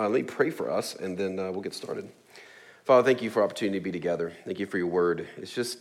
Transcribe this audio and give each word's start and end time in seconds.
Uh, 0.00 0.08
let 0.08 0.12
me 0.12 0.22
pray 0.22 0.48
for 0.48 0.70
us, 0.70 0.94
and 0.94 1.18
then 1.18 1.38
uh, 1.38 1.50
we'll 1.50 1.60
get 1.60 1.74
started. 1.74 2.10
Father, 2.84 3.04
thank 3.04 3.20
you 3.20 3.28
for 3.28 3.42
opportunity 3.42 3.78
to 3.78 3.84
be 3.84 3.92
together. 3.92 4.32
Thank 4.46 4.58
you 4.58 4.64
for 4.64 4.78
your 4.78 4.86
word. 4.86 5.28
It's 5.36 5.52
just, 5.52 5.76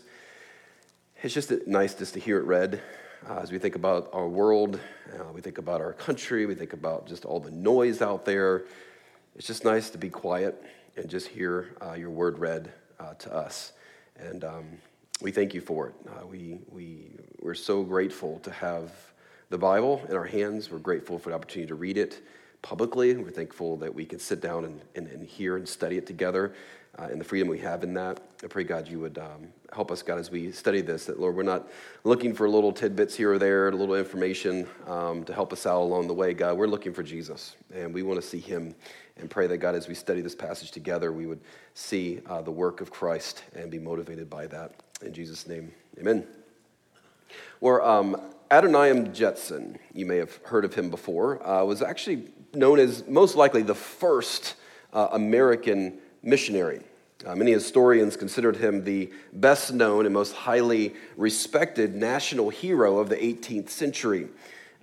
it's 1.23 1.33
just 1.33 1.53
nice 1.65 1.93
just 1.93 2.15
to 2.15 2.19
hear 2.19 2.37
it 2.37 2.43
read 2.43 2.81
uh, 3.29 3.37
as 3.37 3.49
we 3.49 3.59
think 3.59 3.75
about 3.75 4.09
our 4.11 4.27
world, 4.27 4.77
uh, 5.17 5.31
we 5.31 5.39
think 5.39 5.57
about 5.57 5.79
our 5.79 5.93
country, 5.93 6.45
we 6.45 6.53
think 6.53 6.73
about 6.73 7.07
just 7.07 7.23
all 7.23 7.39
the 7.39 7.51
noise 7.51 8.01
out 8.01 8.25
there. 8.25 8.65
It's 9.37 9.47
just 9.47 9.63
nice 9.63 9.89
to 9.91 9.97
be 9.97 10.09
quiet 10.09 10.61
and 10.97 11.09
just 11.09 11.27
hear 11.27 11.73
uh, 11.81 11.93
your 11.93 12.09
word 12.09 12.39
read 12.39 12.73
uh, 12.99 13.13
to 13.13 13.33
us. 13.33 13.71
And 14.17 14.43
um, 14.43 14.65
we 15.21 15.31
thank 15.31 15.53
you 15.53 15.61
for 15.61 15.87
it. 15.87 15.95
We, 16.29 16.59
we, 16.67 17.11
we're 17.39 17.53
so 17.53 17.83
grateful 17.83 18.39
to 18.39 18.51
have 18.51 18.91
the 19.49 19.57
Bible 19.57 20.01
in 20.09 20.17
our 20.17 20.25
hands. 20.25 20.69
We're 20.69 20.79
grateful 20.79 21.19
for 21.19 21.29
the 21.29 21.35
opportunity 21.37 21.69
to 21.69 21.75
read 21.75 21.97
it 21.97 22.21
publicly. 22.61 23.15
We're 23.15 23.29
thankful 23.31 23.77
that 23.77 23.93
we 23.93 24.05
can 24.05 24.19
sit 24.19 24.41
down 24.41 24.65
and, 24.65 24.81
and, 24.95 25.07
and 25.07 25.25
hear 25.25 25.57
and 25.57 25.67
study 25.67 25.97
it 25.97 26.05
together 26.05 26.53
uh, 26.97 27.07
and 27.11 27.19
the 27.19 27.25
freedom 27.25 27.47
we 27.47 27.59
have 27.59 27.83
in 27.83 27.93
that. 27.93 28.19
I 28.43 28.47
pray, 28.47 28.63
God, 28.63 28.87
you 28.87 28.99
would 28.99 29.17
um, 29.17 29.47
help 29.73 29.91
us, 29.91 30.01
God, 30.01 30.19
as 30.19 30.31
we 30.31 30.51
study 30.51 30.81
this, 30.81 31.05
that, 31.05 31.19
Lord, 31.19 31.35
we're 31.35 31.43
not 31.43 31.69
looking 32.03 32.33
for 32.33 32.49
little 32.49 32.71
tidbits 32.71 33.15
here 33.15 33.33
or 33.33 33.39
there, 33.39 33.69
a 33.69 33.71
little 33.71 33.95
information 33.95 34.67
um, 34.87 35.23
to 35.25 35.33
help 35.33 35.53
us 35.53 35.65
out 35.65 35.81
along 35.81 36.07
the 36.07 36.13
way. 36.13 36.33
God, 36.33 36.57
we're 36.57 36.67
looking 36.67 36.93
for 36.93 37.03
Jesus, 37.03 37.55
and 37.73 37.93
we 37.93 38.03
want 38.03 38.21
to 38.21 38.27
see 38.27 38.39
him 38.39 38.75
and 39.17 39.29
pray 39.29 39.47
that, 39.47 39.57
God, 39.57 39.75
as 39.75 39.87
we 39.87 39.93
study 39.93 40.21
this 40.21 40.35
passage 40.35 40.71
together, 40.71 41.11
we 41.11 41.25
would 41.25 41.41
see 41.73 42.21
uh, 42.25 42.41
the 42.41 42.51
work 42.51 42.81
of 42.81 42.91
Christ 42.91 43.43
and 43.53 43.69
be 43.69 43.79
motivated 43.79 44.29
by 44.29 44.47
that. 44.47 44.73
In 45.01 45.13
Jesus' 45.13 45.47
name, 45.47 45.71
amen. 45.99 46.25
Where 47.59 47.85
um, 47.85 48.19
Adoniram 48.49 49.13
Judson, 49.13 49.77
you 49.93 50.05
may 50.05 50.17
have 50.17 50.37
heard 50.43 50.65
of 50.65 50.73
him 50.73 50.89
before, 50.89 51.45
uh, 51.45 51.63
was 51.63 51.81
actually 51.81 52.29
known 52.53 52.79
as 52.79 53.07
most 53.07 53.35
likely 53.35 53.61
the 53.61 53.75
first 53.75 54.55
uh, 54.93 55.09
American 55.11 55.99
missionary. 56.23 56.81
Uh, 57.25 57.35
many 57.35 57.51
historians 57.51 58.15
considered 58.15 58.55
him 58.55 58.83
the 58.83 59.11
best 59.33 59.73
known 59.73 60.05
and 60.05 60.13
most 60.13 60.33
highly 60.33 60.95
respected 61.17 61.93
national 61.93 62.49
hero 62.49 62.97
of 62.99 63.09
the 63.09 63.17
18th 63.17 63.69
century. 63.69 64.29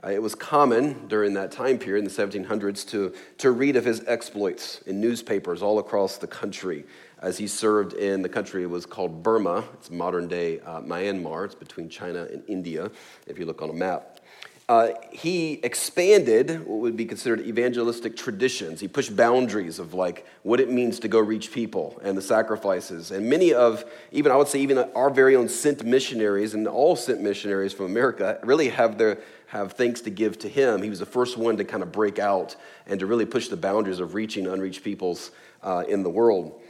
Uh, 0.05 0.11
it 0.11 0.21
was 0.21 0.35
common 0.35 1.09
during 1.09 1.33
that 1.33 1.51
time 1.51 1.79
period 1.79 2.05
in 2.05 2.05
the 2.05 2.11
1700s 2.11 2.87
to, 2.87 3.15
to 3.39 3.51
read 3.51 3.75
of 3.75 3.85
his 3.85 4.05
exploits 4.07 4.83
in 4.87 5.01
newspapers 5.01 5.63
all 5.63 5.79
across 5.79 6.19
the 6.19 6.27
country 6.27 6.85
as 7.23 7.39
he 7.39 7.47
served 7.47 7.95
in 7.95 8.21
the 8.21 8.29
country 8.29 8.63
it 8.63 8.71
was 8.71 8.85
called 8.85 9.23
Burma. 9.23 9.65
It's 9.75 9.91
modern 9.91 10.29
day 10.29 10.61
uh, 10.61 10.81
Myanmar. 10.81 11.47
It's 11.47 11.55
between 11.55 11.89
China 11.89 12.29
and 12.31 12.43
India, 12.47 12.91
if 13.27 13.39
you 13.39 13.47
look 13.47 13.63
on 13.63 13.71
a 13.71 13.73
map. 13.73 14.21
Uh, 14.69 14.89
he 15.13 15.61
expanded 15.63 16.67
what 16.67 16.81
would 16.81 16.97
be 16.97 17.05
considered 17.05 17.41
evangelistic 17.41 18.17
traditions. 18.17 18.81
He 18.81 18.89
pushed 18.89 19.15
boundaries 19.15 19.79
of 19.79 19.95
like 19.95 20.27
what 20.43 20.59
it 20.59 20.69
means 20.69 20.99
to 21.01 21.09
go 21.09 21.21
reach 21.21 21.53
people 21.53 22.01
and 22.03 22.19
the 22.19 22.23
sacrifices. 22.23 23.13
And 23.13 23.31
many 23.31 23.55
of, 23.55 23.85
even 24.11 24.33
I 24.33 24.37
would 24.37 24.49
say, 24.49 24.59
even 24.59 24.79
our 24.97 25.09
very 25.09 25.37
own 25.37 25.49
sent 25.49 25.85
missionaries 25.85 26.55
and 26.55 26.67
all 26.67 26.97
sent 26.97 27.21
missionaries 27.21 27.73
from 27.73 27.87
America 27.87 28.41
really 28.43 28.69
have 28.71 28.99
their 28.99 29.21
have 29.49 29.75
thanks 29.75 30.01
to 30.01 30.11
give 30.11 30.37
to 30.41 30.49
him. 30.49 30.83
He 30.83 30.91
was 30.91 30.99
the 30.99 31.07
first 31.07 31.37
one 31.37 31.57
to 31.59 31.65
kind 31.65 31.85
of 31.85 31.93
break 31.93 32.19
out 32.19 32.57
and 32.89 32.99
to 32.99 33.07
really 33.07 33.25
push 33.25 33.47
the 33.47 33.57
boundaries 33.57 34.01
of 34.01 34.15
reaching 34.15 34.49
unreached 34.49 34.83
peoples 34.83 35.31
uh, 35.63 35.85
in 35.89 36.03
the 36.03 36.11
world. 36.11 36.61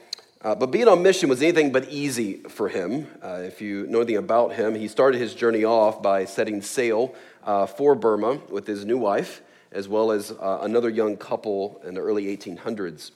Uh, 0.42 0.54
but 0.54 0.70
being 0.70 0.86
on 0.86 1.02
mission 1.02 1.28
was 1.28 1.42
anything 1.42 1.72
but 1.72 1.88
easy 1.88 2.34
for 2.34 2.68
him. 2.68 3.06
Uh, 3.22 3.40
if 3.42 3.62
you 3.62 3.86
know 3.86 3.98
anything 3.98 4.18
about 4.18 4.52
him, 4.52 4.74
he 4.74 4.86
started 4.86 5.18
his 5.18 5.34
journey 5.34 5.64
off 5.64 6.02
by 6.02 6.26
setting 6.26 6.60
sail 6.60 7.14
uh, 7.46 7.64
for 7.64 7.94
Burma 7.94 8.40
with 8.50 8.66
his 8.66 8.84
new 8.84 8.98
wife, 8.98 9.40
as 9.72 9.88
well 9.88 10.10
as 10.10 10.32
uh, 10.32 10.58
another 10.62 10.90
young 10.90 11.16
couple 11.16 11.80
in 11.84 11.94
the 11.94 12.00
early 12.00 12.36
1800s. 12.36 13.12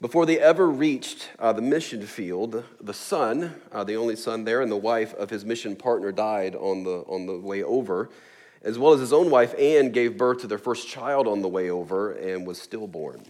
Before 0.00 0.26
they 0.26 0.38
ever 0.38 0.68
reached 0.68 1.30
uh, 1.38 1.52
the 1.52 1.62
mission 1.62 2.04
field, 2.06 2.64
the 2.80 2.92
son, 2.92 3.54
uh, 3.72 3.84
the 3.84 3.96
only 3.96 4.16
son 4.16 4.44
there, 4.44 4.60
and 4.60 4.70
the 4.70 4.76
wife 4.76 5.14
of 5.14 5.30
his 5.30 5.44
mission 5.44 5.74
partner 5.74 6.12
died 6.12 6.54
on 6.54 6.84
the, 6.84 6.98
on 7.08 7.26
the 7.26 7.38
way 7.38 7.62
over, 7.62 8.10
as 8.62 8.78
well 8.78 8.92
as 8.92 9.00
his 9.00 9.12
own 9.12 9.30
wife, 9.30 9.54
Anne, 9.58 9.92
gave 9.92 10.18
birth 10.18 10.40
to 10.40 10.46
their 10.46 10.58
first 10.58 10.88
child 10.88 11.26
on 11.26 11.40
the 11.40 11.48
way 11.48 11.70
over 11.70 12.12
and 12.12 12.46
was 12.46 12.60
stillborn. 12.60 13.24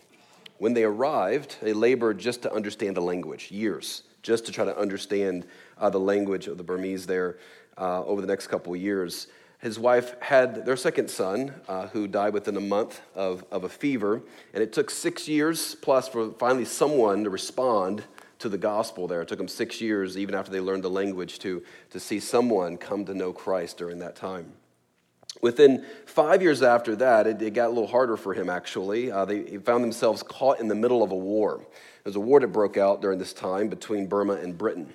When 0.58 0.72
they 0.72 0.84
arrived, 0.84 1.56
they 1.60 1.72
labored 1.72 2.18
just 2.18 2.42
to 2.42 2.52
understand 2.52 2.96
the 2.96 3.02
language, 3.02 3.50
years, 3.50 4.02
just 4.22 4.46
to 4.46 4.52
try 4.52 4.64
to 4.64 4.76
understand 4.76 5.46
uh, 5.78 5.90
the 5.90 6.00
language 6.00 6.48
of 6.48 6.56
the 6.56 6.64
Burmese 6.64 7.06
there 7.06 7.36
uh, 7.78 8.02
over 8.04 8.20
the 8.20 8.26
next 8.26 8.46
couple 8.46 8.74
years. 8.74 9.28
His 9.66 9.80
wife 9.80 10.14
had 10.20 10.64
their 10.64 10.76
second 10.76 11.10
son, 11.10 11.52
uh, 11.66 11.88
who 11.88 12.06
died 12.06 12.32
within 12.32 12.56
a 12.56 12.60
month 12.60 13.00
of, 13.16 13.44
of 13.50 13.64
a 13.64 13.68
fever. 13.68 14.22
And 14.54 14.62
it 14.62 14.72
took 14.72 14.90
six 14.90 15.26
years 15.26 15.74
plus 15.74 16.06
for 16.06 16.30
finally 16.34 16.64
someone 16.64 17.24
to 17.24 17.30
respond 17.30 18.04
to 18.38 18.48
the 18.48 18.58
gospel 18.58 19.08
there. 19.08 19.22
It 19.22 19.26
took 19.26 19.38
them 19.38 19.48
six 19.48 19.80
years, 19.80 20.16
even 20.16 20.36
after 20.36 20.52
they 20.52 20.60
learned 20.60 20.84
the 20.84 20.88
language, 20.88 21.40
to, 21.40 21.64
to 21.90 21.98
see 21.98 22.20
someone 22.20 22.76
come 22.76 23.04
to 23.06 23.14
know 23.14 23.32
Christ 23.32 23.76
during 23.76 23.98
that 23.98 24.14
time. 24.14 24.52
Within 25.42 25.84
five 26.04 26.42
years 26.42 26.62
after 26.62 26.94
that, 26.94 27.26
it, 27.26 27.42
it 27.42 27.52
got 27.52 27.66
a 27.66 27.70
little 27.70 27.88
harder 27.88 28.16
for 28.16 28.34
him, 28.34 28.48
actually. 28.48 29.10
Uh, 29.10 29.24
they 29.24 29.56
found 29.56 29.82
themselves 29.82 30.22
caught 30.22 30.60
in 30.60 30.68
the 30.68 30.76
middle 30.76 31.02
of 31.02 31.10
a 31.10 31.16
war. 31.16 31.56
There 31.56 31.66
was 32.04 32.14
a 32.14 32.20
war 32.20 32.38
that 32.38 32.52
broke 32.52 32.76
out 32.76 33.02
during 33.02 33.18
this 33.18 33.32
time 33.32 33.66
between 33.66 34.06
Burma 34.06 34.34
and 34.34 34.56
Britain 34.56 34.94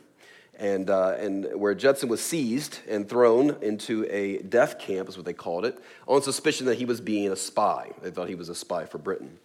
and, 0.62 0.92
uh, 0.92 1.16
and 1.20 1.48
where 1.56 1.74
Judson 1.74 2.08
was 2.08 2.22
seized 2.22 2.80
and 2.88 3.10
thrown 3.10 3.58
into 3.64 4.06
a 4.12 4.38
death 4.44 4.78
camp, 4.78 5.10
is 5.10 5.18
what 5.18 5.26
they 5.26 5.34
called 5.34 5.66
it, 5.66 5.80
on 6.08 6.22
suspicion 6.22 6.68
that 6.68 6.78
he 6.78 6.86
was 6.86 7.02
being 7.02 7.32
a 7.32 7.36
spy. 7.36 7.90
They 8.04 8.12
thought 8.12 8.30
he 8.30 8.36
was 8.36 8.48
a 8.48 8.54
spy 8.54 8.86
for 8.86 9.00
Britain. 9.00 9.40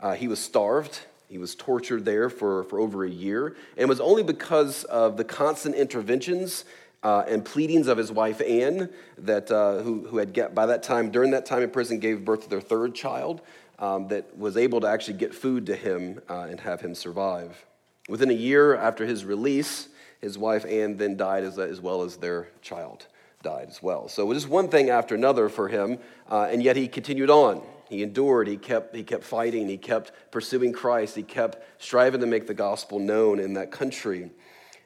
Uh, 0.00 0.14
he 0.14 0.28
was 0.28 0.38
starved. 0.38 1.00
He 1.28 1.36
was 1.36 1.56
tortured 1.56 2.04
there 2.04 2.30
for, 2.30 2.62
for 2.64 2.78
over 2.78 3.04
a 3.04 3.10
year, 3.10 3.48
and 3.48 3.78
it 3.78 3.88
was 3.88 4.00
only 4.00 4.22
because 4.22 4.84
of 4.84 5.16
the 5.16 5.24
constant 5.24 5.74
interventions 5.74 6.64
uh, 7.02 7.24
and 7.26 7.44
pleadings 7.44 7.88
of 7.88 7.98
his 7.98 8.12
wife 8.12 8.40
Anne, 8.40 8.88
that 9.18 9.50
uh, 9.50 9.78
who, 9.78 10.06
who 10.06 10.18
had 10.18 10.32
get, 10.32 10.54
by 10.54 10.66
that 10.66 10.84
time, 10.84 11.10
during 11.10 11.32
that 11.32 11.44
time 11.44 11.62
in 11.62 11.70
prison, 11.70 11.98
gave 11.98 12.24
birth 12.24 12.44
to 12.44 12.48
their 12.48 12.60
third 12.60 12.94
child, 12.94 13.40
um, 13.80 14.06
that 14.08 14.38
was 14.38 14.56
able 14.56 14.80
to 14.80 14.86
actually 14.86 15.14
get 15.14 15.34
food 15.34 15.66
to 15.66 15.74
him 15.74 16.20
uh, 16.30 16.46
and 16.48 16.60
have 16.60 16.80
him 16.80 16.94
survive. 16.94 17.64
Within 18.08 18.30
a 18.30 18.34
year 18.34 18.76
after 18.76 19.06
his 19.06 19.24
release, 19.24 19.88
his 20.22 20.38
wife 20.38 20.64
Anne 20.64 20.96
then 20.96 21.16
died 21.16 21.44
as, 21.44 21.58
as 21.58 21.80
well 21.80 22.02
as 22.02 22.16
their 22.16 22.48
child 22.62 23.06
died 23.42 23.66
as 23.68 23.82
well. 23.82 24.08
So 24.08 24.22
it 24.22 24.26
was 24.26 24.38
just 24.38 24.48
one 24.48 24.68
thing 24.68 24.88
after 24.88 25.14
another 25.14 25.48
for 25.48 25.68
him, 25.68 25.98
uh, 26.30 26.48
and 26.50 26.62
yet 26.62 26.76
he 26.76 26.88
continued 26.88 27.28
on. 27.28 27.60
He 27.90 28.02
endured, 28.02 28.48
he 28.48 28.56
kept, 28.56 28.94
he 28.94 29.02
kept 29.02 29.24
fighting, 29.24 29.68
he 29.68 29.76
kept 29.76 30.12
pursuing 30.30 30.72
Christ, 30.72 31.16
he 31.16 31.22
kept 31.22 31.82
striving 31.82 32.20
to 32.20 32.26
make 32.26 32.46
the 32.46 32.54
gospel 32.54 32.98
known 32.98 33.38
in 33.38 33.54
that 33.54 33.70
country. 33.70 34.30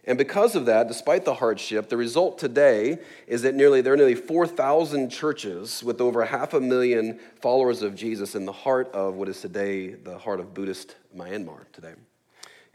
And 0.06 0.16
because 0.16 0.54
of 0.54 0.66
that, 0.66 0.88
despite 0.88 1.24
the 1.24 1.34
hardship, 1.34 1.88
the 1.88 1.96
result 1.96 2.38
today 2.38 2.98
is 3.26 3.42
that 3.42 3.54
nearly 3.54 3.80
there 3.80 3.92
are 3.92 3.96
nearly 3.96 4.14
4,000 4.14 5.10
churches 5.10 5.82
with 5.82 6.00
over 6.00 6.24
half 6.24 6.54
a 6.54 6.60
million 6.60 7.20
followers 7.40 7.82
of 7.82 7.94
Jesus 7.94 8.34
in 8.34 8.44
the 8.46 8.52
heart 8.52 8.88
of 8.92 9.14
what 9.14 9.28
is 9.28 9.40
today 9.40 9.90
the 9.90 10.18
heart 10.18 10.40
of 10.40 10.54
Buddhist 10.54 10.94
Myanmar 11.14 11.70
today. 11.72 11.94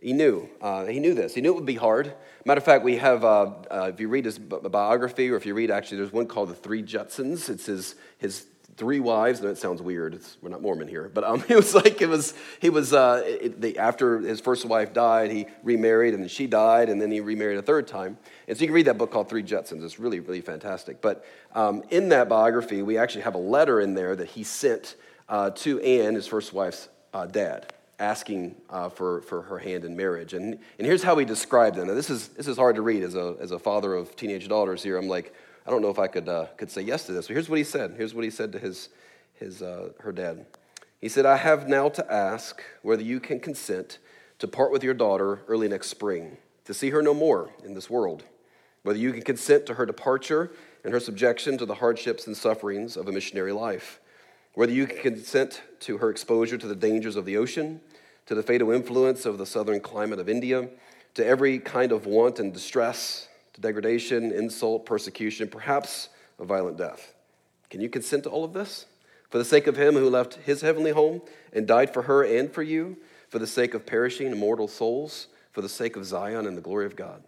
He 0.02 0.14
knew. 0.14 0.50
Uh, 0.60 0.86
he 0.86 1.00
knew 1.00 1.14
this. 1.14 1.36
He 1.36 1.42
knew 1.42 1.52
it 1.52 1.56
would 1.56 1.66
be 1.66 1.76
hard. 1.76 2.14
Matter 2.44 2.58
of 2.58 2.66
fact, 2.66 2.84
we 2.84 2.98
have, 2.98 3.24
uh, 3.24 3.52
uh, 3.70 3.92
if 3.94 4.00
you 4.00 4.08
read 4.08 4.26
his 4.26 4.40
biography, 4.40 5.30
or 5.30 5.36
if 5.36 5.46
you 5.46 5.54
read 5.54 5.70
actually, 5.70 5.98
there's 5.98 6.12
one 6.12 6.26
called 6.26 6.50
The 6.50 6.56
Three 6.56 6.82
Judsons. 6.82 7.50
It's 7.50 7.68
his, 7.68 7.94
his 8.18 8.48
three 8.78 9.00
wives. 9.00 9.42
No, 9.42 9.50
it 9.50 9.60
sounds 9.60 9.80
weird. 9.80 10.16
It's, 10.16 10.38
we're 10.42 10.50
not 10.50 10.64
Mormon 10.64 10.88
here. 10.88 11.08
But 11.14 11.24
um, 11.24 11.44
it 11.50 11.56
was 11.56 11.76
like, 11.76 12.02
it 12.02 12.10
was, 12.10 12.34
he 12.60 12.72
was, 12.72 12.94
uh, 12.94 13.22
it, 13.24 13.62
the, 13.62 13.78
after 13.78 14.18
his 14.22 14.42
first 14.42 14.66
wife 14.66 14.92
died, 14.92 15.30
he 15.30 15.46
remarried, 15.62 16.16
and 16.16 16.24
then 16.24 16.30
she 16.30 16.48
died, 16.48 16.90
and 16.90 17.00
then 17.00 17.12
he 17.12 17.20
remarried 17.20 17.60
a 17.60 17.62
third 17.62 17.88
time. 17.88 18.18
And 18.48 18.58
so 18.58 18.62
you 18.62 18.70
can 18.70 18.74
read 18.74 18.88
that 18.88 18.98
book 18.98 19.12
called 19.12 19.30
Three 19.30 19.44
Judsons. 19.44 19.84
It's 19.84 20.00
really, 20.00 20.20
really 20.20 20.42
fantastic. 20.42 21.00
But 21.00 21.24
um, 21.54 21.84
in 21.92 22.10
that 22.10 22.28
biography, 22.28 22.82
we 22.82 22.98
actually 22.98 23.22
have 23.22 23.36
a 23.36 23.40
letter 23.40 23.80
in 23.80 23.94
there 23.94 24.16
that 24.16 24.30
he 24.30 24.44
sent 24.44 24.96
uh, 25.30 25.52
to 25.52 25.80
Anne, 25.82 26.16
his 26.16 26.26
first 26.26 26.54
wife's 26.54 26.90
uh, 27.14 27.28
dad 27.28 27.72
asking 28.02 28.56
uh, 28.70 28.90
for, 28.90 29.22
for 29.22 29.44
her 29.44 29.60
hand 29.60 29.86
in 29.86 29.96
marriage. 29.96 30.34
And, 30.34 30.58
and 30.78 30.88
here's 30.88 31.04
how 31.04 31.18
he 31.18 31.26
described 31.26 31.78
it. 31.78 31.86
Now, 31.86 31.94
this 31.94 32.10
is, 32.10 32.30
this 32.30 32.48
is 32.48 32.58
hard 32.58 32.76
to 32.76 32.82
read 32.82 33.04
as 33.04 33.16
a, 33.16 33.36
as 33.40 33.52
a 33.52 33.60
father 33.60 33.94
of 33.94 34.16
teenage 34.16 34.48
daughters 34.48 34.82
here. 34.84 34.98
I'm 34.98 35.08
like, 35.08 35.34
I 35.66 35.70
don't 35.70 35.82
know 35.82 35.90
if 35.90 36.00
I 36.00 36.08
could, 36.08 36.28
uh, 36.28 36.48
could 36.58 36.72
say 36.72 36.82
yes 36.82 37.06
to 37.06 37.12
this. 37.12 37.28
But 37.28 37.34
here's 37.34 37.48
what 37.48 37.60
he 37.60 37.64
said. 37.64 37.94
Here's 37.96 38.16
what 38.16 38.24
he 38.24 38.32
said 38.32 38.52
to 38.54 38.60
his, 38.60 38.90
his, 39.36 39.62
uh, 39.62 39.90
her 40.00 40.12
dad. 40.12 40.46
He 41.00 41.10
said, 41.10 41.26
I 41.26 41.38
have 41.38 41.68
now 41.68 41.90
to 41.90 42.14
ask 42.14 42.64
whether 42.82 43.04
you 43.04 43.20
can 43.20 43.40
consent 43.40 44.00
to 44.40 44.48
part 44.48 44.72
with 44.72 44.84
your 44.84 44.96
daughter 44.96 45.42
early 45.48 45.68
next 45.68 45.88
spring, 45.88 46.38
to 46.66 46.74
see 46.74 46.90
her 46.90 47.02
no 47.02 47.14
more 47.14 47.52
in 47.64 47.76
this 47.76 47.90
world, 47.90 48.24
whether 48.82 48.98
you 48.98 49.14
can 49.14 49.22
consent 49.22 49.68
to 49.68 49.76
her 49.76 49.86
departure 49.86 50.52
and 50.84 50.94
her 50.94 51.00
subjection 51.00 51.58
to 51.60 51.66
the 51.66 51.76
hardships 51.76 52.26
and 52.26 52.36
sufferings 52.36 52.98
of 52.98 53.08
a 53.08 53.12
missionary 53.12 53.52
life, 53.52 54.00
whether 54.56 54.72
you 54.72 54.88
can 54.88 54.98
consent 54.98 55.62
to 55.80 55.98
her 55.98 56.10
exposure 56.10 56.58
to 56.58 56.68
the 56.68 56.76
dangers 56.76 57.16
of 57.16 57.26
the 57.26 57.38
ocean, 57.38 57.80
to 58.26 58.36
the 58.36 58.44
fatal 58.44 58.72
influence 58.72 59.26
of 59.26 59.38
the 59.38 59.46
southern 59.46 59.80
climate 59.80 60.20
of 60.20 60.30
India, 60.30 60.70
to 61.16 61.26
every 61.26 61.60
kind 61.60 61.92
of 61.92 62.06
want 62.06 62.40
and 62.40 62.54
distress, 62.54 63.28
to 63.54 63.62
degradation, 63.62 64.32
insult, 64.32 64.86
persecution, 64.86 65.48
perhaps 65.48 66.10
a 66.40 66.46
violent 66.46 66.78
death. 66.78 67.14
Can 67.70 67.82
you 67.82 67.90
consent 67.90 68.24
to 68.24 68.30
all 68.30 68.44
of 68.44 68.54
this? 68.54 68.86
For 69.30 69.38
the 69.38 69.46
sake 69.46 69.68
of 69.68 69.78
him 69.78 69.96
who 69.96 70.10
left 70.10 70.36
his 70.36 70.62
heavenly 70.62 70.92
home 70.92 71.22
and 71.54 71.68
died 71.68 71.94
for 71.94 72.04
her 72.04 72.24
and 72.24 72.52
for 72.52 72.64
you, 72.64 72.98
for 73.30 73.40
the 73.40 73.48
sake 73.48 73.74
of 73.74 73.86
perishing 73.86 74.28
immortal 74.28 74.68
souls, 74.68 75.28
for 75.52 75.62
the 75.62 75.70
sake 75.70 75.96
of 75.96 76.06
Zion 76.06 76.46
and 76.46 76.58
the 76.58 76.62
glory 76.62 76.86
of 76.86 76.96
God. 76.98 77.24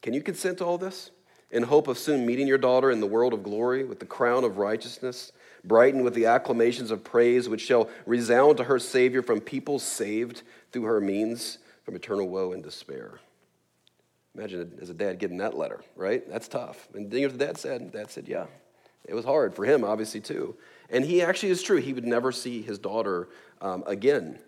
Can 0.00 0.14
you 0.14 0.22
consent 0.22 0.58
to 0.58 0.64
all 0.64 0.78
this? 0.78 1.10
In 1.50 1.64
hope 1.64 1.88
of 1.88 1.98
soon 1.98 2.24
meeting 2.24 2.46
your 2.46 2.58
daughter 2.58 2.90
in 2.92 3.00
the 3.00 3.06
world 3.06 3.32
of 3.32 3.42
glory 3.42 3.84
with 3.84 3.98
the 3.98 4.06
crown 4.06 4.44
of 4.44 4.58
righteousness, 4.58 5.32
brightened 5.64 6.04
with 6.04 6.14
the 6.14 6.26
acclamations 6.26 6.90
of 6.90 7.04
praise 7.04 7.48
which 7.48 7.60
shall 7.60 7.88
resound 8.06 8.56
to 8.56 8.64
her 8.64 8.78
Savior 8.78 9.22
from 9.22 9.40
people 9.40 9.78
saved 9.78 10.42
through 10.72 10.84
her 10.84 11.00
means 11.00 11.58
from 11.84 11.96
eternal 11.96 12.28
woe 12.28 12.52
and 12.52 12.62
despair. 12.62 13.20
Imagine 14.34 14.78
as 14.80 14.90
a 14.90 14.94
dad 14.94 15.18
getting 15.18 15.38
that 15.38 15.56
letter, 15.56 15.80
right? 15.96 16.28
That's 16.28 16.48
tough. 16.48 16.88
And 16.94 17.12
you 17.12 17.26
know 17.26 17.32
the 17.32 17.44
dad 17.44 17.58
said? 17.58 17.92
Dad 17.92 18.10
said, 18.10 18.28
yeah. 18.28 18.46
It 19.06 19.14
was 19.14 19.24
hard 19.24 19.54
for 19.54 19.64
him, 19.64 19.82
obviously, 19.82 20.20
too. 20.20 20.56
And 20.88 21.04
he 21.04 21.22
actually 21.22 21.50
is 21.50 21.62
true. 21.62 21.78
He 21.78 21.92
would 21.92 22.06
never 22.06 22.32
see 22.32 22.62
his 22.62 22.78
daughter 22.78 23.28
um, 23.60 23.82
again 23.86 24.38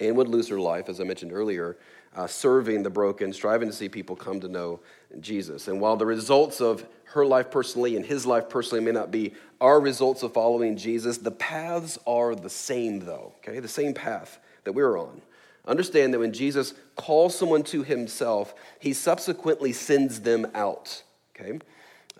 and 0.00 0.16
would 0.16 0.28
lose 0.28 0.48
her 0.48 0.58
life, 0.58 0.88
as 0.88 1.00
I 1.00 1.04
mentioned 1.04 1.32
earlier, 1.32 1.76
uh, 2.16 2.26
serving 2.26 2.82
the 2.82 2.90
broken, 2.90 3.32
striving 3.32 3.68
to 3.68 3.74
see 3.74 3.88
people 3.88 4.16
come 4.16 4.40
to 4.40 4.48
know 4.48 4.80
Jesus. 5.20 5.68
And 5.68 5.80
while 5.80 5.96
the 5.96 6.06
results 6.06 6.60
of 6.60 6.86
her 7.06 7.24
life 7.24 7.50
personally 7.50 7.96
and 7.96 8.04
his 8.04 8.26
life 8.26 8.48
personally 8.48 8.84
may 8.84 8.90
not 8.90 9.10
be 9.10 9.34
our 9.60 9.80
results 9.80 10.22
of 10.22 10.32
following 10.32 10.76
Jesus, 10.76 11.18
the 11.18 11.30
paths 11.30 11.98
are 12.06 12.34
the 12.34 12.50
same, 12.50 13.00
though, 13.00 13.32
okay? 13.38 13.60
The 13.60 13.68
same 13.68 13.94
path 13.94 14.38
that 14.64 14.72
we're 14.72 14.98
on. 14.98 15.22
Understand 15.66 16.12
that 16.12 16.18
when 16.18 16.32
Jesus 16.32 16.74
calls 16.96 17.38
someone 17.38 17.62
to 17.64 17.82
himself, 17.82 18.54
he 18.80 18.92
subsequently 18.92 19.72
sends 19.72 20.20
them 20.20 20.46
out, 20.54 21.02
okay? 21.34 21.58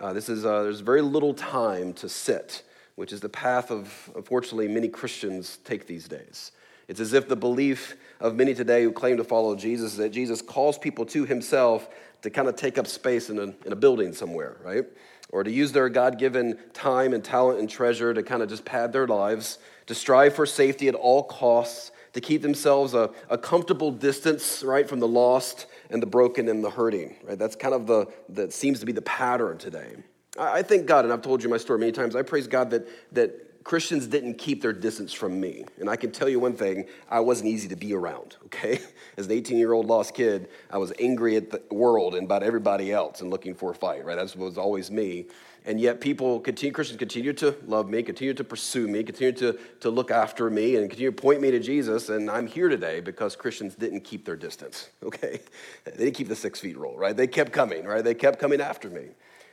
Uh, 0.01 0.13
this 0.13 0.29
is, 0.29 0.45
uh, 0.45 0.63
there's 0.63 0.81
very 0.81 1.03
little 1.03 1.35
time 1.35 1.93
to 1.95 2.09
sit, 2.09 2.63
which 2.95 3.13
is 3.13 3.21
the 3.21 3.29
path 3.29 3.71
of, 3.71 4.11
unfortunately, 4.15 4.69
many 4.69 4.89
Christians 4.89 5.59
take 5.65 5.87
these 5.87 6.09
days. 6.09 6.53
It's 6.89 7.01
as 7.01 7.13
if 7.13 7.29
the 7.29 7.37
belief 7.37 7.97
of 8.21 8.37
many 8.37 8.55
today 8.55 8.83
who 8.83 8.93
claim 8.93 9.17
to 9.17 9.25
follow 9.25 9.57
Jesus 9.57 9.93
is 9.93 9.99
that 9.99 10.11
Jesus 10.11 10.43
calls 10.43 10.79
people 10.79 11.07
to 11.07 11.25
himself 11.25 11.89
to 12.25 12.31
kind 12.31 12.49
of 12.49 12.57
take 12.57 12.79
up 12.79 12.87
space 12.87 13.29
in 13.29 13.39
a, 13.39 13.43
in 13.67 13.73
a 13.73 13.77
building 13.77 14.15
somewhere, 14.15 14.57
right? 14.65 14.85
Or 15.29 15.45
to 15.45 15.51
use 15.51 15.73
their 15.73 15.91
God 15.91 16.19
given 16.19 16.59
time 16.73 17.13
and 17.13 17.23
talent 17.23 17.61
and 17.61 17.69
treasure 17.69 18.15
to 18.15 18.23
kind 18.23 18.43
of 18.43 18.49
just 18.49 18.65
pad 18.65 18.95
their 18.95 19.07
lives, 19.07 19.59
to 19.87 19.95
strive 19.95 20.35
for 20.35 20.47
safety 20.47 20.89
at 20.89 20.95
all 20.95 21.23
costs, 21.25 21.93
to 22.15 22.23
keep 22.23 22.41
themselves 22.41 22.95
a, 22.95 23.11
a 23.29 23.37
comfortable 23.37 23.91
distance, 23.91 24.63
right, 24.63 24.89
from 24.89 25.01
the 25.01 25.09
lost 25.09 25.67
and 25.91 26.01
the 26.01 26.07
broken 26.07 26.49
and 26.49 26.65
the 26.65 26.71
hurting, 26.71 27.17
right? 27.25 27.39
That's 27.39 27.57
kind 27.57 27.75
of 27.75 27.87
the, 27.87 28.07
that 28.31 28.55
seems 28.55 28.81
to 28.81 28.87
be 28.87 28.93
the 28.93 29.03
pattern 29.03 29.59
today. 29.59 29.97
I, 30.39 30.61
I 30.61 30.63
thank 30.63 30.87
God, 30.87 31.05
and 31.05 31.13
I've 31.13 31.21
told 31.21 31.43
you 31.43 31.51
my 31.51 31.59
story 31.59 31.79
many 31.79 31.93
times, 31.93 32.17
I 32.17 32.23
praise 32.23 32.47
God 32.47 32.71
that, 32.71 32.89
that 33.13 33.54
Christians 33.65 34.07
didn't 34.07 34.35
keep 34.35 34.61
their 34.61 34.75
distance 34.75 35.15
from 35.15 35.41
me. 35.41 35.65
And 35.81 35.89
I 35.89 35.97
can 35.97 36.13
tell 36.13 36.29
you 36.29 36.39
one 36.39 36.53
thing 36.53 36.85
I 37.11 37.21
wasn't 37.21 37.49
easy 37.49 37.67
to 37.69 37.77
be 37.77 37.95
around, 37.95 38.37
okay? 38.47 38.79
As 39.17 39.27
an 39.27 39.33
18 39.33 39.57
year 39.57 39.73
old 39.73 39.87
lost 39.87 40.15
kid, 40.15 40.49
I 40.71 40.77
was 40.79 40.93
angry 40.99 41.37
at 41.37 41.51
the 41.51 41.63
world 41.75 42.15
and 42.15 42.25
about 42.25 42.43
everybody 42.43 42.93
else 42.93 43.23
and 43.23 43.31
looking 43.31 43.55
for 43.55 43.71
a 43.71 43.75
fight, 43.75 44.05
right? 44.05 44.17
That 44.17 44.37
was 44.37 44.59
always 44.59 44.91
me. 44.91 45.27
And 45.67 45.81
yet, 45.81 45.99
people 46.03 46.41
continue, 46.41 46.75
Christians 46.75 46.99
continue 46.99 47.33
to 47.33 47.57
love 47.67 47.89
me, 47.89 48.03
continue 48.03 48.35
to 48.35 48.45
pursue 48.45 48.87
me, 48.87 49.03
continue 49.03 49.33
to, 49.33 49.59
to 49.81 49.89
look 49.89 50.11
after 50.11 50.51
me, 50.51 50.77
and 50.77 50.91
continue 50.91 51.11
to 51.11 51.17
point 51.17 51.41
me 51.41 51.51
to 51.53 51.59
Jesus. 51.59 52.11
And 52.11 52.31
I'm 52.31 52.47
here 52.47 52.69
today 52.69 53.01
because 53.01 53.35
Christians 53.35 53.75
didn't 53.75 54.03
keep 54.03 54.27
their 54.27 54.37
distance, 54.37 54.91
okay? 55.03 55.41
They 55.87 56.05
didn't 56.05 56.17
keep 56.17 56.29
the 56.29 56.37
six 56.37 56.61
feet 56.61 56.77
rule, 56.77 56.99
right? 56.99 57.17
They 57.17 57.27
kept 57.27 57.53
coming, 57.53 57.85
right? 57.85 58.05
They 58.05 58.13
kept 58.13 58.39
coming 58.39 58.61
after 58.61 58.91
me. 58.91 59.07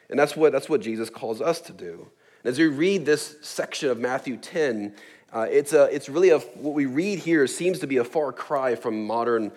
And 0.09 0.19
that's 0.19 0.35
what, 0.35 0.51
that's 0.51 0.67
what 0.67 0.81
Jesus 0.81 1.09
calls 1.09 1.39
us 1.39 1.61
to 1.61 1.71
do. 1.71 2.07
And 2.43 2.51
as 2.51 2.59
we 2.59 2.67
read 2.67 3.05
this 3.05 3.35
section 3.41 3.89
of 3.89 3.99
Matthew 3.99 4.38
10, 4.38 4.93
uh, 5.33 5.47
it's, 5.49 5.73
a, 5.73 5.83
it's 5.93 6.09
really 6.09 6.29
a, 6.29 6.39
what 6.39 6.73
we 6.73 6.85
read 6.85 7.19
here 7.19 7.45
seems 7.47 7.79
to 7.79 7.88
be 7.88 7.97
a 7.97 8.03
far 8.03 8.33
cry 8.33 8.75
from 8.75 9.05
modern 9.05 9.51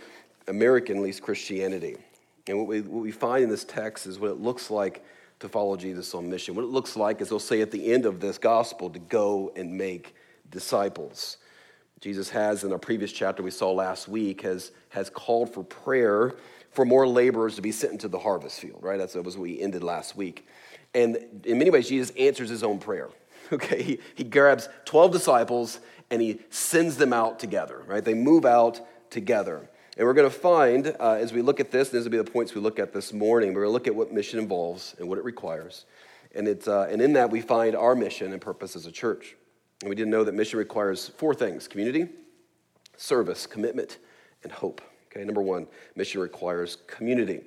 American, 0.48 0.98
at 0.98 1.02
least 1.02 1.22
Christianity. 1.22 1.96
And 2.46 2.58
what 2.58 2.66
we, 2.66 2.82
what 2.82 3.02
we 3.02 3.10
find 3.10 3.44
in 3.44 3.50
this 3.50 3.64
text 3.64 4.06
is 4.06 4.18
what 4.18 4.30
it 4.30 4.38
looks 4.38 4.70
like 4.70 5.02
to 5.40 5.48
follow 5.48 5.76
Jesus 5.76 6.14
on 6.14 6.28
mission. 6.28 6.54
What 6.54 6.62
it 6.62 6.70
looks 6.70 6.96
like, 6.96 7.20
is 7.20 7.30
they'll 7.30 7.38
say 7.38 7.60
at 7.62 7.70
the 7.70 7.92
end 7.92 8.06
of 8.06 8.20
this 8.20 8.38
gospel, 8.38 8.90
to 8.90 8.98
go 8.98 9.52
and 9.56 9.76
make 9.76 10.14
disciples. 10.50 11.38
Jesus 12.00 12.28
has, 12.30 12.64
in 12.64 12.72
our 12.72 12.78
previous 12.78 13.12
chapter 13.12 13.42
we 13.42 13.50
saw 13.50 13.72
last 13.72 14.08
week, 14.08 14.42
has, 14.42 14.72
has 14.90 15.08
called 15.08 15.52
for 15.52 15.64
prayer 15.64 16.34
for 16.70 16.84
more 16.84 17.08
laborers 17.08 17.56
to 17.56 17.62
be 17.62 17.72
sent 17.72 17.92
into 17.92 18.08
the 18.08 18.18
harvest 18.18 18.60
field, 18.60 18.78
right? 18.82 18.98
That's, 18.98 19.14
that 19.14 19.22
was 19.22 19.36
what 19.36 19.44
we 19.44 19.60
ended 19.60 19.82
last 19.82 20.16
week. 20.16 20.46
And 20.94 21.42
in 21.44 21.58
many 21.58 21.70
ways, 21.70 21.88
Jesus 21.88 22.14
answers 22.16 22.48
his 22.50 22.62
own 22.62 22.78
prayer. 22.78 23.08
Okay, 23.52 23.82
he, 23.82 23.98
he 24.14 24.24
grabs 24.24 24.70
12 24.86 25.12
disciples 25.12 25.78
and 26.10 26.22
he 26.22 26.40
sends 26.48 26.96
them 26.96 27.12
out 27.12 27.38
together, 27.38 27.82
right? 27.86 28.02
They 28.02 28.14
move 28.14 28.46
out 28.46 28.80
together. 29.10 29.68
And 29.98 30.06
we're 30.06 30.14
going 30.14 30.28
to 30.28 30.34
find, 30.34 30.96
uh, 30.98 31.12
as 31.20 31.32
we 31.34 31.42
look 31.42 31.60
at 31.60 31.70
this, 31.70 31.90
and 31.90 31.98
these 31.98 32.04
will 32.04 32.10
be 32.10 32.16
the 32.16 32.24
points 32.24 32.54
we 32.54 32.62
look 32.62 32.78
at 32.78 32.94
this 32.94 33.12
morning, 33.12 33.50
we're 33.50 33.60
going 33.60 33.68
to 33.68 33.72
look 33.72 33.86
at 33.86 33.94
what 33.94 34.12
mission 34.12 34.38
involves 34.38 34.94
and 34.98 35.08
what 35.08 35.18
it 35.18 35.24
requires. 35.24 35.84
And, 36.34 36.48
it's, 36.48 36.66
uh, 36.66 36.88
and 36.90 37.02
in 37.02 37.12
that, 37.12 37.30
we 37.30 37.42
find 37.42 37.76
our 37.76 37.94
mission 37.94 38.32
and 38.32 38.40
purpose 38.40 38.76
as 38.76 38.86
a 38.86 38.92
church. 38.92 39.36
And 39.82 39.88
we 39.88 39.94
didn't 39.94 40.10
know 40.10 40.24
that 40.24 40.34
mission 40.34 40.58
requires 40.58 41.08
four 41.08 41.34
things 41.34 41.68
community, 41.68 42.08
service, 42.96 43.46
commitment, 43.46 43.98
and 44.42 44.50
hope. 44.50 44.80
Okay, 45.12 45.24
number 45.24 45.42
one, 45.42 45.66
mission 45.94 46.20
requires 46.20 46.78
community. 46.86 47.42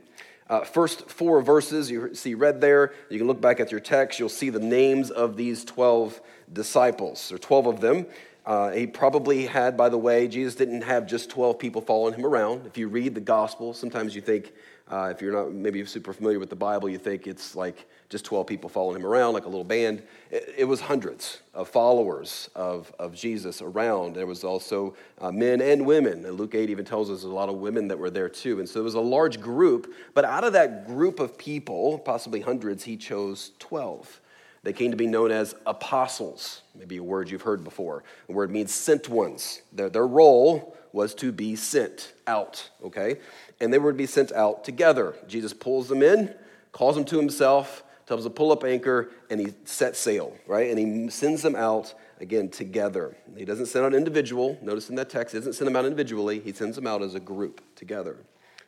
Uh, 0.50 0.64
first 0.64 1.10
four 1.10 1.42
verses 1.42 1.92
you 1.92 2.16
see 2.16 2.34
read 2.34 2.62
there. 2.62 2.94
You 3.10 3.18
can 3.18 3.28
look 3.28 3.42
back 3.42 3.60
at 3.60 3.72
your 3.72 3.82
text. 3.82 4.20
You'll 4.20 4.30
see 4.30 4.50
the 4.50 4.60
names 4.60 5.12
of 5.12 5.36
these 5.36 5.66
12 5.66 6.22
disciples. 6.54 7.30
There 7.30 7.36
are 7.36 7.40
12 7.40 7.68
of 7.68 7.82
them. 7.82 8.06
Uh, 8.46 8.72
he 8.72 8.88
probably 8.88 9.46
had, 9.46 9.76
by 9.76 9.90
the 9.90 9.98
way, 9.98 10.26
Jesus 10.26 10.56
didn't 10.56 10.84
have 10.84 11.06
just 11.06 11.30
12 11.30 11.60
people 11.60 11.82
following 11.82 12.14
him 12.14 12.26
around. 12.26 12.66
If 12.66 12.78
you 12.78 12.88
read 12.88 13.14
the 13.14 13.22
gospel, 13.22 13.74
sometimes 13.74 14.16
you 14.16 14.22
think, 14.22 14.54
uh, 14.90 15.12
if 15.14 15.22
you're 15.22 15.34
not 15.34 15.52
maybe 15.52 15.84
super 15.86 16.14
familiar 16.14 16.40
with 16.40 16.50
the 16.50 16.56
Bible, 16.56 16.88
you 16.88 16.98
think 16.98 17.28
it's 17.28 17.56
like 17.56 17.86
just 18.10 18.24
12 18.26 18.48
people 18.48 18.70
following 18.70 18.98
him 18.98 19.06
around, 19.06 19.34
like 19.34 19.46
a 19.46 19.50
little 19.50 19.66
band. 19.66 20.02
It, 20.32 20.56
it 20.60 20.64
was 20.66 20.80
hundreds 20.80 21.42
of 21.54 21.68
followers 21.68 22.50
of, 22.56 22.94
of 22.98 23.14
Jesus 23.14 23.62
around. 23.62 24.16
There 24.16 24.26
was 24.26 24.44
also 24.44 24.96
uh, 25.20 25.32
men 25.32 25.62
and 25.62 25.86
women. 25.86 26.26
And 26.26 26.38
Luke 26.38 26.56
8 26.56 26.70
even 26.70 26.86
tells 26.86 27.10
us 27.10 27.24
a 27.24 27.28
lot 27.28 27.50
of 27.50 27.56
women 27.56 27.90
that 27.90 28.00
were 28.00 28.10
there 28.10 28.30
too. 28.30 28.60
And 28.60 28.70
so 28.70 28.80
it 28.80 28.84
was 28.84 28.94
a 28.94 29.02
large 29.02 29.42
group. 29.42 29.94
But 30.14 30.24
out 30.24 30.46
of 30.46 30.54
that 30.54 30.88
group 30.88 31.20
of 31.20 31.38
people, 31.38 32.00
possibly 32.00 32.40
hundreds, 32.40 32.86
he 32.86 32.96
chose 32.96 33.52
12. 33.60 34.22
They 34.64 34.74
came 34.74 34.92
to 34.92 34.98
be 34.98 35.08
known 35.08 35.32
as 35.32 35.56
apostles, 35.66 36.62
maybe 36.76 36.98
a 36.98 37.04
word 37.04 37.30
you've 37.30 37.42
heard 37.42 37.64
before. 37.64 38.04
The 38.28 38.34
word 38.34 38.52
means 38.52 38.74
sent 38.74 39.10
ones. 39.10 39.62
Their, 39.74 39.90
their 39.90 40.08
role 40.08 40.76
was 40.94 41.14
to 41.16 41.32
be 41.32 41.56
sent 41.56 42.14
out, 42.26 42.70
okay? 42.84 43.18
And 43.60 43.72
they 43.72 43.78
were 43.78 43.92
to 43.92 43.98
be 43.98 44.06
sent 44.06 44.32
out 44.32 44.64
together. 44.64 45.16
Jesus 45.28 45.54
pulls 45.54 45.90
them 45.90 46.02
in, 46.02 46.34
calls 46.72 46.96
them 46.96 47.06
to 47.06 47.18
himself, 47.18 47.84
tells 48.08 48.24
them 48.24 48.32
to 48.32 48.36
pull 48.36 48.52
up 48.52 48.64
anchor, 48.64 49.10
and 49.30 49.40
he 49.40 49.54
sets 49.66 50.00
sail, 50.00 50.34
right? 50.48 50.70
And 50.70 50.80
he 50.80 51.10
sends 51.10 51.42
them 51.42 51.56
out 51.56 51.94
again 52.20 52.50
together. 52.50 53.16
He 53.36 53.46
doesn't 53.46 53.68
send 53.68 53.86
out 53.86 53.94
individual. 53.94 54.58
Notice 54.62 54.90
in 54.90 54.96
that 54.96 55.10
text, 55.10 55.34
he 55.34 55.40
doesn't 55.40 55.54
send 55.54 55.68
them 55.68 55.76
out 55.76 55.86
individually, 55.86 56.40
he 56.40 56.54
sends 56.54 56.78
them 56.78 56.88
out 56.88 57.02
as 57.02 57.16
a 57.16 57.20
group 57.20 57.62
together. 57.76 58.18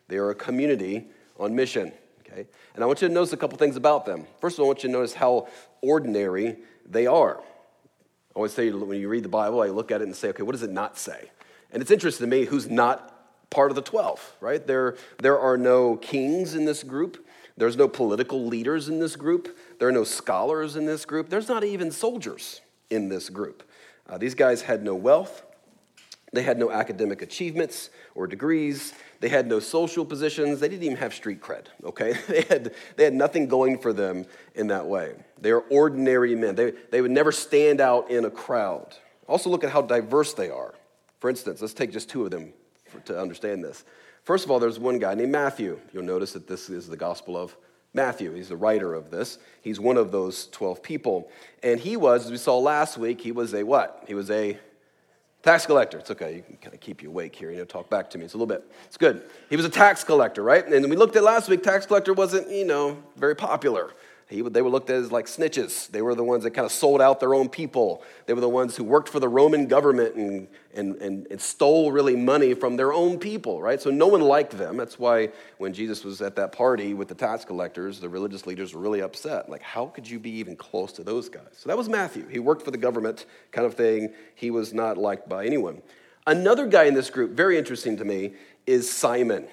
They 0.08 0.18
are 0.18 0.30
a 0.30 0.34
community 0.34 1.06
on 1.38 1.56
mission. 1.56 1.92
Okay? 2.20 2.46
And 2.74 2.84
I 2.84 2.86
want 2.86 3.00
you 3.02 3.08
to 3.08 3.14
notice 3.14 3.32
a 3.32 3.36
couple 3.36 3.56
things 3.58 3.76
about 3.76 4.04
them. 4.04 4.26
First 4.40 4.56
of 4.56 4.60
all, 4.60 4.66
I 4.66 4.68
want 4.68 4.82
you 4.82 4.88
to 4.88 4.92
notice 4.92 5.14
how 5.14 5.48
ordinary 5.80 6.58
they 6.86 7.06
are. 7.06 7.38
I 7.38 8.32
always 8.36 8.52
say 8.52 8.70
when 8.70 9.00
you 9.00 9.08
read 9.08 9.24
the 9.24 9.28
Bible, 9.28 9.62
I 9.62 9.68
look 9.68 9.90
at 9.90 10.02
it 10.02 10.04
and 10.04 10.14
say, 10.14 10.28
okay, 10.28 10.42
what 10.42 10.52
does 10.52 10.62
it 10.62 10.70
not 10.70 10.98
say? 10.98 11.30
And 11.72 11.80
it's 11.80 11.90
interesting 11.90 12.28
to 12.28 12.30
me 12.30 12.44
who's 12.44 12.68
not 12.68 13.16
part 13.50 13.70
of 13.70 13.74
the 13.74 13.82
12, 13.82 14.36
right? 14.40 14.64
There, 14.64 14.96
there 15.18 15.38
are 15.38 15.56
no 15.56 15.96
kings 15.96 16.54
in 16.54 16.64
this 16.64 16.82
group. 16.82 17.26
There's 17.60 17.76
no 17.76 17.88
political 17.88 18.46
leaders 18.46 18.88
in 18.88 19.00
this 19.00 19.16
group. 19.16 19.54
There 19.78 19.86
are 19.86 19.92
no 19.92 20.02
scholars 20.02 20.76
in 20.76 20.86
this 20.86 21.04
group. 21.04 21.28
There's 21.28 21.46
not 21.46 21.62
even 21.62 21.90
soldiers 21.90 22.62
in 22.88 23.10
this 23.10 23.28
group. 23.28 23.62
Uh, 24.08 24.16
these 24.16 24.34
guys 24.34 24.62
had 24.62 24.82
no 24.82 24.94
wealth. 24.94 25.42
They 26.32 26.42
had 26.42 26.58
no 26.58 26.70
academic 26.70 27.20
achievements 27.20 27.90
or 28.14 28.26
degrees. 28.26 28.94
They 29.20 29.28
had 29.28 29.46
no 29.46 29.60
social 29.60 30.06
positions. 30.06 30.58
They 30.60 30.70
didn't 30.70 30.84
even 30.84 30.96
have 30.96 31.12
street 31.12 31.42
cred, 31.42 31.66
okay? 31.84 32.14
They 32.28 32.40
had, 32.48 32.74
they 32.96 33.04
had 33.04 33.12
nothing 33.12 33.46
going 33.46 33.76
for 33.76 33.92
them 33.92 34.24
in 34.54 34.68
that 34.68 34.86
way. 34.86 35.12
They 35.38 35.50
are 35.50 35.60
ordinary 35.60 36.34
men. 36.34 36.54
They, 36.54 36.72
they 36.90 37.02
would 37.02 37.10
never 37.10 37.30
stand 37.30 37.82
out 37.82 38.10
in 38.10 38.24
a 38.24 38.30
crowd. 38.30 38.96
Also, 39.28 39.50
look 39.50 39.64
at 39.64 39.70
how 39.70 39.82
diverse 39.82 40.32
they 40.32 40.48
are. 40.48 40.74
For 41.18 41.28
instance, 41.28 41.60
let's 41.60 41.74
take 41.74 41.92
just 41.92 42.08
two 42.08 42.24
of 42.24 42.30
them 42.30 42.54
for, 42.86 43.00
to 43.00 43.20
understand 43.20 43.62
this. 43.62 43.84
First 44.24 44.44
of 44.44 44.50
all, 44.50 44.58
there's 44.58 44.78
one 44.78 44.98
guy 44.98 45.14
named 45.14 45.32
Matthew. 45.32 45.80
You'll 45.92 46.04
notice 46.04 46.32
that 46.32 46.46
this 46.46 46.70
is 46.70 46.86
the 46.86 46.96
Gospel 46.96 47.36
of 47.36 47.56
Matthew. 47.94 48.32
He's 48.34 48.48
the 48.48 48.56
writer 48.56 48.94
of 48.94 49.10
this. 49.10 49.38
He's 49.62 49.80
one 49.80 49.96
of 49.96 50.12
those 50.12 50.46
12 50.48 50.82
people. 50.82 51.30
And 51.62 51.80
he 51.80 51.96
was, 51.96 52.26
as 52.26 52.30
we 52.30 52.36
saw 52.36 52.58
last 52.58 52.98
week, 52.98 53.20
he 53.20 53.32
was 53.32 53.54
a 53.54 53.62
what? 53.62 54.04
He 54.06 54.14
was 54.14 54.30
a 54.30 54.58
Tax 55.42 55.64
collector. 55.64 55.98
It's 55.98 56.10
okay. 56.10 56.36
You 56.36 56.42
can 56.42 56.56
kind 56.56 56.74
of 56.74 56.80
keep 56.80 57.02
you 57.02 57.08
awake 57.08 57.34
here. 57.34 57.50
You 57.50 57.58
know, 57.58 57.64
talk 57.64 57.88
back 57.88 58.10
to 58.10 58.18
me. 58.18 58.26
It's 58.26 58.34
a 58.34 58.36
little 58.36 58.46
bit. 58.46 58.70
It's 58.84 58.98
good. 58.98 59.22
He 59.48 59.56
was 59.56 59.64
a 59.64 59.70
tax 59.70 60.04
collector, 60.04 60.42
right? 60.42 60.66
And 60.66 60.90
we 60.90 60.96
looked 60.96 61.16
at 61.16 61.22
last 61.22 61.48
week, 61.48 61.62
tax 61.62 61.86
collector 61.86 62.12
wasn't, 62.12 62.50
you 62.50 62.66
know, 62.66 63.02
very 63.16 63.34
popular. 63.34 63.92
He, 64.30 64.42
they 64.42 64.62
were 64.62 64.70
looked 64.70 64.88
at 64.90 64.96
as 64.96 65.10
like 65.10 65.26
snitches. 65.26 65.90
They 65.90 66.02
were 66.02 66.14
the 66.14 66.22
ones 66.22 66.44
that 66.44 66.52
kind 66.52 66.64
of 66.64 66.70
sold 66.70 67.02
out 67.02 67.18
their 67.18 67.34
own 67.34 67.48
people. 67.48 68.04
They 68.26 68.32
were 68.32 68.40
the 68.40 68.48
ones 68.48 68.76
who 68.76 68.84
worked 68.84 69.08
for 69.08 69.18
the 69.18 69.28
Roman 69.28 69.66
government 69.66 70.14
and, 70.14 70.46
and, 70.72 70.94
and, 70.96 71.26
and 71.28 71.40
stole 71.40 71.90
really 71.90 72.14
money 72.14 72.54
from 72.54 72.76
their 72.76 72.92
own 72.92 73.18
people, 73.18 73.60
right? 73.60 73.82
So 73.82 73.90
no 73.90 74.06
one 74.06 74.20
liked 74.20 74.56
them. 74.56 74.76
That's 74.76 75.00
why 75.00 75.30
when 75.58 75.72
Jesus 75.72 76.04
was 76.04 76.22
at 76.22 76.36
that 76.36 76.52
party 76.52 76.94
with 76.94 77.08
the 77.08 77.14
tax 77.16 77.44
collectors, 77.44 77.98
the 77.98 78.08
religious 78.08 78.46
leaders 78.46 78.72
were 78.72 78.80
really 78.80 79.02
upset. 79.02 79.48
Like, 79.48 79.62
how 79.62 79.86
could 79.86 80.08
you 80.08 80.20
be 80.20 80.30
even 80.30 80.54
close 80.54 80.92
to 80.92 81.02
those 81.02 81.28
guys? 81.28 81.56
So 81.56 81.68
that 81.68 81.76
was 81.76 81.88
Matthew. 81.88 82.28
He 82.28 82.38
worked 82.38 82.62
for 82.62 82.70
the 82.70 82.78
government 82.78 83.26
kind 83.50 83.66
of 83.66 83.74
thing. 83.74 84.14
He 84.36 84.52
was 84.52 84.72
not 84.72 84.96
liked 84.96 85.28
by 85.28 85.44
anyone. 85.44 85.82
Another 86.24 86.68
guy 86.68 86.84
in 86.84 86.94
this 86.94 87.10
group, 87.10 87.32
very 87.32 87.58
interesting 87.58 87.96
to 87.96 88.04
me, 88.04 88.34
is 88.64 88.88
Simon. 88.88 89.48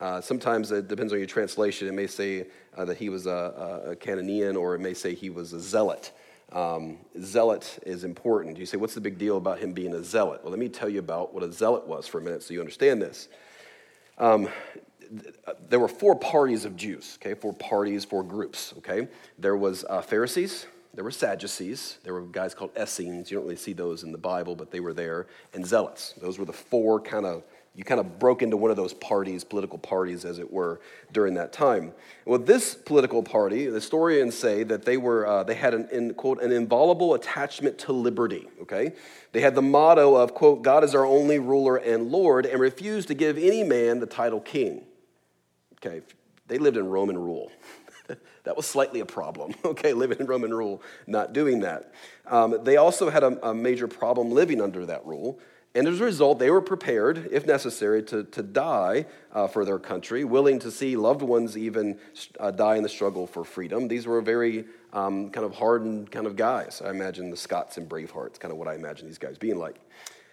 Uh, 0.00 0.20
sometimes 0.20 0.70
it 0.72 0.88
depends 0.88 1.12
on 1.12 1.18
your 1.18 1.26
translation. 1.26 1.88
It 1.88 1.94
may 1.94 2.06
say 2.06 2.46
uh, 2.76 2.84
that 2.84 2.98
he 2.98 3.08
was 3.08 3.26
a, 3.26 3.96
a, 3.98 4.54
or 4.54 4.74
it 4.74 4.80
may 4.80 4.94
say 4.94 5.14
he 5.14 5.30
was 5.30 5.52
a 5.52 5.60
zealot. 5.60 6.12
Um, 6.52 6.98
zealot 7.20 7.78
is 7.84 8.04
important. 8.04 8.58
You 8.58 8.66
say, 8.66 8.76
what's 8.76 8.94
the 8.94 9.00
big 9.00 9.18
deal 9.18 9.36
about 9.36 9.58
him 9.58 9.72
being 9.72 9.92
a 9.94 10.02
zealot? 10.02 10.42
Well, 10.42 10.50
let 10.50 10.60
me 10.60 10.68
tell 10.68 10.88
you 10.88 11.00
about 11.00 11.34
what 11.34 11.42
a 11.42 11.52
zealot 11.52 11.86
was 11.86 12.06
for 12.06 12.18
a 12.18 12.22
minute 12.22 12.42
so 12.42 12.54
you 12.54 12.60
understand 12.60 13.02
this. 13.02 13.28
Um, 14.18 14.48
there 15.68 15.80
were 15.80 15.88
four 15.88 16.16
parties 16.16 16.64
of 16.64 16.76
Jews, 16.76 17.18
okay? 17.20 17.34
Four 17.34 17.52
parties, 17.54 18.04
four 18.04 18.22
groups, 18.22 18.74
okay? 18.78 19.08
There 19.38 19.56
was 19.56 19.84
uh, 19.88 20.02
Pharisees, 20.02 20.66
there 20.94 21.04
were 21.04 21.10
Sadducees, 21.10 21.98
there 22.04 22.14
were 22.14 22.22
guys 22.22 22.54
called 22.54 22.70
Essenes. 22.80 23.30
You 23.30 23.36
don't 23.36 23.44
really 23.44 23.56
see 23.56 23.74
those 23.74 24.02
in 24.02 24.12
the 24.12 24.18
Bible, 24.18 24.56
but 24.56 24.70
they 24.70 24.80
were 24.80 24.94
there, 24.94 25.26
and 25.52 25.64
Zealots. 25.64 26.14
Those 26.20 26.38
were 26.38 26.46
the 26.46 26.52
four 26.52 27.00
kind 27.00 27.26
of 27.26 27.44
you 27.76 27.84
kind 27.84 28.00
of 28.00 28.18
broke 28.18 28.42
into 28.42 28.56
one 28.56 28.70
of 28.70 28.76
those 28.76 28.94
parties, 28.94 29.44
political 29.44 29.78
parties, 29.78 30.24
as 30.24 30.38
it 30.38 30.50
were, 30.50 30.80
during 31.12 31.34
that 31.34 31.52
time. 31.52 31.92
Well, 32.24 32.38
this 32.38 32.74
political 32.74 33.22
party, 33.22 33.66
the 33.66 33.74
historians 33.74 34.34
say 34.34 34.62
that 34.64 34.86
they 34.86 34.96
were 34.96 35.26
uh, 35.26 35.44
they 35.44 35.54
had 35.54 35.74
an 35.74 35.88
in, 35.92 36.14
quote 36.14 36.42
an 36.42 36.52
inviolable 36.52 37.12
attachment 37.12 37.76
to 37.80 37.92
liberty. 37.92 38.48
Okay, 38.62 38.92
they 39.32 39.42
had 39.42 39.54
the 39.54 39.62
motto 39.62 40.16
of 40.16 40.32
quote 40.32 40.62
God 40.62 40.84
is 40.84 40.94
our 40.94 41.04
only 41.04 41.38
ruler 41.38 41.76
and 41.76 42.10
Lord, 42.10 42.46
and 42.46 42.60
refused 42.60 43.08
to 43.08 43.14
give 43.14 43.36
any 43.36 43.62
man 43.62 44.00
the 44.00 44.06
title 44.06 44.40
king. 44.40 44.84
Okay, 45.74 46.00
they 46.46 46.56
lived 46.56 46.78
in 46.78 46.88
Roman 46.88 47.18
rule. 47.18 47.52
That 48.46 48.56
was 48.56 48.64
slightly 48.64 49.00
a 49.00 49.06
problem, 49.06 49.54
okay, 49.64 49.92
living 49.92 50.18
in 50.18 50.26
Roman 50.26 50.54
rule, 50.54 50.82
not 51.06 51.34
doing 51.34 51.60
that. 51.60 51.92
Um, 52.26 52.58
they 52.64 52.78
also 52.78 53.10
had 53.10 53.22
a, 53.22 53.50
a 53.50 53.54
major 53.54 53.86
problem 53.86 54.30
living 54.30 54.60
under 54.60 54.86
that 54.86 55.04
rule 55.04 55.38
and 55.76 55.86
as 55.86 56.00
a 56.00 56.04
result, 56.04 56.38
they 56.38 56.50
were 56.50 56.62
prepared, 56.62 57.28
if 57.30 57.46
necessary, 57.46 58.02
to, 58.04 58.24
to 58.24 58.42
die 58.42 59.04
uh, 59.30 59.46
for 59.46 59.66
their 59.66 59.78
country, 59.78 60.24
willing 60.24 60.58
to 60.60 60.70
see 60.70 60.96
loved 60.96 61.20
ones 61.20 61.54
even 61.54 61.98
uh, 62.40 62.50
die 62.50 62.76
in 62.76 62.82
the 62.82 62.88
struggle 62.88 63.26
for 63.26 63.44
freedom. 63.44 63.86
These 63.86 64.06
were 64.06 64.22
very 64.22 64.64
um, 64.94 65.28
kind 65.28 65.44
of 65.44 65.54
hardened 65.54 66.10
kind 66.10 66.26
of 66.26 66.34
guys. 66.34 66.80
I 66.82 66.88
imagine 66.88 67.28
the 67.28 67.36
Scots 67.36 67.76
and 67.76 67.86
Bravehearts, 67.86 68.40
kind 68.40 68.52
of 68.52 68.56
what 68.56 68.68
I 68.68 68.74
imagine 68.74 69.06
these 69.06 69.18
guys 69.18 69.36
being 69.36 69.58
like. 69.58 69.78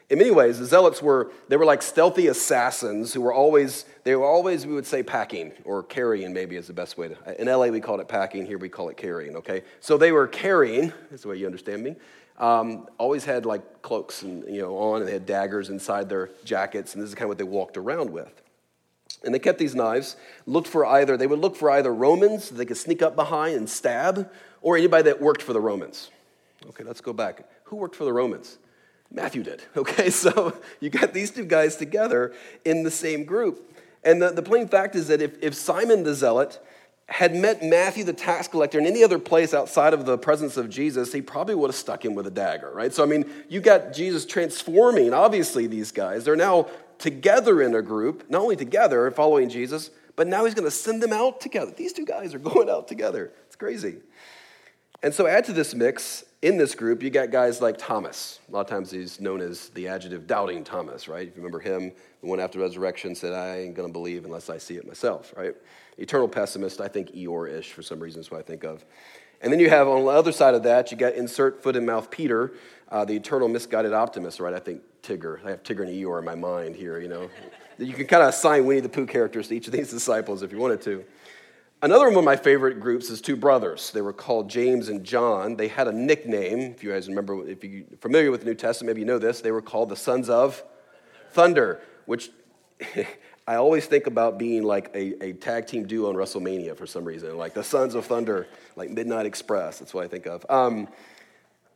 In 0.10 0.19
many 0.19 0.31
ways, 0.31 0.60
the 0.60 0.65
Zealots 0.65 1.01
were, 1.01 1.31
they 1.48 1.57
were 1.57 1.65
like 1.65 1.81
stealthy 1.81 2.27
assassins 2.27 3.13
who 3.13 3.22
were 3.22 3.33
always, 3.33 3.86
they 4.03 4.15
were 4.15 4.25
always, 4.25 4.67
we 4.67 4.74
would 4.74 4.86
say, 4.86 5.01
packing 5.01 5.51
or 5.63 5.81
carrying, 5.81 6.33
maybe 6.33 6.55
is 6.55 6.67
the 6.67 6.74
best 6.74 6.98
way 6.98 7.07
to. 7.10 7.41
In 7.41 7.48
LA, 7.48 7.67
we 7.67 7.79
called 7.79 8.00
it 8.00 8.07
packing, 8.07 8.45
here 8.45 8.57
we 8.57 8.69
call 8.69 8.89
it 8.89 8.98
carrying, 8.98 9.36
okay? 9.38 9.63
So 9.79 9.98
they 9.98 10.12
were 10.12 10.27
carrying, 10.27 10.93
that's 11.10 11.24
the 11.24 11.29
way 11.29 11.38
you 11.38 11.45
understand 11.45 11.83
me 11.83 11.95
um, 12.38 12.88
always 12.98 13.25
had 13.25 13.45
like 13.45 13.81
cloaks 13.81 14.24
and 14.24 14.43
you 14.53 14.62
know 14.62 14.77
on, 14.77 15.01
and 15.01 15.07
they 15.07 15.13
had 15.13 15.25
daggers 15.25 15.69
inside 15.69 16.10
their 16.10 16.29
jackets, 16.43 16.93
and 16.93 17.01
this 17.01 17.10
is 17.10 17.15
kind 17.15 17.24
of 17.24 17.29
what 17.29 17.38
they 17.38 17.43
walked 17.43 17.77
around 17.77 18.10
with. 18.10 18.41
And 19.24 19.33
they 19.33 19.39
kept 19.39 19.60
these 19.60 19.75
knives, 19.75 20.17
looked 20.45 20.67
for 20.67 20.86
either, 20.86 21.15
they 21.15 21.27
would 21.27 21.39
look 21.39 21.55
for 21.55 21.69
either 21.69 21.93
Romans 21.93 22.50
that 22.50 22.55
they 22.55 22.65
could 22.65 22.77
sneak 22.77 23.01
up 23.01 23.15
behind 23.15 23.55
and 23.55 23.69
stab, 23.69 24.29
or 24.62 24.75
anybody 24.75 25.03
that 25.03 25.22
worked 25.22 25.41
for 25.41 25.53
the 25.53 25.62
Romans. 25.62 26.10
Okay, 26.67 26.83
let's 26.83 27.01
go 27.01 27.13
back. 27.13 27.45
Who 27.65 27.77
worked 27.77 27.95
for 27.95 28.03
the 28.03 28.13
Romans? 28.13 28.57
Matthew 29.13 29.43
did. 29.43 29.62
Okay, 29.77 30.10
so 30.10 30.58
you 30.79 30.89
got 30.89 31.13
these 31.13 31.32
two 31.32 31.46
guys 31.46 31.75
together 31.75 32.34
in 32.65 32.84
the 32.84 32.91
same 32.91 33.25
group. 33.25 33.72
And 34.03 34.22
the, 34.22 34.32
the 34.32 34.41
plain 34.41 34.67
fact 34.67 34.96
is 34.96 35.08
that 35.08 35.22
if, 35.22 35.41
if 35.41 35.53
Simon 35.53 36.03
the 36.03 36.13
Zealot 36.13 36.60
had 37.08 37.36
met 37.36 37.62
Matthew 37.63 38.03
the 38.03 38.13
tax 38.13 38.48
collector 38.48 38.79
in 38.79 38.86
any 38.86 39.03
other 39.03 39.20
place 39.20 39.53
outside 39.53 39.93
of 39.93 40.05
the 40.05 40.17
presence 40.17 40.58
of 40.58 40.70
Jesus, 40.70 41.12
he 41.12 41.22
probably 41.22 41.53
would 41.53 41.67
have 41.67 41.75
stuck 41.75 42.03
him 42.03 42.15
with 42.15 42.25
a 42.27 42.32
dagger, 42.32 42.72
right? 42.74 42.93
So, 42.93 43.03
I 43.03 43.05
mean, 43.05 43.29
you 43.50 43.62
got 43.62 43.93
Jesus 43.93 44.25
transforming, 44.25 45.13
obviously, 45.13 45.67
these 45.67 45.91
guys. 45.91 46.24
They're 46.24 46.36
now 46.36 46.67
together 46.98 47.62
in 47.62 47.75
a 47.75 47.82
group, 47.82 48.29
not 48.29 48.41
only 48.41 48.55
together 48.55 49.10
following 49.12 49.50
Jesus, 49.50 49.91
but 50.15 50.27
now 50.27 50.46
he's 50.46 50.53
going 50.53 50.65
to 50.65 50.72
send 50.72 51.03
them 51.03 51.12
out 51.12 51.41
together. 51.41 51.72
These 51.75 51.93
two 51.93 52.05
guys 52.05 52.34
are 52.34 52.39
going 52.53 52.70
out 52.70 52.88
together. 52.88 53.32
It's 53.48 53.55
crazy. 53.55 53.98
And 55.01 55.13
so, 55.13 55.27
add 55.27 55.43
to 55.46 55.53
this 55.53 55.75
mix, 55.75 56.24
in 56.43 56.57
this 56.57 56.75
group, 56.75 57.01
you 57.01 57.09
got 57.09 57.31
guys 57.31 57.62
like 57.62 57.77
Thomas. 57.77 58.41
A 58.50 58.51
lot 58.51 58.59
of 58.59 58.67
times 58.67 58.91
he's 58.91 59.21
known 59.21 59.39
as 59.39 59.69
the 59.69 59.88
adjective 59.88 60.27
doubting 60.27 60.65
Thomas, 60.65 61.07
right? 61.07 61.25
If 61.25 61.38
you 61.38 61.41
remember 61.41 61.62
him, 61.62 61.93
the 62.19 62.27
one 62.27 62.41
after 62.41 62.59
resurrection 62.59 63.15
said, 63.15 63.31
I 63.31 63.59
ain't 63.59 63.77
to 63.77 63.88
believe 63.88 64.25
unless 64.25 64.50
I 64.50 64.57
see 64.57 64.75
it 64.75 64.85
myself, 64.85 65.33
right? 65.38 65.55
Eternal 65.97 66.27
pessimist, 66.27 66.81
I 66.81 66.89
think 66.89 67.12
Eeyore 67.12 67.50
ish 67.50 67.71
for 67.71 67.81
some 67.81 67.97
reason 67.97 68.19
is 68.19 68.29
what 68.29 68.41
I 68.41 68.43
think 68.43 68.65
of. 68.65 68.83
And 69.41 69.53
then 69.53 69.62
you 69.62 69.69
have 69.69 69.88
on 69.88 70.03
the 70.03 70.12
other 70.12 70.33
side 70.33 70.53
of 70.53 70.63
that, 70.63 70.91
you 70.91 70.97
got 70.97 71.13
insert 71.13 71.63
foot 71.63 71.77
and 71.77 71.85
mouth 71.85 72.12
Peter, 72.12 72.51
uh, 72.89 73.05
the 73.05 73.15
eternal 73.15 73.47
misguided 73.47 73.93
optimist, 73.93 74.41
right? 74.41 74.53
I 74.53 74.59
think 74.59 74.81
Tigger. 75.01 75.45
I 75.45 75.51
have 75.51 75.63
Tigger 75.63 75.88
and 75.88 75.95
Eeyore 75.95 76.19
in 76.19 76.25
my 76.25 76.35
mind 76.35 76.75
here, 76.75 77.00
you 77.00 77.07
know. 77.07 77.29
you 77.77 77.93
can 77.93 78.05
kind 78.05 78.21
of 78.21 78.29
assign 78.29 78.65
Winnie 78.65 78.81
the 78.81 78.89
Pooh 78.89 79.05
characters 79.05 79.47
to 79.47 79.55
each 79.55 79.67
of 79.67 79.73
these 79.73 79.91
disciples 79.91 80.43
if 80.43 80.51
you 80.51 80.57
wanted 80.57 80.81
to. 80.81 81.05
Another 81.83 82.07
one 82.07 82.19
of 82.19 82.23
my 82.23 82.37
favorite 82.37 82.79
groups 82.79 83.09
is 83.09 83.19
two 83.19 83.35
brothers. 83.35 83.91
They 83.91 83.99
were 83.99 84.13
called 84.13 84.49
James 84.49 84.87
and 84.87 85.03
John. 85.03 85.57
They 85.57 85.67
had 85.67 85.89
a 85.89 85.91
nickname. 85.91 86.59
If 86.71 86.81
you 86.81 86.91
guys 86.91 87.09
remember, 87.09 87.45
if 87.45 87.61
you're 87.61 87.83
familiar 87.99 88.31
with 88.31 88.39
the 88.39 88.45
New 88.45 88.55
Testament, 88.55 88.95
maybe 88.95 89.01
you 89.01 89.05
know 89.05 89.19
this. 89.19 89.41
They 89.41 89.51
were 89.51 89.61
called 89.61 89.89
the 89.89 89.97
sons 89.97 90.29
of 90.29 90.63
thunder, 91.31 91.81
which 92.05 92.31
I 93.47 93.55
always 93.55 93.85
think 93.85 94.07
about 94.07 94.37
being 94.37 94.63
like 94.63 94.95
a, 94.95 95.21
a 95.21 95.33
tag 95.33 95.67
team 95.67 95.85
duo 95.85 96.07
on 96.07 96.15
WrestleMania 96.15 96.77
for 96.77 96.87
some 96.87 97.03
reason, 97.03 97.37
like 97.37 97.53
the 97.53 97.65
Sons 97.65 97.95
of 97.95 98.05
Thunder, 98.05 98.47
like 98.77 98.89
Midnight 98.89 99.25
Express. 99.25 99.79
That's 99.79 99.93
what 99.93 100.05
I 100.05 100.07
think 100.07 100.25
of. 100.25 100.45
Um, 100.49 100.87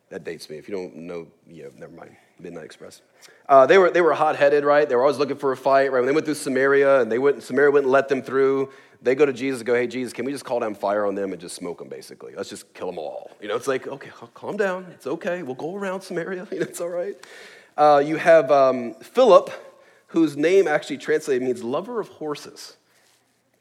that 0.07 0.23
dates 0.23 0.49
me. 0.49 0.55
If 0.55 0.69
you 0.69 0.75
don't 0.75 0.95
know, 0.95 1.27
yeah, 1.49 1.65
never 1.77 1.91
mind. 1.91 2.15
Midnight 2.39 2.65
Express. 2.65 3.01
Uh, 3.50 3.65
they 3.65 3.77
were 3.77 3.89
they 3.89 4.01
were 4.01 4.13
hot 4.13 4.36
headed, 4.36 4.63
right? 4.63 4.88
They 4.88 4.96
were 4.96 5.03
always 5.03 5.17
looking 5.17 5.38
for 5.38 5.51
a 5.51 5.58
fight, 5.58 5.91
right? 5.91 6.00
When 6.00 6.06
they 6.06 6.12
went 6.13 6.25
through 6.25 6.36
Samaria 6.36 7.01
and 7.01 7.12
they 7.12 7.20
wouldn't, 7.20 7.44
Samaria 7.44 7.72
wouldn't 7.72 7.91
let 7.91 8.10
them 8.10 8.22
through. 8.22 8.72
They 9.01 9.15
go 9.15 9.25
to 9.25 9.34
Jesus 9.34 9.62
and 9.62 9.67
go, 9.67 9.75
"Hey, 9.75 9.88
Jesus, 9.88 10.12
can 10.12 10.25
we 10.25 10.32
just 10.32 10.44
call 10.44 10.60
down 10.60 10.75
fire 10.75 11.06
on 11.06 11.15
them 11.15 11.32
and 11.32 11.39
just 11.39 11.56
smoke 11.56 11.79
them? 11.79 11.88
Basically, 11.88 12.34
let's 12.36 12.50
just 12.50 12.74
kill 12.74 12.88
them 12.88 12.98
all." 12.98 13.32
You 13.41 13.48
know, 13.48 13.56
it's 13.56 13.67
like, 13.67 13.88
okay, 13.88 14.10
calm 14.34 14.58
down. 14.58 14.88
It's 14.94 15.08
okay. 15.08 15.44
We'll 15.44 15.56
go 15.56 15.75
around 15.75 16.01
Samaria. 16.01 16.48
You 16.51 16.60
know, 16.60 16.65
it's 16.65 16.82
all 16.82 16.89
right. 16.89 17.15
Uh, 17.77 18.01
you 18.06 18.17
have 18.17 18.51
um, 18.51 18.96
Philip 18.96 19.51
whose 20.08 20.38
name 20.38 20.67
actually 20.67 20.98
translated 20.98 21.44
means 21.44 21.63
lover 21.63 22.00
of 22.00 22.08
horses. 22.08 22.76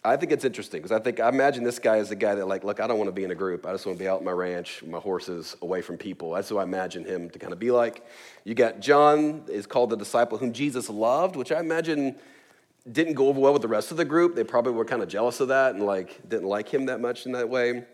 I 0.07 0.17
think 0.17 0.31
it's 0.31 0.45
interesting 0.45 0.81
because 0.81 0.93
I 0.93 1.03
think 1.03 1.19
I 1.19 1.29
imagine 1.29 1.65
this 1.65 1.79
guy 1.79 1.97
is 1.97 2.09
the 2.09 2.17
guy 2.17 2.35
that 2.37 2.47
like, 2.47 2.63
look, 2.63 2.81
I 2.81 2.87
don't 2.87 2.99
want 2.99 3.09
to 3.09 3.13
be 3.13 3.25
in 3.25 3.31
a 3.33 3.35
group. 3.35 3.67
I 3.67 3.73
just 3.73 3.87
want 3.87 3.99
to 3.99 4.05
be 4.05 4.09
out 4.09 4.23
my 4.23 4.31
ranch, 4.31 4.83
my 4.87 4.99
horses, 4.99 5.57
away 5.63 5.83
from 5.83 5.97
people. 5.97 6.33
That's 6.33 6.49
who 6.49 6.59
I 6.59 6.63
imagine 6.63 7.05
him 7.05 7.29
to 7.31 7.39
kind 7.39 7.53
of 7.53 7.59
be 7.59 7.71
like. 7.71 8.07
You 8.45 8.55
got 8.55 8.81
John 8.81 9.43
is 9.49 9.67
called 9.67 9.91
the 9.91 9.97
disciple 9.97 10.39
whom 10.39 10.53
Jesus 10.53 10.89
loved, 10.89 11.35
which 11.35 11.51
I 11.51 11.59
imagine 11.59 12.17
didn't 12.91 13.15
go 13.15 13.29
over 13.29 13.41
well 13.41 13.53
with 13.53 13.63
the 13.63 13.69
rest 13.69 13.91
of 13.91 13.97
the 13.97 14.05
group. 14.05 14.37
They 14.37 14.45
probably 14.45 14.73
were 14.73 14.85
kind 14.85 15.03
of 15.03 15.09
jealous 15.09 15.41
of 15.41 15.49
that 15.49 15.75
and 15.75 15.85
like 15.85 16.29
didn't 16.29 16.47
like 16.47 16.73
him 16.73 16.87
that 16.87 17.01
much 17.01 17.27
in 17.27 17.33
that 17.33 17.49
way. 17.49 17.85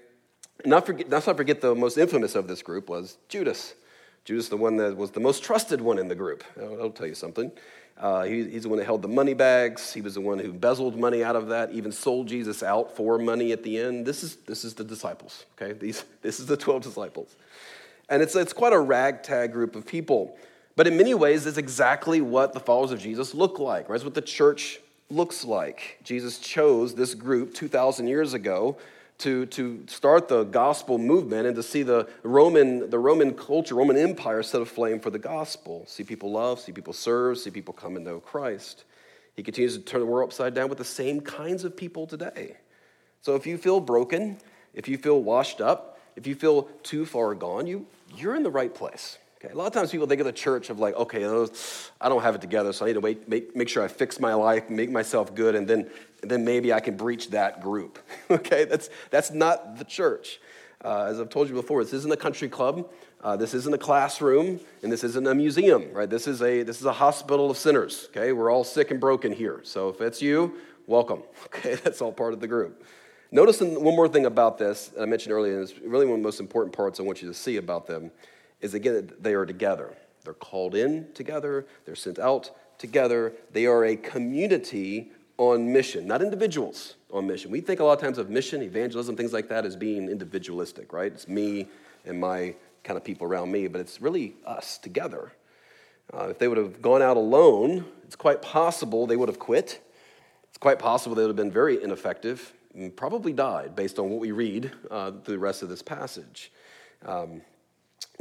Not 0.67 0.85
forget, 0.85 1.09
let's 1.09 1.27
not 1.27 1.37
forget 1.37 1.61
the 1.61 1.75
most 1.75 1.97
infamous 1.97 2.35
of 2.35 2.47
this 2.47 2.63
group 2.63 2.89
was 2.89 3.17
Judas. 3.29 3.75
Judas, 4.25 4.49
the 4.49 4.57
one 4.57 4.77
that 4.77 4.97
was 4.97 5.11
the 5.11 5.21
most 5.21 5.43
trusted 5.43 5.81
one 5.81 5.99
in 5.99 6.09
the 6.09 6.15
group. 6.15 6.45
I'll, 6.61 6.83
I'll 6.83 6.91
tell 6.91 7.07
you 7.07 7.15
something. 7.15 7.51
Uh, 7.99 8.25
he, 8.25 8.49
he's 8.49 8.65
the 8.65 8.69
one 8.69 8.79
that 8.79 8.85
held 8.85 9.03
the 9.03 9.09
money 9.09 9.35
bags. 9.35 9.93
He 9.93 10.01
was 10.01 10.15
the 10.15 10.21
one 10.21 10.39
who 10.39 10.51
embezzled 10.51 10.99
money 10.99 11.23
out 11.23 11.37
of 11.37 11.49
that, 11.49 11.73
even 11.73 11.93
sold 11.93 12.27
Jesus 12.27 12.63
out 12.63 12.97
for 12.97 13.19
money 13.19 13.53
at 13.53 13.63
the 13.63 13.79
end. 13.79 14.07
This 14.07 14.23
is, 14.23 14.37
this 14.47 14.65
is 14.65 14.75
the 14.75 14.85
disciples, 14.85 15.45
okay? 15.57 15.73
These, 15.73 16.05
this 16.23 16.41
is 16.41 16.47
the 16.47 16.57
12 16.57 16.83
disciples. 16.83 17.37
And 18.09 18.23
it's, 18.23 18.35
it's 18.35 18.53
quite 18.53 18.73
a 18.73 18.79
ragtag 18.79 19.53
group 19.53 19.77
of 19.77 19.87
people. 19.87 20.37
But 20.75 20.87
in 20.87 20.97
many 20.97 21.15
ways, 21.15 21.47
it's 21.47 21.59
exactly 21.59 22.21
what 22.21 22.55
the 22.55 22.61
followers 22.61 22.91
of 22.91 22.99
Jesus 22.99 23.35
look 23.35 23.59
like, 23.59 23.89
right? 23.89 23.97
It's 23.97 24.05
what 24.05 24.15
the 24.15 24.23
church 24.23 24.81
looks 25.11 25.45
like. 25.45 25.99
Jesus 26.03 26.39
chose 26.39 26.95
this 26.95 27.15
group 27.15 27.55
2,000 27.55 28.09
years 28.09 28.35
ago 28.35 28.77
to, 29.23 29.47
to 29.47 29.85
start 29.87 30.27
the 30.27 30.43
gospel 30.43 30.99
movement 30.99 31.47
and 31.47 31.55
to 31.55 31.63
see 31.63 31.85
the 31.85 32.09
Roman, 32.25 32.91
the 32.91 32.99
Roman 32.99 33.35
culture, 33.35 33.77
Roman 33.77 33.97
Empire 33.97 34.43
set 34.43 34.61
aflame 34.61 34.99
for 34.99 35.11
the 35.11 35.19
gospel. 35.19 35.85
See 35.87 36.03
people 36.03 36.33
love, 36.33 36.59
see 36.59 36.73
people 36.73 36.93
serve, 36.93 37.39
see 37.39 37.51
people 37.51 37.73
come 37.73 37.95
and 37.95 38.05
know 38.05 38.19
Christ. 38.19 38.85
He 39.37 39.45
continues 39.45 39.79
to 39.79 39.83
turn 39.83 40.01
the 40.01 40.07
world 40.07 40.29
upside 40.29 40.55
down 40.55 40.69
with 40.69 40.79
the 40.79 40.85
same 40.85 41.21
kinds 41.21 41.63
of 41.63 41.77
people 41.77 42.07
today. 42.07 42.57
So 43.21 43.37
if 43.37 43.47
you 43.47 43.59
feel 43.59 43.79
broken, 43.79 44.39
if 44.75 44.89
you 44.89 44.99
feel 44.99 45.23
washed 45.23 45.61
up, 45.61 46.01
if 46.17 46.27
you 46.27 46.35
feel 46.35 46.65
too 46.83 47.07
far 47.07 47.35
gone, 47.37 47.69
you, 47.69 47.87
you're 48.17 48.35
in 48.35 48.43
the 48.43 48.51
right 48.51 48.75
place. 48.75 49.19
Okay, 49.45 49.53
a 49.53 49.57
lot 49.57 49.67
of 49.67 49.73
times 49.73 49.91
people 49.91 50.07
think 50.07 50.21
of 50.21 50.27
the 50.27 50.33
church 50.33 50.71
of 50.71 50.79
like, 50.79 50.95
okay, 50.95 51.25
I 52.01 52.09
don't 52.09 52.23
have 52.23 52.37
it 52.37 52.41
together, 52.41 52.73
so 52.73 52.85
I 52.85 52.89
need 52.89 52.95
to 52.95 53.01
wait, 53.01 53.29
make, 53.29 53.57
make 53.57 53.69
sure 53.69 53.83
I 53.83 53.89
fix 53.89 54.21
my 54.21 54.35
life, 54.35 54.71
make 54.71 54.89
myself 54.89 55.35
good, 55.35 55.57
and 55.57 55.67
then, 55.67 55.91
and 56.23 56.31
then 56.31 56.45
maybe 56.45 56.73
I 56.73 56.79
can 56.79 56.97
breach 56.97 57.31
that 57.31 57.61
group. 57.61 57.99
okay, 58.31 58.67
that's, 58.67 58.89
that's 59.11 59.33
not 59.33 59.79
the 59.79 59.85
church. 59.85 60.39
Uh, 60.85 61.07
as 61.11 61.19
I've 61.19 61.29
told 61.29 61.49
you 61.49 61.57
before, 61.57 61.83
this 61.83 61.93
isn't 61.93 62.13
a 62.13 62.17
country 62.17 62.49
club, 62.49 62.89
uh, 63.25 63.35
this 63.35 63.53
isn't 63.53 63.75
a 63.75 63.79
classroom, 63.79 64.61
and 64.85 64.93
this 64.93 65.03
isn't 65.03 65.27
a 65.27 65.35
museum, 65.35 65.93
right? 65.93 66.09
This 66.09 66.29
is 66.29 66.41
a, 66.41 66.63
this 66.63 66.79
is 66.79 66.87
a 66.87 66.93
hospital 66.93 67.51
of 67.51 67.57
sinners, 67.57 68.11
okay? 68.11 68.31
We're 68.31 68.53
all 68.53 68.63
sick 68.63 68.93
and 68.93 69.01
broken 69.01 69.33
here. 69.33 69.59
So 69.65 69.89
if 69.89 70.01
it's 70.01 70.23
you, 70.23 70.55
welcome, 70.87 71.25
okay? 71.47 71.75
That's 71.75 72.01
all 72.01 72.13
part 72.13 72.33
of 72.33 72.39
the 72.39 72.49
group. 72.49 72.85
Notice 73.33 73.61
one 73.61 73.97
more 73.97 74.09
thing 74.09 74.27
about 74.27 74.59
this 74.59 74.89
that 74.89 75.03
I 75.03 75.07
mentioned 75.07 75.33
earlier, 75.33 75.55
and 75.55 75.69
it's 75.69 75.77
really 75.81 76.07
one 76.07 76.15
of 76.15 76.21
the 76.21 76.29
most 76.29 76.39
important 76.39 76.77
parts 76.77 77.01
I 77.01 77.03
want 77.03 77.23
you 77.23 77.29
to 77.29 77.35
see 77.35 77.57
about 77.57 77.89
them 77.89 78.13
is 78.63 78.75
again, 78.75 79.13
they 79.21 79.35
are 79.35 79.45
together. 79.45 79.95
They're 80.25 80.33
called 80.33 80.75
in 80.75 81.13
together, 81.13 81.67
they're 81.85 81.97
sent 81.97 82.19
out 82.19 82.51
together. 82.79 83.33
They 83.53 83.67
are 83.67 83.85
a 83.85 83.97
community 83.97 85.11
on 85.37 85.73
mission, 85.73 86.07
not 86.07 86.23
individuals 86.23 86.95
on 87.13 87.27
mission. 87.27 87.51
We 87.51 87.61
think 87.61 87.81
a 87.81 87.85
lot 87.85 87.95
of 87.95 88.01
times 88.01 88.19
of 88.19 88.31
mission, 88.31 88.63
evangelism, 88.63 89.17
things 89.17 89.33
like 89.33 89.49
that 89.49 89.67
as 89.67 89.77
being 89.77 90.09
individualistic, 90.09 90.93
right? 90.93 91.13
It's 91.13 91.29
me 91.29 91.67
and 92.05 92.21
my 92.21 92.55
kind 92.85 92.97
of 92.97 93.05
people 93.05 93.27
around 93.27 93.51
me, 93.51 93.67
but 93.69 93.81
it's 93.81 94.01
really 94.01 94.35
us 94.47 94.79
together. 94.79 95.33
Uh, 96.13 96.29
if 96.29 96.39
they 96.39 96.49
would 96.49 96.59
have 96.59 96.83
gone 96.83 97.03
out 97.03 97.17
alone, 97.17 97.85
it's 98.05 98.17
quite 98.17 98.43
possible 98.43 99.07
they 99.07 99.17
would 99.17 99.29
have 99.29 99.39
quit. 99.39 99.81
It's 100.49 100.59
quite 100.59 100.79
possible 100.79 101.15
they 101.15 101.23
would 101.23 101.29
have 101.29 101.37
been 101.37 101.51
very 101.51 101.83
ineffective 101.83 102.53
and 102.75 102.95
probably 102.95 103.33
died 103.33 103.75
based 103.77 103.99
on 103.99 104.11
what 104.11 104.21
we 104.21 104.33
read 104.33 104.71
uh, 104.91 105.11
through 105.11 105.35
the 105.35 105.39
rest 105.39 105.63
of 105.63 105.69
this 105.69 105.83
passage. 105.83 106.53
Um, 107.05 107.43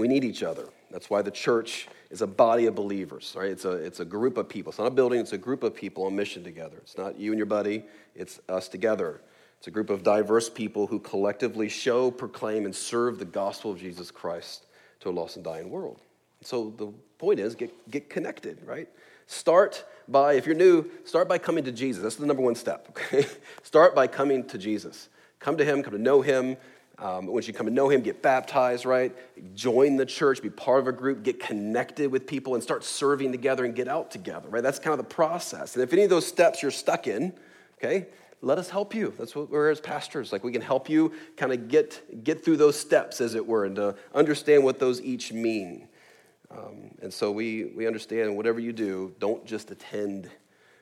we 0.01 0.07
need 0.07 0.23
each 0.23 0.43
other. 0.43 0.67
That's 0.89 1.09
why 1.09 1.21
the 1.21 1.31
church 1.31 1.87
is 2.09 2.21
a 2.21 2.27
body 2.27 2.65
of 2.65 2.75
believers, 2.75 3.33
right? 3.37 3.51
It's 3.51 3.65
a, 3.65 3.71
it's 3.71 3.99
a 3.99 4.05
group 4.05 4.37
of 4.37 4.49
people. 4.49 4.71
It's 4.71 4.79
not 4.79 4.87
a 4.87 4.91
building, 4.91 5.19
it's 5.19 5.33
a 5.33 5.37
group 5.37 5.63
of 5.63 5.73
people 5.73 6.05
on 6.05 6.15
mission 6.15 6.43
together. 6.43 6.77
It's 6.77 6.97
not 6.97 7.17
you 7.17 7.31
and 7.31 7.39
your 7.39 7.45
buddy, 7.45 7.83
it's 8.15 8.39
us 8.49 8.67
together. 8.67 9.21
It's 9.57 9.67
a 9.67 9.71
group 9.71 9.89
of 9.89 10.03
diverse 10.03 10.49
people 10.49 10.87
who 10.87 10.99
collectively 10.99 11.69
show, 11.69 12.09
proclaim, 12.09 12.65
and 12.65 12.75
serve 12.75 13.19
the 13.19 13.25
gospel 13.25 13.71
of 13.71 13.79
Jesus 13.79 14.09
Christ 14.09 14.65
to 15.01 15.09
a 15.09 15.11
lost 15.11 15.35
and 15.35 15.45
dying 15.45 15.69
world. 15.69 16.01
So 16.41 16.73
the 16.75 16.87
point 17.19 17.39
is 17.39 17.53
get, 17.55 17.89
get 17.89 18.09
connected, 18.09 18.57
right? 18.65 18.89
Start 19.27 19.85
by, 20.07 20.33
if 20.33 20.45
you're 20.45 20.55
new, 20.55 20.89
start 21.05 21.29
by 21.29 21.37
coming 21.37 21.63
to 21.65 21.71
Jesus. 21.71 22.01
That's 22.01 22.15
the 22.15 22.25
number 22.25 22.41
one 22.41 22.55
step, 22.55 22.87
okay? 22.89 23.27
Start 23.63 23.95
by 23.95 24.07
coming 24.07 24.43
to 24.47 24.57
Jesus. 24.57 25.09
Come 25.39 25.57
to 25.57 25.65
Him, 25.65 25.83
come 25.83 25.93
to 25.93 25.99
know 25.99 26.21
Him, 26.21 26.57
um, 27.01 27.25
once 27.25 27.47
you 27.47 27.53
come 27.53 27.65
to 27.65 27.73
know 27.73 27.89
him, 27.89 28.01
get 28.01 28.21
baptized, 28.21 28.85
right? 28.85 29.11
Join 29.55 29.95
the 29.95 30.05
church, 30.05 30.39
be 30.39 30.51
part 30.51 30.81
of 30.81 30.87
a 30.87 30.91
group, 30.91 31.23
get 31.23 31.39
connected 31.39 32.11
with 32.11 32.27
people, 32.27 32.53
and 32.53 32.61
start 32.61 32.83
serving 32.83 33.31
together 33.31 33.65
and 33.65 33.75
get 33.75 33.87
out 33.87 34.11
together, 34.11 34.47
right? 34.49 34.61
That's 34.61 34.77
kind 34.77 34.93
of 34.93 34.99
the 34.99 35.13
process. 35.15 35.75
And 35.75 35.81
if 35.83 35.93
any 35.93 36.03
of 36.03 36.11
those 36.11 36.27
steps 36.27 36.61
you're 36.61 36.69
stuck 36.69 37.07
in, 37.07 37.33
okay, 37.79 38.05
let 38.43 38.59
us 38.59 38.69
help 38.69 38.93
you. 38.93 39.13
That's 39.17 39.35
what 39.35 39.49
we're 39.49 39.71
as 39.71 39.81
pastors. 39.81 40.31
Like 40.31 40.43
we 40.43 40.51
can 40.51 40.61
help 40.61 40.89
you 40.89 41.11
kind 41.37 41.51
of 41.51 41.69
get, 41.69 42.23
get 42.23 42.45
through 42.45 42.57
those 42.57 42.79
steps, 42.79 43.19
as 43.19 43.33
it 43.33 43.47
were, 43.47 43.65
and 43.65 43.75
to 43.77 43.95
understand 44.13 44.63
what 44.63 44.77
those 44.77 45.01
each 45.01 45.33
mean. 45.33 45.87
Um, 46.51 46.91
and 47.01 47.11
so 47.11 47.31
we, 47.31 47.65
we 47.65 47.87
understand 47.87 48.37
whatever 48.37 48.59
you 48.59 48.73
do, 48.73 49.15
don't 49.17 49.43
just 49.43 49.71
attend 49.71 50.29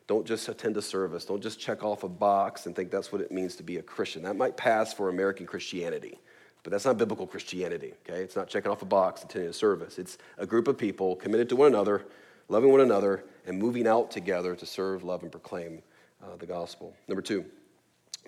don't 0.10 0.26
just 0.26 0.50
attend 0.50 0.76
a 0.76 0.82
service. 0.82 1.24
Don't 1.24 1.40
just 1.40 1.60
check 1.60 1.84
off 1.84 2.02
a 2.02 2.10
box 2.10 2.66
and 2.66 2.76
think 2.76 2.90
that's 2.90 3.12
what 3.12 3.22
it 3.22 3.32
means 3.32 3.56
to 3.58 3.64
be 3.64 3.78
a 3.78 3.84
Christian. 3.84 4.24
That 4.24 4.36
might 4.36 4.58
pass 4.58 4.92
for 4.92 5.08
American 5.08 5.46
Christianity, 5.46 6.18
but 6.64 6.72
that's 6.72 6.86
not 6.86 6.98
biblical 6.98 7.28
Christianity, 7.28 7.94
okay? 8.02 8.24
It's 8.24 8.36
not 8.36 8.48
checking 8.48 8.72
off 8.72 8.82
a 8.82 8.86
box, 8.86 9.24
attending 9.24 9.52
a 9.52 9.54
service. 9.54 10.00
It's 10.00 10.18
a 10.40 10.48
group 10.48 10.68
of 10.68 10.80
people 10.80 11.16
committed 11.16 11.48
to 11.50 11.56
one 11.56 11.68
another, 11.68 12.08
loving 12.48 12.72
one 12.72 12.82
another, 12.82 13.24
and 13.46 13.60
moving 13.60 13.86
out 13.86 14.10
together 14.10 14.56
to 14.56 14.66
serve, 14.66 15.04
love, 15.04 15.22
and 15.22 15.32
proclaim 15.32 15.84
uh, 16.24 16.36
the 16.38 16.48
gospel. 16.48 16.96
Number 17.08 17.22
two, 17.22 17.46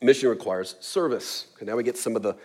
mission 0.03 0.29
requires 0.29 0.75
service. 0.81 1.47
Okay, 1.55 1.65
now 1.65 1.75
we 1.75 1.81
get 1.81 1.97
some 1.97 2.15
of 2.15 2.21
the 2.21 2.35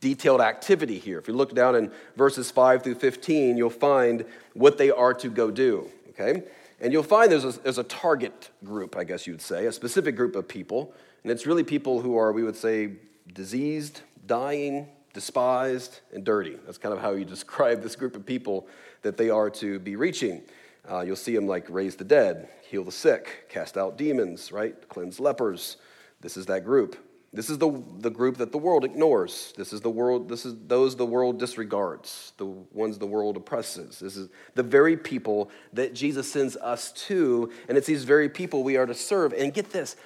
detailed 0.00 0.40
activity 0.40 0.98
here. 0.98 1.18
If 1.18 1.28
you 1.28 1.34
look 1.34 1.54
down 1.54 1.76
in 1.76 1.92
verses 2.16 2.50
5 2.50 2.84
through 2.84 2.94
15, 2.94 3.58
you'll 3.58 3.68
find 3.68 4.24
what 4.54 4.78
they 4.78 4.90
are 4.90 5.12
to 5.12 5.28
go 5.28 5.50
do, 5.50 5.90
okay? 6.08 6.44
And 6.80 6.92
you'll 6.92 7.02
find 7.02 7.30
there's 7.30 7.44
a, 7.44 7.52
there's 7.60 7.78
a 7.78 7.84
target 7.84 8.50
group, 8.64 8.96
I 8.96 9.04
guess 9.04 9.26
you'd 9.26 9.42
say, 9.42 9.66
a 9.66 9.72
specific 9.72 10.16
group 10.16 10.36
of 10.36 10.46
people. 10.46 10.94
And 11.22 11.32
it's 11.32 11.46
really 11.46 11.64
people 11.64 12.00
who 12.00 12.16
are, 12.16 12.32
we 12.32 12.44
would 12.44 12.56
say, 12.56 12.92
diseased, 13.32 14.02
dying, 14.26 14.88
despised, 15.12 16.00
and 16.12 16.24
dirty. 16.24 16.56
That's 16.64 16.78
kind 16.78 16.94
of 16.94 17.00
how 17.00 17.12
you 17.12 17.24
describe 17.36 17.82
this 17.82 17.96
group 17.96 18.14
of 18.14 18.24
people 18.24 18.68
that 19.02 19.16
they 19.16 19.30
are 19.30 19.50
to 19.50 19.78
be 19.78 19.96
reaching. 19.96 20.42
Uh, 20.88 21.00
you'll 21.00 21.16
see 21.16 21.34
them 21.34 21.46
like 21.46 21.66
raise 21.68 21.96
the 21.96 22.04
dead, 22.04 22.48
heal 22.62 22.84
the 22.84 22.92
sick, 22.92 23.46
cast 23.48 23.76
out 23.76 23.98
demons, 23.98 24.52
right? 24.52 24.88
Cleanse 24.88 25.20
lepers. 25.20 25.76
This 26.20 26.36
is 26.36 26.46
that 26.46 26.64
group. 26.64 26.96
This 27.32 27.50
is 27.50 27.58
the, 27.58 27.82
the 27.98 28.10
group 28.10 28.38
that 28.38 28.52
the 28.52 28.58
world 28.58 28.84
ignores. 28.84 29.52
This 29.56 29.74
is 29.74 29.82
the 29.82 29.90
world, 29.90 30.30
this 30.30 30.46
is 30.46 30.54
those 30.66 30.96
the 30.96 31.04
world 31.04 31.38
disregards, 31.38 32.32
the 32.38 32.46
ones 32.46 32.98
the 32.98 33.06
world 33.06 33.36
oppresses. 33.36 33.98
This 33.98 34.16
is 34.16 34.30
the 34.54 34.62
very 34.62 34.96
people 34.96 35.50
that 35.74 35.94
Jesus 35.94 36.30
sends 36.30 36.56
us 36.56 36.90
to, 36.92 37.52
and 37.68 37.76
it's 37.76 37.86
these 37.86 38.04
very 38.04 38.30
people 38.30 38.62
we 38.62 38.78
are 38.78 38.86
to 38.86 38.94
serve. 38.94 39.34
And 39.34 39.52
get 39.52 39.70
this, 39.70 39.96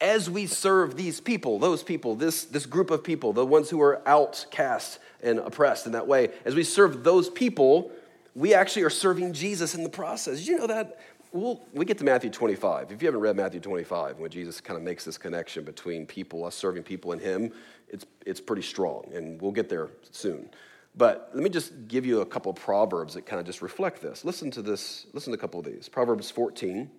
as 0.00 0.28
we 0.28 0.46
serve 0.46 0.94
these 0.94 1.20
people, 1.20 1.58
those 1.58 1.82
people, 1.82 2.14
this, 2.14 2.44
this 2.44 2.66
group 2.66 2.90
of 2.90 3.02
people, 3.02 3.32
the 3.32 3.46
ones 3.46 3.70
who 3.70 3.80
are 3.80 4.06
outcast 4.06 4.98
and 5.22 5.38
oppressed 5.38 5.86
in 5.86 5.92
that 5.92 6.06
way, 6.06 6.28
as 6.44 6.54
we 6.54 6.64
serve 6.64 7.02
those 7.02 7.30
people, 7.30 7.90
we 8.34 8.52
actually 8.52 8.82
are 8.82 8.90
serving 8.90 9.32
Jesus 9.32 9.74
in 9.74 9.82
the 9.82 9.88
process. 9.88 10.38
Did 10.38 10.46
you 10.48 10.58
know 10.58 10.66
that? 10.66 11.00
We'll, 11.32 11.64
we 11.72 11.84
get 11.84 11.98
to 11.98 12.04
Matthew 12.04 12.30
25. 12.30 12.92
If 12.92 13.02
you 13.02 13.06
haven't 13.06 13.20
read 13.20 13.36
Matthew 13.36 13.60
25, 13.60 14.18
when 14.18 14.30
Jesus 14.30 14.60
kind 14.60 14.76
of 14.76 14.82
makes 14.82 15.04
this 15.04 15.18
connection 15.18 15.64
between 15.64 16.06
people, 16.06 16.44
us 16.44 16.54
serving 16.54 16.82
people, 16.82 17.12
and 17.12 17.20
Him, 17.20 17.52
it's, 17.88 18.06
it's 18.26 18.40
pretty 18.40 18.62
strong, 18.62 19.10
and 19.14 19.40
we'll 19.40 19.52
get 19.52 19.68
there 19.68 19.88
soon. 20.10 20.50
But 20.96 21.30
let 21.32 21.42
me 21.42 21.50
just 21.50 21.88
give 21.88 22.04
you 22.04 22.20
a 22.20 22.26
couple 22.26 22.50
of 22.50 22.56
proverbs 22.56 23.14
that 23.14 23.24
kind 23.24 23.38
of 23.38 23.46
just 23.46 23.62
reflect 23.62 24.02
this. 24.02 24.24
Listen 24.24 24.50
to 24.52 24.62
this, 24.62 25.06
listen 25.12 25.32
to 25.32 25.38
a 25.38 25.40
couple 25.40 25.60
of 25.60 25.66
these. 25.66 25.88
Proverbs 25.88 26.30
14, 26.30 26.90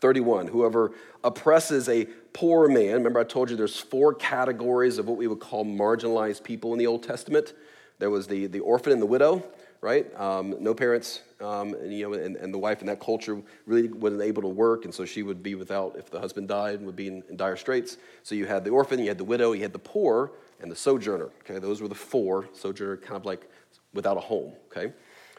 31. 0.00 0.46
Whoever 0.46 0.92
oppresses 1.24 1.88
a 1.88 2.04
poor 2.32 2.68
man, 2.68 2.94
remember 2.94 3.18
I 3.18 3.24
told 3.24 3.50
you 3.50 3.56
there's 3.56 3.78
four 3.78 4.14
categories 4.14 4.98
of 4.98 5.08
what 5.08 5.16
we 5.16 5.26
would 5.26 5.40
call 5.40 5.64
marginalized 5.64 6.44
people 6.44 6.72
in 6.72 6.78
the 6.78 6.86
Old 6.86 7.02
Testament. 7.02 7.54
There 7.98 8.10
was 8.10 8.28
the, 8.28 8.46
the 8.46 8.60
orphan 8.60 8.92
and 8.92 9.02
the 9.02 9.06
widow, 9.06 9.42
right? 9.80 10.12
Um, 10.18 10.56
no 10.60 10.74
parents, 10.74 11.22
um, 11.40 11.74
and, 11.74 11.92
you 11.92 12.08
know, 12.08 12.14
and, 12.14 12.36
and, 12.36 12.52
the 12.52 12.58
wife 12.58 12.80
in 12.80 12.86
that 12.88 12.98
culture 12.98 13.40
really 13.66 13.88
wasn't 13.88 14.22
able 14.22 14.42
to 14.42 14.48
work, 14.48 14.84
and 14.84 14.92
so 14.92 15.04
she 15.04 15.22
would 15.22 15.42
be 15.42 15.54
without, 15.54 15.96
if 15.96 16.10
the 16.10 16.18
husband 16.18 16.48
died, 16.48 16.76
and 16.76 16.86
would 16.86 16.96
be 16.96 17.06
in, 17.06 17.22
in, 17.28 17.36
dire 17.36 17.56
straits. 17.56 17.96
So 18.24 18.34
you 18.34 18.46
had 18.46 18.64
the 18.64 18.70
orphan, 18.70 18.98
you 18.98 19.08
had 19.08 19.18
the 19.18 19.24
widow, 19.24 19.52
you 19.52 19.62
had 19.62 19.72
the 19.72 19.78
poor, 19.78 20.32
and 20.60 20.70
the 20.70 20.76
sojourner, 20.76 21.30
okay? 21.40 21.58
Those 21.60 21.80
were 21.80 21.88
the 21.88 21.94
four. 21.94 22.48
Sojourner, 22.52 22.96
kind 22.96 23.16
of 23.16 23.24
like 23.24 23.48
without 23.94 24.16
a 24.16 24.20
home, 24.20 24.52
okay? 24.66 24.92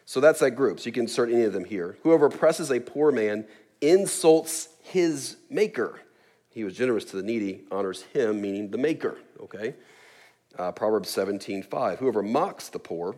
So 0.06 0.21
that's 0.21 0.39
that 0.39 0.52
group. 0.52 0.80
So 0.80 0.86
you 0.86 0.91
can 0.93 1.04
insert 1.04 1.30
any 1.30 1.43
of 1.43 1.54
them 1.54 1.65
here. 1.65 1.97
Whoever 2.04 2.28
oppresses 2.28 2.71
a 2.71 2.80
poor 2.80 3.12
man 3.12 3.45
insults 3.82 4.69
his 4.82 5.38
maker. 5.49 5.99
He 6.49 6.63
was 6.63 6.75
generous 6.75 7.04
to 7.06 7.17
the 7.17 7.23
needy, 7.23 7.62
honors 7.71 8.04
him, 8.04 8.41
meaning 8.41 8.71
the 8.71 8.78
maker, 8.78 9.19
okay? 9.41 9.75
Uh, 10.58 10.71
Proverbs 10.71 11.10
17, 11.10 11.63
5. 11.63 11.99
Whoever 11.99 12.23
mocks 12.23 12.69
the 12.69 12.80
poor 12.80 13.15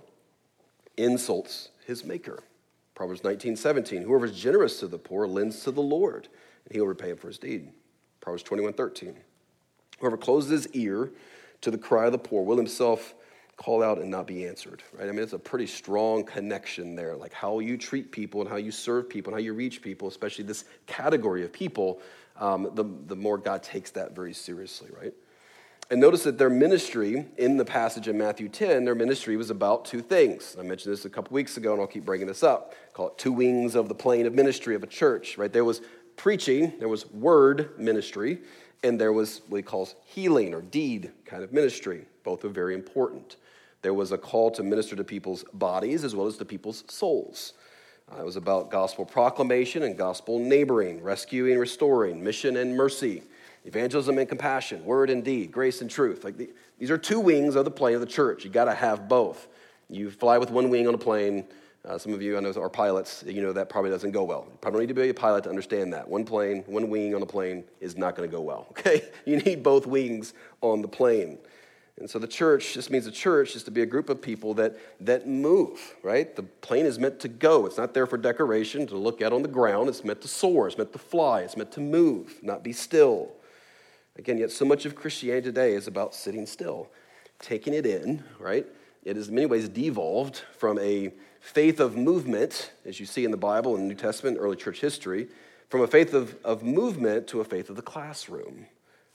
insults 1.03 1.69
his 1.85 2.03
maker. 2.03 2.43
Proverbs 2.95 3.23
19, 3.23 3.55
17. 3.55 4.03
Whoever 4.03 4.25
is 4.25 4.39
generous 4.39 4.79
to 4.79 4.87
the 4.87 4.97
poor 4.97 5.27
lends 5.27 5.63
to 5.63 5.71
the 5.71 5.81
Lord, 5.81 6.27
and 6.65 6.73
he 6.73 6.79
will 6.79 6.87
repay 6.87 7.09
him 7.09 7.17
for 7.17 7.27
his 7.27 7.39
deed. 7.39 7.71
Proverbs 8.19 8.43
21, 8.43 8.73
13. 8.73 9.15
Whoever 9.99 10.17
closes 10.17 10.51
his 10.51 10.67
ear 10.73 11.11
to 11.61 11.71
the 11.71 11.77
cry 11.77 12.05
of 12.07 12.11
the 12.11 12.17
poor 12.17 12.43
will 12.43 12.57
himself 12.57 13.13
call 13.57 13.83
out 13.83 13.99
and 13.99 14.09
not 14.09 14.25
be 14.25 14.47
answered, 14.47 14.81
right? 14.97 15.07
I 15.07 15.11
mean, 15.11 15.21
it's 15.21 15.33
a 15.33 15.39
pretty 15.39 15.67
strong 15.67 16.23
connection 16.23 16.95
there, 16.95 17.15
like 17.15 17.33
how 17.33 17.59
you 17.59 17.77
treat 17.77 18.11
people 18.11 18.41
and 18.41 18.49
how 18.49 18.55
you 18.55 18.71
serve 18.71 19.07
people 19.07 19.31
and 19.31 19.39
how 19.39 19.43
you 19.43 19.53
reach 19.53 19.83
people, 19.83 20.07
especially 20.07 20.45
this 20.45 20.65
category 20.87 21.43
of 21.43 21.53
people, 21.53 22.01
um, 22.37 22.71
the, 22.73 22.83
the 23.05 23.15
more 23.15 23.37
God 23.37 23.61
takes 23.61 23.91
that 23.91 24.15
very 24.15 24.33
seriously, 24.33 24.89
right? 24.99 25.13
And 25.91 25.99
notice 25.99 26.23
that 26.23 26.37
their 26.37 26.49
ministry 26.49 27.25
in 27.37 27.57
the 27.57 27.65
passage 27.65 28.07
in 28.07 28.17
Matthew 28.17 28.47
10, 28.47 28.85
their 28.85 28.95
ministry 28.95 29.35
was 29.35 29.49
about 29.49 29.83
two 29.83 30.01
things. 30.01 30.55
I 30.57 30.63
mentioned 30.63 30.93
this 30.93 31.03
a 31.03 31.09
couple 31.09 31.35
weeks 31.35 31.57
ago, 31.57 31.73
and 31.73 31.81
I'll 31.81 31.87
keep 31.87 32.05
bringing 32.05 32.27
this 32.27 32.43
up. 32.43 32.73
Call 32.93 33.09
it 33.09 33.17
two 33.17 33.33
wings 33.33 33.75
of 33.75 33.89
the 33.89 33.93
plane 33.93 34.25
of 34.25 34.33
ministry 34.33 34.73
of 34.73 34.83
a 34.83 34.87
church, 34.87 35.37
right? 35.37 35.51
There 35.51 35.65
was 35.65 35.81
preaching, 36.15 36.71
there 36.79 36.87
was 36.87 37.11
word 37.11 37.77
ministry, 37.77 38.39
and 38.83 39.01
there 39.01 39.11
was 39.11 39.41
what 39.49 39.57
he 39.57 39.63
calls 39.63 39.95
healing 40.05 40.53
or 40.53 40.61
deed 40.61 41.11
kind 41.25 41.43
of 41.43 41.51
ministry. 41.51 42.05
Both 42.23 42.45
are 42.45 42.49
very 42.49 42.73
important. 42.73 43.35
There 43.81 43.93
was 43.93 44.13
a 44.13 44.17
call 44.17 44.49
to 44.51 44.63
minister 44.63 44.95
to 44.95 45.03
people's 45.03 45.43
bodies 45.51 46.05
as 46.05 46.15
well 46.15 46.25
as 46.25 46.37
to 46.37 46.45
people's 46.45 46.85
souls. 46.87 47.51
Uh, 48.09 48.21
it 48.21 48.25
was 48.25 48.37
about 48.37 48.71
gospel 48.71 49.03
proclamation 49.03 49.83
and 49.83 49.97
gospel 49.97 50.39
neighboring, 50.39 51.03
rescuing, 51.03 51.59
restoring, 51.59 52.23
mission 52.23 52.55
and 52.55 52.77
mercy 52.77 53.23
evangelism 53.65 54.17
and 54.17 54.27
compassion, 54.27 54.83
word 54.85 55.09
and 55.09 55.23
deed, 55.23 55.51
grace 55.51 55.81
and 55.81 55.89
truth. 55.89 56.23
Like 56.23 56.37
the, 56.37 56.49
these 56.79 56.91
are 56.91 56.97
two 56.97 57.19
wings 57.19 57.55
of 57.55 57.65
the 57.65 57.71
plane 57.71 57.95
of 57.95 58.01
the 58.01 58.07
church. 58.07 58.43
You 58.43 58.49
got 58.49 58.65
to 58.65 58.73
have 58.73 59.07
both. 59.07 59.47
You 59.89 60.09
fly 60.09 60.37
with 60.37 60.51
one 60.51 60.69
wing 60.69 60.87
on 60.87 60.93
a 60.93 60.97
plane, 60.97 61.45
Uh, 61.83 61.97
some 61.97 62.13
of 62.13 62.21
you, 62.21 62.37
I 62.37 62.39
know, 62.41 62.53
are 62.53 62.69
pilots. 62.69 63.23
You 63.25 63.41
know 63.41 63.53
that 63.53 63.67
probably 63.67 63.89
doesn't 63.89 64.11
go 64.11 64.23
well. 64.23 64.45
You 64.51 64.57
probably 64.61 64.81
need 64.81 64.89
to 64.89 64.93
be 64.93 65.09
a 65.09 65.13
pilot 65.13 65.43
to 65.45 65.49
understand 65.49 65.93
that. 65.93 66.07
One 66.07 66.25
plane, 66.25 66.63
one 66.67 66.89
wing 66.89 67.15
on 67.15 67.21
a 67.23 67.25
plane 67.25 67.63
is 67.79 67.97
not 67.97 68.15
going 68.15 68.29
to 68.29 68.35
go 68.35 68.41
well, 68.41 68.67
okay? 68.71 69.01
You 69.25 69.37
need 69.37 69.63
both 69.63 69.87
wings 69.87 70.33
on 70.61 70.81
the 70.81 70.87
plane. 70.87 71.39
And 71.97 72.09
so 72.09 72.19
the 72.19 72.27
church 72.27 72.73
just 72.73 72.89
means 72.89 73.05
the 73.05 73.11
church 73.11 73.55
is 73.55 73.63
to 73.63 73.71
be 73.71 73.81
a 73.81 73.85
group 73.85 74.09
of 74.09 74.21
people 74.21 74.53
that, 74.55 74.77
that 75.01 75.27
move, 75.27 75.95
right? 76.03 76.35
The 76.35 76.43
plane 76.43 76.85
is 76.85 76.97
meant 76.97 77.19
to 77.19 77.27
go. 77.27 77.65
It's 77.65 77.77
not 77.77 77.93
there 77.93 78.07
for 78.07 78.17
decoration, 78.17 78.87
to 78.87 78.97
look 78.97 79.21
at 79.21 79.33
on 79.33 79.41
the 79.41 79.47
ground. 79.47 79.89
It's 79.89 80.03
meant 80.03 80.21
to 80.21 80.27
soar. 80.27 80.67
It's 80.67 80.77
meant 80.77 80.93
to 80.93 80.99
fly. 80.99 81.41
It's 81.41 81.57
meant 81.57 81.71
to 81.73 81.81
move, 81.81 82.39
not 82.41 82.63
be 82.63 82.73
still. 82.73 83.33
Again, 84.17 84.37
yet 84.37 84.51
so 84.51 84.65
much 84.65 84.85
of 84.85 84.95
Christianity 84.95 85.45
today 85.45 85.73
is 85.73 85.87
about 85.87 86.13
sitting 86.13 86.45
still, 86.45 86.89
taking 87.39 87.73
it 87.73 87.85
in, 87.85 88.23
right? 88.39 88.65
It 89.03 89.17
is 89.17 89.29
in 89.29 89.35
many 89.35 89.47
ways 89.47 89.69
devolved 89.69 90.43
from 90.57 90.77
a 90.79 91.11
faith 91.39 91.79
of 91.79 91.95
movement, 91.95 92.71
as 92.85 92.99
you 92.99 93.05
see 93.05 93.25
in 93.25 93.31
the 93.31 93.37
Bible 93.37 93.75
and 93.75 93.87
New 93.87 93.95
Testament, 93.95 94.37
early 94.39 94.57
church 94.57 94.79
history, 94.79 95.27
from 95.69 95.81
a 95.81 95.87
faith 95.87 96.13
of, 96.13 96.35
of 96.43 96.61
movement 96.61 97.27
to 97.27 97.41
a 97.41 97.45
faith 97.45 97.69
of 97.69 97.77
the 97.77 97.81
classroom. 97.81 98.67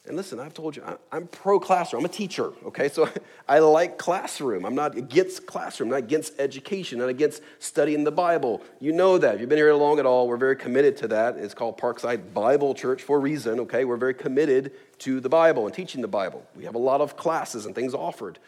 And 0.09 0.17
listen, 0.17 0.39
I've 0.39 0.55
told 0.55 0.77
you, 0.77 0.83
I'm 1.11 1.27
pro 1.27 1.59
classroom. 1.59 2.01
I'm 2.01 2.07
a 2.07 2.13
teacher, 2.13 2.53
okay? 2.67 2.89
So 2.89 3.09
I 3.49 3.59
like 3.59 3.99
classroom. 3.99 4.65
I'm 4.65 4.75
not 4.75 4.97
against 4.97 5.47
classroom, 5.47 5.91
not 5.91 5.99
against 5.99 6.39
education, 6.39 6.99
not 6.99 7.09
against 7.09 7.43
studying 7.59 8.05
the 8.05 8.13
Bible. 8.13 8.63
You 8.81 8.93
know 8.93 9.19
that. 9.19 9.35
If 9.35 9.41
you've 9.41 9.49
been 9.49 9.59
here 9.59 9.75
long 9.75 9.99
at 9.99 10.07
all, 10.07 10.29
we're 10.29 10.37
very 10.37 10.57
committed 10.57 10.97
to 10.99 11.09
that. 11.09 11.37
It's 11.37 11.55
called 11.55 11.79
Parkside 11.79 12.33
Bible 12.33 12.75
Church 12.75 13.03
for 13.03 13.17
a 13.17 13.21
reason, 13.21 13.61
okay? 13.61 13.85
We're 13.85 13.97
very 13.97 14.15
committed 14.15 14.73
to 15.01 15.21
the 15.21 15.29
Bible 15.29 15.67
and 15.67 15.75
teaching 15.75 16.03
the 16.03 16.09
Bible. 16.09 16.47
We 16.55 16.65
have 16.65 16.75
a 16.75 16.79
lot 16.79 17.01
of 17.01 17.17
classes 17.17 17.67
and 17.67 17.75
things 17.75 17.95
offered. 17.95 18.39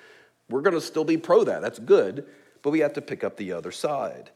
We're 0.49 0.63
to 0.63 0.81
still 0.81 1.05
be 1.05 1.17
pro 1.17 1.45
that. 1.45 1.61
That's 1.61 1.79
good, 1.79 2.27
but 2.63 2.71
we 2.71 2.81
have 2.81 2.95
to 2.95 3.03
pick 3.03 3.25
up 3.25 3.37
the 3.37 3.53
other 3.53 3.73
side. 3.73 4.31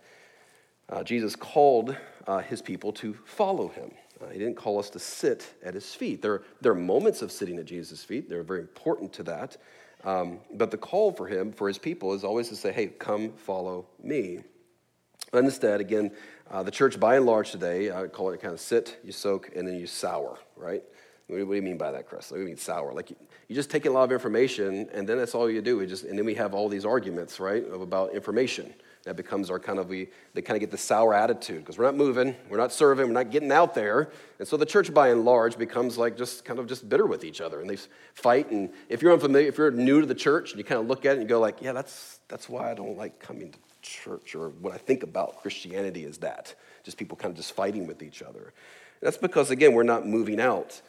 Uh, 0.88 1.02
Jesus 1.02 1.36
called 1.36 1.96
uh, 2.26 2.38
his 2.38 2.60
people 2.60 2.92
to 2.92 3.14
follow 3.24 3.68
him. 3.68 3.92
Uh, 4.22 4.28
he 4.30 4.38
didn't 4.38 4.56
call 4.56 4.78
us 4.78 4.90
to 4.90 4.98
sit 4.98 5.54
at 5.64 5.74
his 5.74 5.94
feet. 5.94 6.22
There, 6.22 6.42
there 6.60 6.72
are 6.72 6.76
moments 6.76 7.22
of 7.22 7.32
sitting 7.32 7.58
at 7.58 7.64
Jesus' 7.64 8.04
feet, 8.04 8.28
they're 8.28 8.42
very 8.42 8.60
important 8.60 9.12
to 9.14 9.22
that. 9.24 9.56
Um, 10.04 10.40
but 10.52 10.70
the 10.70 10.76
call 10.76 11.12
for 11.12 11.26
him, 11.28 11.52
for 11.52 11.68
his 11.68 11.78
people, 11.78 12.12
is 12.12 12.24
always 12.24 12.48
to 12.48 12.56
say, 12.56 12.72
hey, 12.72 12.88
come 12.88 13.32
follow 13.32 13.86
me. 14.02 14.40
And 15.32 15.46
instead, 15.46 15.80
again, 15.80 16.10
uh, 16.50 16.62
the 16.62 16.70
church 16.70 16.98
by 16.98 17.16
and 17.16 17.24
large 17.24 17.52
today, 17.52 17.90
I 17.90 18.00
would 18.00 18.12
call 18.12 18.30
it 18.30 18.40
kind 18.40 18.52
of 18.52 18.60
sit, 18.60 18.98
you 19.04 19.12
soak, 19.12 19.54
and 19.54 19.66
then 19.66 19.76
you 19.76 19.86
sour, 19.86 20.38
right? 20.56 20.82
What 21.28 21.38
do 21.38 21.54
you 21.54 21.62
mean 21.62 21.78
by 21.78 21.92
that, 21.92 22.06
Chris? 22.06 22.30
What 22.30 22.38
do 22.38 22.42
you 22.42 22.48
mean 22.48 22.58
sour? 22.58 22.92
Like 22.92 23.10
you, 23.10 23.16
you 23.48 23.54
just 23.54 23.70
take 23.70 23.86
a 23.86 23.90
lot 23.90 24.04
of 24.04 24.12
information, 24.12 24.88
and 24.92 25.08
then 25.08 25.18
that's 25.18 25.34
all 25.34 25.48
you 25.48 25.62
do. 25.62 25.86
Just, 25.86 26.04
and 26.04 26.18
then 26.18 26.26
we 26.26 26.34
have 26.34 26.52
all 26.52 26.68
these 26.68 26.84
arguments, 26.84 27.40
right, 27.40 27.64
about 27.72 28.12
information. 28.12 28.74
That 29.04 29.16
becomes 29.16 29.50
our 29.50 29.58
kind 29.58 29.80
of, 29.80 29.88
we, 29.88 30.08
they 30.32 30.42
kind 30.42 30.56
of 30.56 30.60
get 30.60 30.70
the 30.70 30.78
sour 30.78 31.12
attitude 31.12 31.58
because 31.58 31.76
we're 31.76 31.86
not 31.86 31.96
moving, 31.96 32.36
we're 32.48 32.56
not 32.56 32.72
serving, 32.72 33.08
we're 33.08 33.12
not 33.12 33.32
getting 33.32 33.50
out 33.50 33.74
there. 33.74 34.12
And 34.38 34.46
so 34.46 34.56
the 34.56 34.66
church 34.66 34.94
by 34.94 35.08
and 35.08 35.24
large 35.24 35.58
becomes 35.58 35.98
like 35.98 36.16
just 36.16 36.44
kind 36.44 36.60
of 36.60 36.68
just 36.68 36.88
bitter 36.88 37.06
with 37.06 37.24
each 37.24 37.40
other. 37.40 37.60
And 37.60 37.68
they 37.68 37.78
fight. 38.14 38.52
And 38.52 38.70
if 38.88 39.02
you're 39.02 39.12
unfamiliar, 39.12 39.48
if 39.48 39.58
you're 39.58 39.72
new 39.72 40.00
to 40.00 40.06
the 40.06 40.14
church 40.14 40.52
and 40.52 40.58
you 40.58 40.64
kind 40.64 40.80
of 40.80 40.86
look 40.86 41.04
at 41.04 41.16
it 41.16 41.20
and 41.20 41.28
go 41.28 41.40
like, 41.40 41.60
yeah, 41.60 41.72
that's, 41.72 42.20
that's 42.28 42.48
why 42.48 42.70
I 42.70 42.74
don't 42.74 42.96
like 42.96 43.18
coming 43.18 43.50
to 43.50 43.58
church 43.82 44.36
or 44.36 44.50
what 44.50 44.72
I 44.72 44.78
think 44.78 45.02
about 45.02 45.42
Christianity 45.42 46.04
is 46.04 46.18
that. 46.18 46.54
Just 46.84 46.96
people 46.96 47.16
kind 47.16 47.32
of 47.32 47.36
just 47.36 47.52
fighting 47.54 47.88
with 47.88 48.04
each 48.04 48.22
other. 48.22 48.40
And 49.00 49.06
that's 49.08 49.18
because, 49.18 49.50
again, 49.50 49.74
we're 49.74 49.82
not 49.82 50.06
moving 50.06 50.40
out. 50.40 50.80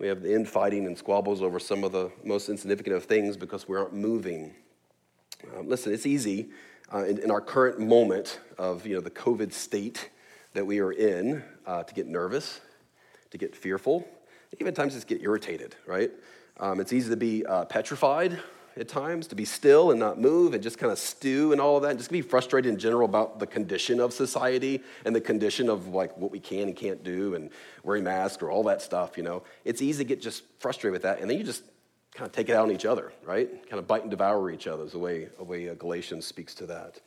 We 0.00 0.08
have 0.08 0.22
the 0.22 0.34
infighting 0.34 0.86
and 0.86 0.98
squabbles 0.98 1.40
over 1.40 1.60
some 1.60 1.84
of 1.84 1.92
the 1.92 2.10
most 2.24 2.48
insignificant 2.48 2.96
of 2.96 3.04
things 3.04 3.36
because 3.36 3.68
we 3.68 3.76
aren't 3.76 3.94
moving. 3.94 4.54
Um, 5.56 5.68
listen, 5.68 5.92
it's 5.92 6.06
easy 6.06 6.50
uh, 6.92 7.04
in, 7.04 7.18
in, 7.18 7.30
our 7.30 7.40
current 7.40 7.78
moment 7.78 8.40
of 8.58 8.86
you 8.86 8.94
know, 8.94 9.00
the 9.00 9.10
COVID 9.10 9.52
state 9.52 10.10
that 10.54 10.66
we 10.66 10.80
are 10.80 10.92
in 10.92 11.42
uh, 11.66 11.82
to 11.84 11.94
get 11.94 12.06
nervous, 12.06 12.60
to 13.30 13.38
get 13.38 13.54
fearful, 13.54 14.06
even 14.58 14.74
times 14.74 14.94
just 14.94 15.06
get 15.06 15.22
irritated, 15.22 15.76
right? 15.86 16.10
Um, 16.58 16.80
it's 16.80 16.92
easy 16.92 17.10
to 17.10 17.16
be 17.16 17.46
uh, 17.46 17.64
petrified 17.66 18.38
at 18.76 18.88
times, 18.88 19.26
to 19.28 19.34
be 19.34 19.44
still 19.44 19.90
and 19.90 20.00
not 20.00 20.20
move 20.20 20.54
and 20.54 20.62
just 20.62 20.78
kind 20.78 20.92
of 20.92 20.98
stew 20.98 21.52
and 21.52 21.60
all 21.60 21.76
of 21.76 21.82
that, 21.82 21.90
and 21.90 21.98
just 21.98 22.10
be 22.10 22.22
frustrated 22.22 22.72
in 22.72 22.78
general 22.78 23.04
about 23.04 23.38
the 23.38 23.46
condition 23.46 24.00
of 24.00 24.12
society 24.12 24.82
and 25.04 25.14
the 25.14 25.20
condition 25.20 25.68
of 25.68 25.88
like 25.88 26.16
what 26.16 26.30
we 26.30 26.40
can 26.40 26.68
and 26.68 26.76
can't 26.76 27.02
do 27.04 27.34
and 27.34 27.50
wearing 27.82 28.04
masks 28.04 28.42
or 28.42 28.50
all 28.50 28.62
that 28.64 28.82
stuff, 28.82 29.16
you 29.16 29.22
know. 29.22 29.42
It's 29.64 29.82
easy 29.82 30.04
to 30.04 30.08
get 30.08 30.20
just 30.20 30.44
frustrated 30.58 30.92
with 30.92 31.02
that, 31.02 31.20
and 31.20 31.30
then 31.30 31.38
you 31.38 31.44
just 31.44 31.62
kind 32.14 32.26
of 32.26 32.32
take 32.32 32.48
it 32.48 32.52
out 32.52 32.64
on 32.64 32.72
each 32.72 32.84
other, 32.84 33.12
right? 33.24 33.48
Kind 33.68 33.78
of 33.78 33.86
bite 33.86 34.02
and 34.02 34.10
devour 34.10 34.50
each 34.50 34.66
other 34.66 34.84
is 34.84 34.92
the 34.92 34.98
way, 34.98 35.28
the 35.38 35.44
way 35.44 35.68
uh, 35.68 35.74
Galatians 35.74 36.26
speaks 36.26 36.54
to 36.56 36.66
that. 36.66 37.00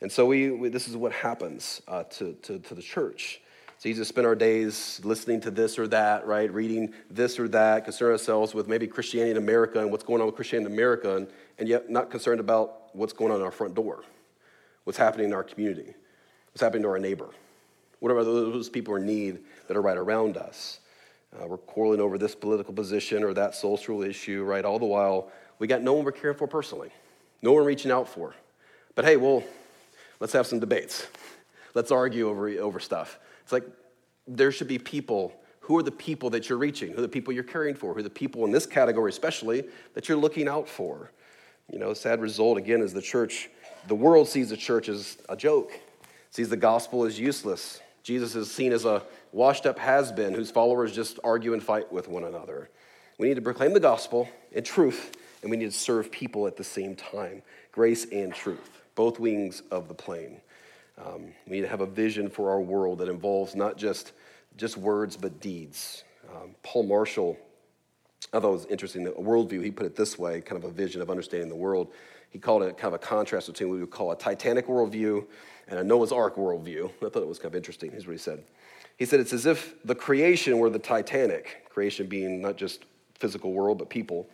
And 0.00 0.10
so 0.10 0.26
we, 0.26 0.50
we 0.50 0.68
this 0.68 0.88
is 0.88 0.96
what 0.96 1.12
happens 1.12 1.80
uh, 1.88 2.04
to, 2.04 2.34
to, 2.42 2.58
to 2.58 2.74
the 2.74 2.82
church. 2.82 3.40
It's 3.76 3.86
easy 3.86 4.00
to 4.00 4.04
spend 4.04 4.28
our 4.28 4.36
days 4.36 5.00
listening 5.02 5.40
to 5.40 5.50
this 5.50 5.78
or 5.78 5.88
that, 5.88 6.24
right? 6.26 6.52
Reading 6.52 6.94
this 7.10 7.38
or 7.40 7.48
that, 7.48 7.84
concern 7.84 8.12
ourselves 8.12 8.54
with 8.54 8.68
maybe 8.68 8.86
Christianity 8.86 9.32
in 9.32 9.36
America 9.36 9.80
and 9.80 9.90
what's 9.90 10.04
going 10.04 10.20
on 10.20 10.26
with 10.26 10.36
Christianity 10.36 10.72
in 10.72 10.78
America, 10.78 11.16
and, 11.16 11.26
and 11.58 11.68
yet 11.68 11.90
not 11.90 12.08
concerned 12.08 12.38
about 12.38 12.94
what's 12.94 13.12
going 13.12 13.32
on 13.32 13.38
in 13.38 13.44
our 13.44 13.50
front 13.50 13.74
door, 13.74 14.04
what's 14.84 14.98
happening 14.98 15.26
in 15.26 15.32
our 15.32 15.42
community, 15.42 15.94
what's 16.52 16.60
happening 16.60 16.82
to 16.82 16.88
our 16.90 16.98
neighbor, 17.00 17.30
whatever 17.98 18.22
those 18.22 18.68
people 18.68 18.94
in 18.94 19.04
need 19.04 19.40
that 19.66 19.76
are 19.76 19.82
right 19.82 19.96
around 19.96 20.36
us. 20.36 20.78
Uh, 21.34 21.46
we're 21.46 21.56
quarreling 21.56 22.00
over 22.00 22.18
this 22.18 22.34
political 22.34 22.74
position 22.74 23.24
or 23.24 23.32
that 23.32 23.54
social 23.54 24.02
issue, 24.02 24.42
right? 24.42 24.64
All 24.64 24.78
the 24.78 24.86
while, 24.86 25.30
we 25.58 25.66
got 25.66 25.82
no 25.82 25.94
one 25.94 26.04
we're 26.04 26.12
caring 26.12 26.36
for 26.36 26.46
personally, 26.46 26.90
no 27.40 27.52
one 27.52 27.64
reaching 27.64 27.90
out 27.90 28.08
for. 28.08 28.34
But 28.94 29.04
hey, 29.04 29.16
well, 29.16 29.42
let's 30.20 30.32
have 30.34 30.46
some 30.46 30.60
debates. 30.60 31.06
Let's 31.74 31.90
argue 31.90 32.28
over, 32.28 32.48
over 32.48 32.80
stuff. 32.80 33.18
It's 33.42 33.52
like 33.52 33.64
there 34.26 34.52
should 34.52 34.68
be 34.68 34.78
people. 34.78 35.32
Who 35.60 35.78
are 35.78 35.82
the 35.82 35.92
people 35.92 36.28
that 36.30 36.48
you're 36.48 36.58
reaching? 36.58 36.90
Who 36.90 36.98
are 36.98 37.02
the 37.02 37.08
people 37.08 37.32
you're 37.32 37.44
caring 37.44 37.74
for? 37.74 37.94
Who 37.94 38.00
are 38.00 38.02
the 38.02 38.10
people 38.10 38.44
in 38.44 38.50
this 38.50 38.66
category, 38.66 39.10
especially, 39.10 39.64
that 39.94 40.08
you're 40.08 40.18
looking 40.18 40.48
out 40.48 40.68
for? 40.68 41.12
You 41.72 41.78
know, 41.78 41.94
sad 41.94 42.20
result, 42.20 42.58
again, 42.58 42.82
is 42.82 42.92
the 42.92 43.00
church, 43.00 43.48
the 43.86 43.94
world 43.94 44.28
sees 44.28 44.50
the 44.50 44.56
church 44.56 44.88
as 44.88 45.16
a 45.28 45.36
joke, 45.36 45.72
sees 46.30 46.48
the 46.48 46.56
gospel 46.56 47.04
as 47.04 47.18
useless. 47.18 47.80
Jesus 48.02 48.34
is 48.34 48.50
seen 48.50 48.72
as 48.72 48.84
a 48.84 49.02
washed 49.32 49.66
up 49.66 49.78
has 49.78 50.12
been 50.12 50.34
whose 50.34 50.50
followers 50.50 50.94
just 50.94 51.18
argue 51.24 51.54
and 51.54 51.62
fight 51.62 51.90
with 51.92 52.08
one 52.08 52.24
another. 52.24 52.70
We 53.18 53.28
need 53.28 53.34
to 53.34 53.42
proclaim 53.42 53.72
the 53.72 53.80
gospel 53.80 54.28
in 54.52 54.64
truth, 54.64 55.12
and 55.42 55.50
we 55.50 55.56
need 55.56 55.70
to 55.70 55.78
serve 55.78 56.10
people 56.10 56.46
at 56.46 56.56
the 56.56 56.64
same 56.64 56.94
time 56.94 57.42
grace 57.72 58.06
and 58.12 58.34
truth, 58.34 58.82
both 58.94 59.18
wings 59.18 59.62
of 59.70 59.88
the 59.88 59.94
plane. 59.94 60.40
Um, 60.98 61.32
we 61.46 61.56
need 61.56 61.62
to 61.62 61.68
have 61.68 61.80
a 61.80 61.86
vision 61.86 62.28
for 62.28 62.50
our 62.50 62.60
world 62.60 62.98
that 62.98 63.08
involves 63.08 63.54
not 63.54 63.78
just, 63.78 64.12
just 64.56 64.76
words, 64.76 65.16
but 65.16 65.40
deeds. 65.40 66.04
Um, 66.30 66.54
Paul 66.62 66.82
Marshall, 66.82 67.38
I 68.32 68.40
thought 68.40 68.48
it 68.48 68.52
was 68.52 68.66
interesting, 68.66 69.06
a 69.06 69.10
worldview, 69.12 69.64
he 69.64 69.70
put 69.70 69.86
it 69.86 69.96
this 69.96 70.18
way 70.18 70.40
kind 70.42 70.62
of 70.62 70.70
a 70.70 70.72
vision 70.72 71.00
of 71.00 71.10
understanding 71.10 71.48
the 71.48 71.56
world. 71.56 71.92
He 72.30 72.38
called 72.38 72.62
it 72.62 72.76
kind 72.76 72.94
of 72.94 73.00
a 73.00 73.04
contrast 73.04 73.46
between 73.46 73.68
what 73.68 73.74
we 73.74 73.80
would 73.80 73.90
call 73.90 74.10
a 74.12 74.16
Titanic 74.16 74.66
worldview 74.66 75.26
and 75.68 75.78
a 75.78 75.84
Noah's 75.84 76.12
Ark 76.12 76.36
worldview. 76.36 76.90
I 77.04 77.08
thought 77.08 77.22
it 77.22 77.28
was 77.28 77.38
kind 77.38 77.52
of 77.52 77.56
interesting. 77.56 77.90
Here's 77.90 78.06
what 78.06 78.12
he 78.12 78.18
said. 78.18 78.42
He 79.02 79.06
said 79.06 79.18
it's 79.18 79.32
as 79.32 79.46
if 79.46 79.74
the 79.84 79.96
creation 79.96 80.58
were 80.58 80.70
the 80.70 80.78
Titanic, 80.78 81.66
creation 81.70 82.06
being 82.06 82.40
not 82.40 82.56
just 82.56 82.84
physical 83.16 83.52
world, 83.52 83.78
but 83.78 83.90
people. 83.90 84.28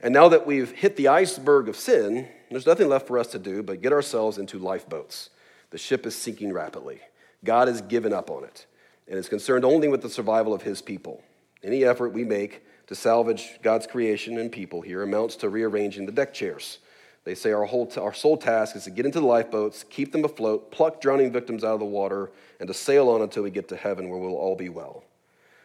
And 0.00 0.14
now 0.14 0.28
that 0.28 0.46
we've 0.46 0.70
hit 0.70 0.94
the 0.94 1.08
iceberg 1.08 1.68
of 1.68 1.74
sin, 1.74 2.28
there's 2.48 2.64
nothing 2.64 2.88
left 2.88 3.08
for 3.08 3.18
us 3.18 3.26
to 3.32 3.40
do 3.40 3.64
but 3.64 3.82
get 3.82 3.92
ourselves 3.92 4.38
into 4.38 4.60
lifeboats. 4.60 5.30
The 5.70 5.78
ship 5.78 6.06
is 6.06 6.14
sinking 6.14 6.52
rapidly. 6.52 7.00
God 7.42 7.66
has 7.66 7.80
given 7.82 8.12
up 8.12 8.30
on 8.30 8.44
it 8.44 8.66
and 9.08 9.18
is 9.18 9.28
concerned 9.28 9.64
only 9.64 9.88
with 9.88 10.02
the 10.02 10.08
survival 10.08 10.54
of 10.54 10.62
his 10.62 10.80
people. 10.80 11.20
Any 11.64 11.84
effort 11.84 12.12
we 12.12 12.22
make 12.22 12.64
to 12.86 12.94
salvage 12.94 13.58
God's 13.60 13.88
creation 13.88 14.38
and 14.38 14.52
people 14.52 14.82
here 14.82 15.02
amounts 15.02 15.34
to 15.34 15.48
rearranging 15.48 16.06
the 16.06 16.12
deck 16.12 16.32
chairs 16.32 16.78
they 17.24 17.34
say 17.34 17.52
our, 17.52 17.64
whole 17.64 17.90
our 17.96 18.12
sole 18.12 18.36
task 18.36 18.74
is 18.74 18.84
to 18.84 18.90
get 18.90 19.06
into 19.06 19.20
the 19.20 19.26
lifeboats, 19.26 19.84
keep 19.88 20.10
them 20.12 20.24
afloat, 20.24 20.72
pluck 20.72 21.00
drowning 21.00 21.30
victims 21.30 21.62
out 21.62 21.74
of 21.74 21.80
the 21.80 21.86
water, 21.86 22.32
and 22.58 22.66
to 22.66 22.74
sail 22.74 23.08
on 23.08 23.22
until 23.22 23.44
we 23.44 23.50
get 23.50 23.68
to 23.68 23.76
heaven 23.76 24.08
where 24.08 24.18
we'll 24.18 24.34
all 24.34 24.56
be 24.56 24.68
well. 24.68 25.04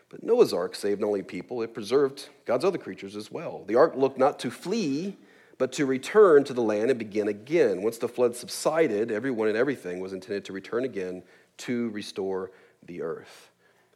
But 0.10 0.24
Noah's 0.24 0.54
ark 0.54 0.76
saved 0.76 1.02
not 1.02 1.08
only 1.08 1.24
people, 1.24 1.62
it 1.64 1.74
preserved 1.74 2.30
God's 2.46 2.64
other 2.64 2.78
creatures 2.78 3.16
as 3.16 3.32
well. 3.32 3.64
The 3.68 3.76
ark 3.76 3.96
looked 3.96 4.18
not 4.18 4.40
to 4.40 4.52
flee, 4.52 5.18
but 5.58 5.72
to 5.74 5.86
return 5.86 6.44
to 6.46 6.54
the 6.54 6.62
land 6.62 6.92
and 6.92 7.00
begin 7.00 7.28
again. 7.28 7.82
Once 7.82 7.98
the 7.98 8.08
flood 8.08 8.36
subsided, 8.36 9.12
everyone 9.12 9.48
and 9.48 9.58
everything 9.58 10.00
was 10.00 10.14
intended 10.14 10.46
to 10.46 10.54
return 10.54 10.86
again 10.86 11.24
to 11.58 11.90
restore 11.90 12.52
the 12.86 13.02
earth. 13.02 13.50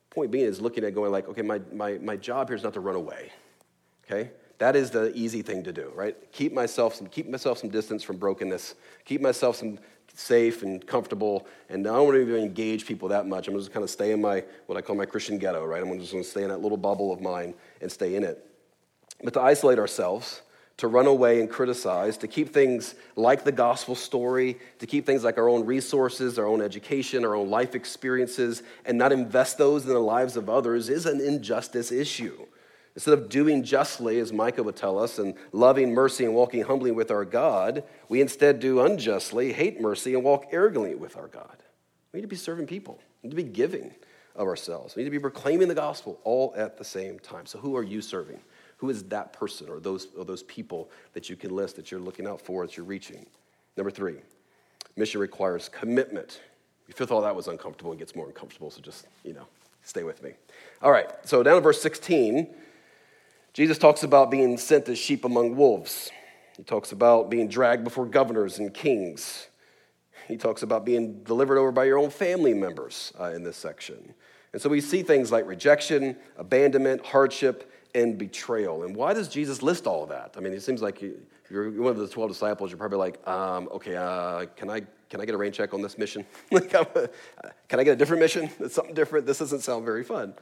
Point 0.10 0.32
being 0.32 0.46
is 0.46 0.60
looking 0.60 0.84
at 0.84 0.96
going 0.96 1.12
like, 1.12 1.30
okay, 1.30 1.44
my, 1.44 1.62
my, 1.72 1.94
my 2.00 2.18
job 2.18 2.50
here 2.50 2.58
is 2.58 2.64
not 2.64 2.74
to 2.74 2.80
run 2.82 2.96
away. 2.96 3.32
Okay? 4.06 4.32
That 4.62 4.76
is 4.76 4.92
the 4.92 5.12
easy 5.18 5.42
thing 5.42 5.64
to 5.64 5.74
do, 5.74 5.92
right? 5.96 6.16
Keep 6.34 6.54
myself 6.54 6.94
some, 6.94 7.08
keep 7.08 7.28
myself 7.28 7.58
some 7.58 7.72
distance 7.72 8.04
from 8.04 8.18
brokenness. 8.18 8.76
Keep 9.06 9.22
myself 9.22 9.56
some 9.56 9.80
safe 10.14 10.62
and 10.62 10.86
comfortable. 10.86 11.48
And 11.68 11.88
I 11.88 11.96
don't 11.96 12.06
want 12.06 12.18
to 12.18 12.22
even 12.22 12.36
engage 12.36 12.86
people 12.86 13.10
that 13.10 13.26
much. 13.26 13.48
I'm 13.48 13.58
just 13.58 13.74
kind 13.74 13.84
of 13.84 13.90
stay 13.90 14.12
in 14.12 14.22
my 14.22 14.44
what 14.68 14.78
I 14.78 14.82
call 14.82 14.96
my 14.96 15.08
Christian 15.08 15.40
ghetto, 15.40 15.66
right? 15.66 15.82
I'm 15.82 16.00
just 16.00 16.12
going 16.12 16.24
to 16.24 16.30
stay 16.30 16.44
in 16.44 16.50
that 16.50 16.62
little 16.62 16.78
bubble 16.78 17.12
of 17.12 17.22
mine 17.22 17.56
and 17.82 17.92
stay 17.92 18.14
in 18.14 18.24
it. 18.24 18.46
But 19.24 19.34
to 19.34 19.42
isolate 19.42 19.80
ourselves, 19.80 20.44
to 20.78 20.88
run 20.88 21.08
away 21.08 21.40
and 21.40 21.50
criticize, 21.50 22.16
to 22.18 22.28
keep 22.28 22.54
things 22.54 22.94
like 23.16 23.44
the 23.44 23.52
gospel 23.52 23.96
story, 23.96 24.60
to 24.78 24.86
keep 24.86 25.08
things 25.08 25.24
like 25.24 25.40
our 25.40 25.50
own 25.50 25.66
resources, 25.66 26.38
our 26.38 26.46
own 26.46 26.62
education, 26.62 27.26
our 27.26 27.34
own 27.34 27.50
life 27.50 27.74
experiences, 27.74 28.62
and 28.86 28.96
not 28.96 29.12
invest 29.12 29.58
those 29.58 29.88
in 29.88 29.90
the 29.92 30.00
lives 30.00 30.38
of 30.38 30.52
others 30.52 30.88
is 30.88 31.08
an 31.08 31.20
injustice 31.20 31.92
issue. 31.92 32.46
Instead 32.96 33.14
of 33.14 33.30
doing 33.30 33.64
justly, 33.64 34.20
as 34.20 34.34
Micah 34.34 34.64
would 34.64 34.76
tell 34.76 35.00
us, 35.00 35.18
and 35.18 35.36
loving 35.54 35.94
mercy 35.94 36.26
and 36.26 36.34
walking 36.34 36.64
humbly 36.64 36.92
with 36.92 37.10
our 37.10 37.24
God, 37.24 37.84
we 38.10 38.22
instead 38.22 38.60
do 38.60 38.82
unjustly, 38.82 39.54
hate 39.54 39.80
mercy, 39.80 40.14
and 40.14 40.24
walk 40.24 40.48
arrogantly 40.52 40.96
with 40.96 41.16
our 41.16 41.28
God. 41.28 41.58
We 42.12 42.18
need 42.18 42.24
to 42.24 42.28
be 42.28 42.36
serving 42.36 42.68
people, 42.68 43.00
we 43.22 43.28
need 43.30 43.36
to 43.36 43.44
be 43.44 43.50
giving 43.50 43.94
of 44.36 44.48
ourselves. 44.48 44.96
We 44.96 45.04
need 45.04 45.10
to 45.10 45.12
be 45.12 45.20
proclaiming 45.20 45.68
the 45.68 45.76
gospel 45.76 46.20
all 46.24 46.54
at 46.56 46.78
the 46.78 46.84
same 46.84 47.20
time. 47.20 47.46
So, 47.46 47.60
who 47.60 47.76
are 47.76 47.84
you 47.84 48.02
serving? 48.02 48.40
Who 48.78 48.90
is 48.90 49.04
that 49.04 49.34
person 49.34 49.70
or 49.70 49.80
those, 49.80 50.08
or 50.18 50.26
those 50.26 50.44
people 50.44 50.90
that 51.14 51.30
you 51.30 51.36
can 51.36 51.56
list 51.56 51.76
that 51.76 51.92
you're 51.92 52.00
looking 52.00 52.28
out 52.28 52.42
for 52.42 52.66
that 52.66 52.76
you're 52.76 52.86
reaching? 52.86 53.26
Number 53.78 53.92
three, 53.92 54.16
mission 54.96 55.22
requires 55.22 55.70
commitment. 55.70 56.42
If 56.88 57.00
you 57.00 57.06
thought 57.06 57.16
all 57.16 57.22
that 57.22 57.36
was 57.36 57.48
uncomfortable, 57.48 57.94
it 57.94 58.00
gets 58.00 58.16
more 58.16 58.28
uncomfortable, 58.28 58.72
so 58.72 58.82
just, 58.82 59.06
you 59.24 59.34
know, 59.34 59.46
stay 59.84 60.04
with 60.04 60.24
me. 60.24 60.32
All 60.82 60.92
right, 60.92 61.10
so 61.24 61.44
down 61.44 61.56
to 61.56 61.62
verse 61.62 61.82
16, 61.82 62.48
Jesus 63.54 63.78
talks 63.78 64.04
about 64.04 64.32
being 64.32 64.58
sent 64.58 64.88
as 64.88 64.98
sheep 64.98 65.26
among 65.26 65.56
wolves. 65.56 66.10
He 66.56 66.64
talks 66.64 66.92
about 66.92 67.30
being 67.30 67.48
dragged 67.48 67.84
before 67.84 68.06
governors 68.06 68.60
and 68.60 68.74
kings. 68.74 69.48
He 70.28 70.38
talks 70.38 70.64
about 70.64 70.86
being 70.86 71.24
delivered 71.24 71.58
over 71.58 71.72
by 71.72 71.86
your 71.86 71.98
own 71.98 72.10
family 72.10 72.54
members 72.54 73.12
uh, 73.20 73.32
in 73.32 73.44
this 73.44 73.58
section. 73.58 74.14
And 74.54 74.62
so 74.62 74.70
we 74.70 74.80
see 74.80 75.04
things 75.04 75.32
like 75.32 75.46
rejection, 75.48 76.16
abandonment, 76.38 77.06
hardship, 77.06 77.72
and 77.94 78.18
betrayal. 78.18 78.84
And 78.84 78.96
why 78.96 79.14
does 79.14 79.28
Jesus 79.28 79.62
list 79.62 79.88
all 79.88 80.04
of 80.04 80.10
that? 80.10 80.36
I 80.38 80.40
mean, 80.40 80.54
it 80.54 80.62
seems 80.62 80.82
like 80.82 81.02
you're 81.02 81.72
one 81.72 81.92
of 81.92 81.98
the 81.98 82.08
12 82.08 82.32
disciples, 82.32 82.72
you're 82.72 82.78
probably 82.78 82.98
like, 82.98 83.28
um, 83.28 83.68
okay, 83.74 83.96
uh, 83.98 84.46
can, 84.56 84.70
I, 84.70 84.82
can 85.10 85.20
I 85.20 85.26
get 85.26 85.36
a 85.36 85.38
rain 85.38 85.52
check 85.52 85.74
on 85.74 85.82
this 85.82 85.98
mission? 85.98 86.26
can 86.50 86.86
I 87.80 87.84
get 87.84 87.88
a 87.88 87.96
different 87.96 88.22
mission? 88.22 88.50
It's 88.60 88.76
something 88.76 88.96
different. 88.96 89.26
This 89.26 89.40
doesn't 89.40 89.60
sound 89.60 89.84
very 89.84 90.04
fun. 90.04 90.34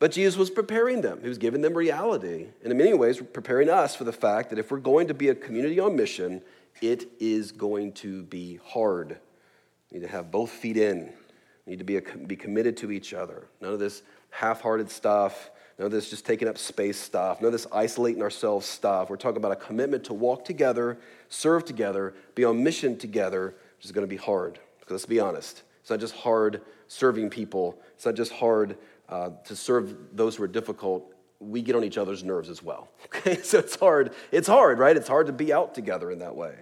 But 0.00 0.12
Jesus 0.12 0.38
was 0.38 0.48
preparing 0.48 1.02
them. 1.02 1.20
He 1.22 1.28
was 1.28 1.38
giving 1.38 1.60
them 1.60 1.74
reality. 1.74 2.46
And 2.64 2.72
in 2.72 2.78
many 2.78 2.94
ways, 2.94 3.20
preparing 3.20 3.68
us 3.68 3.94
for 3.94 4.04
the 4.04 4.12
fact 4.12 4.48
that 4.48 4.58
if 4.58 4.70
we're 4.70 4.78
going 4.78 5.08
to 5.08 5.14
be 5.14 5.28
a 5.28 5.34
community 5.34 5.78
on 5.78 5.94
mission, 5.94 6.40
it 6.80 7.06
is 7.20 7.52
going 7.52 7.92
to 7.92 8.22
be 8.22 8.58
hard. 8.64 9.18
We 9.92 9.98
need 9.98 10.06
to 10.06 10.10
have 10.10 10.30
both 10.30 10.50
feet 10.50 10.78
in. 10.78 11.12
We 11.66 11.72
need 11.72 11.80
to 11.80 11.84
be, 11.84 11.98
a, 11.98 12.00
be 12.02 12.34
committed 12.34 12.78
to 12.78 12.90
each 12.90 13.12
other. 13.12 13.46
None 13.60 13.74
of 13.74 13.78
this 13.78 14.02
half 14.30 14.62
hearted 14.62 14.90
stuff, 14.90 15.50
none 15.78 15.84
of 15.84 15.92
this 15.92 16.08
just 16.08 16.24
taking 16.24 16.48
up 16.48 16.56
space 16.56 16.98
stuff, 16.98 17.42
none 17.42 17.48
of 17.48 17.52
this 17.52 17.66
isolating 17.70 18.22
ourselves 18.22 18.66
stuff. 18.66 19.10
We're 19.10 19.16
talking 19.16 19.36
about 19.36 19.52
a 19.52 19.56
commitment 19.56 20.04
to 20.04 20.14
walk 20.14 20.46
together, 20.46 20.98
serve 21.28 21.66
together, 21.66 22.14
be 22.34 22.44
on 22.46 22.62
mission 22.62 22.96
together, 22.96 23.54
which 23.76 23.84
is 23.84 23.92
going 23.92 24.06
to 24.06 24.10
be 24.10 24.16
hard. 24.16 24.58
Because 24.78 24.92
let's 24.92 25.06
be 25.06 25.20
honest, 25.20 25.62
it's 25.82 25.90
not 25.90 26.00
just 26.00 26.14
hard 26.14 26.62
serving 26.88 27.28
people, 27.28 27.78
it's 27.94 28.06
not 28.06 28.14
just 28.14 28.32
hard 28.32 28.78
uh, 29.10 29.30
to 29.44 29.56
serve 29.56 29.96
those 30.12 30.36
who 30.36 30.44
are 30.44 30.48
difficult, 30.48 31.12
we 31.40 31.62
get 31.62 31.74
on 31.74 31.84
each 31.84 31.98
other's 31.98 32.22
nerves 32.22 32.48
as 32.48 32.62
well. 32.62 32.88
Okay, 33.06 33.42
so 33.42 33.58
it's 33.58 33.76
hard. 33.76 34.12
It's 34.32 34.48
hard, 34.48 34.78
right? 34.78 34.96
It's 34.96 35.08
hard 35.08 35.26
to 35.26 35.32
be 35.32 35.52
out 35.52 35.74
together 35.74 36.10
in 36.10 36.20
that 36.20 36.34
way. 36.34 36.54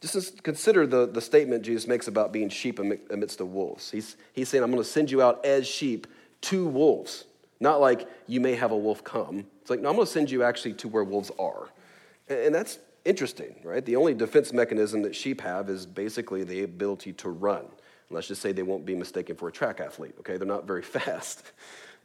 Just 0.00 0.42
consider 0.44 0.86
the, 0.86 1.06
the 1.06 1.20
statement 1.20 1.64
Jesus 1.64 1.88
makes 1.88 2.06
about 2.06 2.32
being 2.32 2.48
sheep 2.48 2.78
amidst 2.78 3.38
the 3.38 3.46
wolves. 3.46 3.90
He's, 3.90 4.16
he's 4.32 4.48
saying, 4.48 4.62
I'm 4.62 4.70
going 4.70 4.82
to 4.82 4.88
send 4.88 5.10
you 5.10 5.20
out 5.20 5.44
as 5.44 5.66
sheep 5.66 6.06
to 6.42 6.66
wolves. 6.66 7.24
Not 7.60 7.80
like 7.80 8.08
you 8.26 8.40
may 8.40 8.54
have 8.54 8.70
a 8.70 8.76
wolf 8.76 9.02
come. 9.02 9.46
It's 9.60 9.70
like, 9.70 9.80
no, 9.80 9.88
I'm 9.88 9.96
going 9.96 10.06
to 10.06 10.12
send 10.12 10.30
you 10.30 10.42
actually 10.42 10.74
to 10.74 10.88
where 10.88 11.02
wolves 11.02 11.32
are. 11.38 11.68
And, 12.28 12.38
and 12.38 12.54
that's 12.54 12.78
interesting, 13.04 13.56
right? 13.64 13.84
The 13.84 13.96
only 13.96 14.14
defense 14.14 14.52
mechanism 14.52 15.02
that 15.02 15.16
sheep 15.16 15.40
have 15.40 15.68
is 15.68 15.86
basically 15.86 16.44
the 16.44 16.62
ability 16.62 17.14
to 17.14 17.30
run. 17.30 17.66
Let's 18.10 18.28
just 18.28 18.42
say 18.42 18.52
they 18.52 18.62
won't 18.62 18.84
be 18.84 18.94
mistaken 18.94 19.36
for 19.36 19.48
a 19.48 19.52
track 19.52 19.80
athlete, 19.80 20.14
okay? 20.20 20.36
They're 20.36 20.46
not 20.46 20.66
very 20.66 20.82
fast. 20.98 21.52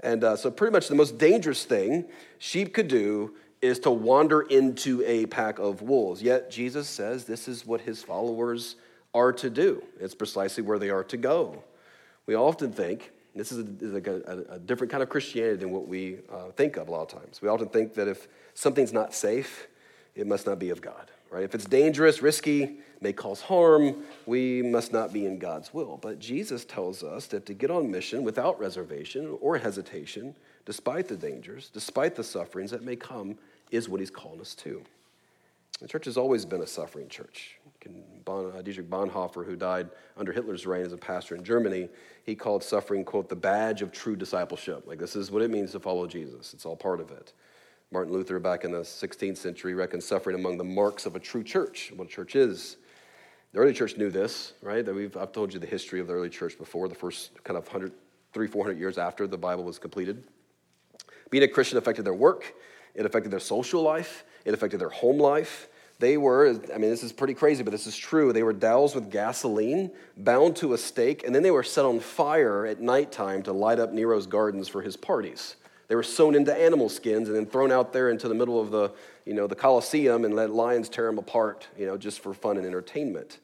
And 0.01 0.23
uh, 0.23 0.35
so, 0.35 0.51
pretty 0.51 0.71
much 0.71 0.87
the 0.87 0.95
most 0.95 1.17
dangerous 1.17 1.65
thing 1.65 2.05
sheep 2.37 2.73
could 2.73 2.87
do 2.87 3.35
is 3.61 3.79
to 3.79 3.91
wander 3.91 4.41
into 4.41 5.03
a 5.05 5.25
pack 5.25 5.57
of 5.57 5.81
wolves. 5.81 6.21
Yet, 6.21 6.51
Jesus 6.51 6.87
says 6.87 7.25
this 7.25 7.47
is 7.47 7.65
what 7.65 7.81
his 7.81 8.03
followers 8.03 8.75
are 9.13 9.31
to 9.33 9.49
do. 9.49 9.81
It's 9.99 10.13
precisely 10.13 10.61
where 10.61 10.77
they 10.77 10.89
are 10.89 11.03
to 11.05 11.17
go. 11.17 11.63
We 12.25 12.35
often 12.35 12.71
think, 12.71 13.11
this 13.33 13.51
is, 13.51 13.59
a, 13.59 13.85
is 13.85 13.93
like 13.93 14.07
a, 14.07 14.45
a, 14.49 14.59
different 14.59 14.91
kind 14.91 15.01
of 15.01 15.09
Christianity 15.09 15.57
than 15.57 15.71
what 15.71 15.87
we 15.87 16.19
uh, 16.31 16.51
think 16.51 16.77
of 16.77 16.87
a 16.87 16.91
lot 16.91 17.13
of 17.13 17.21
times. 17.21 17.41
We 17.41 17.47
often 17.47 17.69
think 17.69 17.93
that 17.95 18.07
if 18.07 18.27
something's 18.53 18.93
not 18.93 19.13
safe, 19.13 19.67
it 20.15 20.27
must 20.27 20.45
not 20.45 20.59
be 20.59 20.69
of 20.69 20.81
God 20.81 21.09
right? 21.35 21.43
If 21.43 21.53
it's 21.53 21.65
dangerous, 21.65 22.21
risky, 22.21 22.77
may 23.01 23.13
cause 23.13 23.41
harm, 23.41 24.03
we 24.25 24.61
must 24.61 24.91
not 24.93 25.13
be 25.13 25.25
in 25.25 25.39
God's 25.39 25.73
will. 25.73 25.97
But 26.01 26.19
Jesus 26.19 26.65
tells 26.65 27.03
us 27.03 27.27
that 27.27 27.45
to 27.45 27.53
get 27.53 27.71
on 27.71 27.91
mission 27.91 28.23
without 28.23 28.59
reservation 28.59 29.37
or 29.41 29.57
hesitation, 29.57 30.35
despite 30.65 31.07
the 31.07 31.15
dangers, 31.15 31.69
despite 31.73 32.15
the 32.15 32.23
sufferings 32.23 32.71
that 32.71 32.83
may 32.83 32.95
come, 32.95 33.37
is 33.71 33.89
what 33.89 33.99
he's 33.99 34.09
calling 34.09 34.41
us 34.41 34.55
to. 34.55 34.83
The 35.81 35.87
church 35.87 36.05
has 36.05 36.15
always 36.15 36.45
been 36.45 36.61
a 36.61 36.67
suffering 36.67 37.09
church. 37.09 37.57
Uh, 38.27 38.61
Dietrich 38.61 38.89
Bonhoeffer, 38.89 39.45
who 39.45 39.55
died 39.55 39.89
under 40.17 40.31
Hitler's 40.31 40.65
reign 40.65 40.85
as 40.85 40.93
a 40.93 40.97
pastor 40.97 41.35
in 41.35 41.43
Germany, 41.43 41.89
he 42.23 42.33
called 42.33 42.63
suffering, 42.63 43.03
quote, 43.03 43.29
the 43.29 43.35
badge 43.35 43.81
of 43.81 43.91
true 43.91 44.15
discipleship. 44.15 44.87
Like, 44.87 44.99
this 44.99 45.15
is 45.15 45.31
what 45.31 45.41
it 45.41 45.51
means 45.51 45.73
to 45.73 45.79
follow 45.79 46.07
Jesus. 46.07 46.53
It's 46.53 46.65
all 46.65 46.77
part 46.77 47.01
of 47.01 47.11
it. 47.11 47.33
Martin 47.91 48.13
Luther, 48.13 48.39
back 48.39 48.63
in 48.63 48.71
the 48.71 48.79
16th 48.79 49.37
century, 49.37 49.73
reckoned 49.73 50.03
suffering 50.03 50.35
among 50.35 50.57
the 50.57 50.63
marks 50.63 51.05
of 51.05 51.15
a 51.15 51.19
true 51.19 51.43
church, 51.43 51.91
what 51.95 52.07
a 52.07 52.09
church 52.09 52.35
is. 52.35 52.77
The 53.55 53.61
early 53.61 53.71
church 53.71 53.95
knew 53.95 54.09
this, 54.09 54.51
right? 54.61 54.85
That 54.85 54.93
we've, 54.93 55.15
I've 55.15 55.31
told 55.31 55.53
you 55.53 55.61
the 55.61 55.65
history 55.65 56.01
of 56.01 56.07
the 56.07 56.13
early 56.13 56.27
church 56.27 56.57
before, 56.57 56.89
the 56.89 56.93
first 56.93 57.41
kind 57.45 57.57
of 57.57 57.63
100, 57.63 57.93
three, 58.33 58.47
400 58.47 58.77
years 58.77 58.97
after 58.97 59.27
the 59.27 59.37
Bible 59.37 59.63
was 59.63 59.79
completed. 59.79 60.25
Being 61.29 61.43
a 61.45 61.47
Christian 61.47 61.77
affected 61.77 62.03
their 62.03 62.13
work, 62.13 62.53
it 62.95 63.05
affected 63.05 63.31
their 63.31 63.39
social 63.39 63.81
life, 63.81 64.25
it 64.43 64.53
affected 64.53 64.81
their 64.81 64.89
home 64.89 65.17
life. 65.19 65.69
They 65.99 66.17
were, 66.17 66.49
I 66.49 66.77
mean, 66.77 66.89
this 66.89 67.01
is 67.01 67.13
pretty 67.13 67.33
crazy, 67.33 67.63
but 67.63 67.71
this 67.71 67.87
is 67.87 67.95
true. 67.95 68.33
They 68.33 68.43
were 68.43 68.51
doused 68.51 68.93
with 68.93 69.09
gasoline, 69.09 69.89
bound 70.17 70.57
to 70.57 70.73
a 70.73 70.77
stake, 70.77 71.25
and 71.25 71.33
then 71.33 71.41
they 71.41 71.51
were 71.51 71.63
set 71.63 71.85
on 71.85 72.01
fire 72.01 72.65
at 72.65 72.81
nighttime 72.81 73.41
to 73.43 73.53
light 73.53 73.79
up 73.79 73.93
Nero's 73.93 74.27
gardens 74.27 74.67
for 74.67 74.81
his 74.81 74.97
parties. 74.97 75.55
They 75.87 75.95
were 75.95 76.03
sewn 76.03 76.35
into 76.35 76.53
animal 76.53 76.89
skins 76.89 77.29
and 77.29 77.37
then 77.37 77.45
thrown 77.45 77.71
out 77.71 77.93
there 77.93 78.09
into 78.09 78.27
the 78.27 78.35
middle 78.35 78.59
of 78.59 78.71
the, 78.71 78.91
you 79.23 79.33
know, 79.33 79.47
the 79.47 79.55
Colosseum 79.55 80.25
and 80.25 80.35
let 80.35 80.49
lions 80.49 80.89
tear 80.89 81.05
them 81.05 81.19
apart, 81.19 81.69
you 81.77 81.85
know, 81.85 81.95
just 81.95 82.19
for 82.19 82.33
fun 82.33 82.57
and 82.57 82.65
entertainment. 82.65 83.39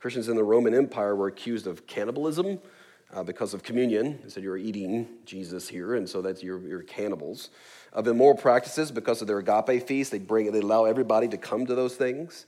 Christians 0.00 0.28
in 0.28 0.36
the 0.36 0.44
Roman 0.44 0.74
Empire 0.74 1.14
were 1.14 1.28
accused 1.28 1.66
of 1.66 1.86
cannibalism 1.86 2.58
uh, 3.12 3.22
because 3.22 3.54
of 3.54 3.62
communion. 3.62 4.18
They 4.22 4.30
said 4.30 4.42
you're 4.42 4.56
eating 4.56 5.08
Jesus 5.26 5.68
here, 5.68 5.94
and 5.94 6.08
so 6.08 6.22
that's 6.22 6.42
you're, 6.42 6.60
you're 6.60 6.82
cannibals. 6.82 7.50
Of 7.92 8.06
immoral 8.06 8.36
practices 8.36 8.90
because 8.90 9.20
of 9.20 9.28
their 9.28 9.38
agape 9.38 9.86
feast, 9.86 10.12
they 10.12 10.18
bring 10.18 10.50
they 10.52 10.60
allow 10.60 10.84
everybody 10.84 11.28
to 11.28 11.36
come 11.36 11.66
to 11.66 11.74
those 11.74 11.96
things. 11.96 12.46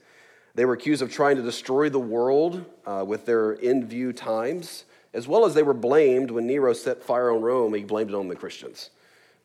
They 0.55 0.65
were 0.65 0.73
accused 0.73 1.01
of 1.01 1.11
trying 1.11 1.35
to 1.35 1.41
destroy 1.41 1.89
the 1.89 1.99
world 1.99 2.65
uh, 2.85 3.03
with 3.05 3.25
their 3.25 3.53
in 3.53 3.87
view 3.87 4.13
times, 4.13 4.85
as 5.13 5.27
well 5.27 5.45
as 5.45 5.53
they 5.53 5.63
were 5.63 5.73
blamed 5.73 6.31
when 6.31 6.47
Nero 6.47 6.73
set 6.73 7.03
fire 7.03 7.31
on 7.31 7.41
Rome. 7.41 7.73
He 7.73 7.83
blamed 7.83 8.11
it 8.11 8.15
on 8.15 8.27
the 8.27 8.35
Christians 8.35 8.89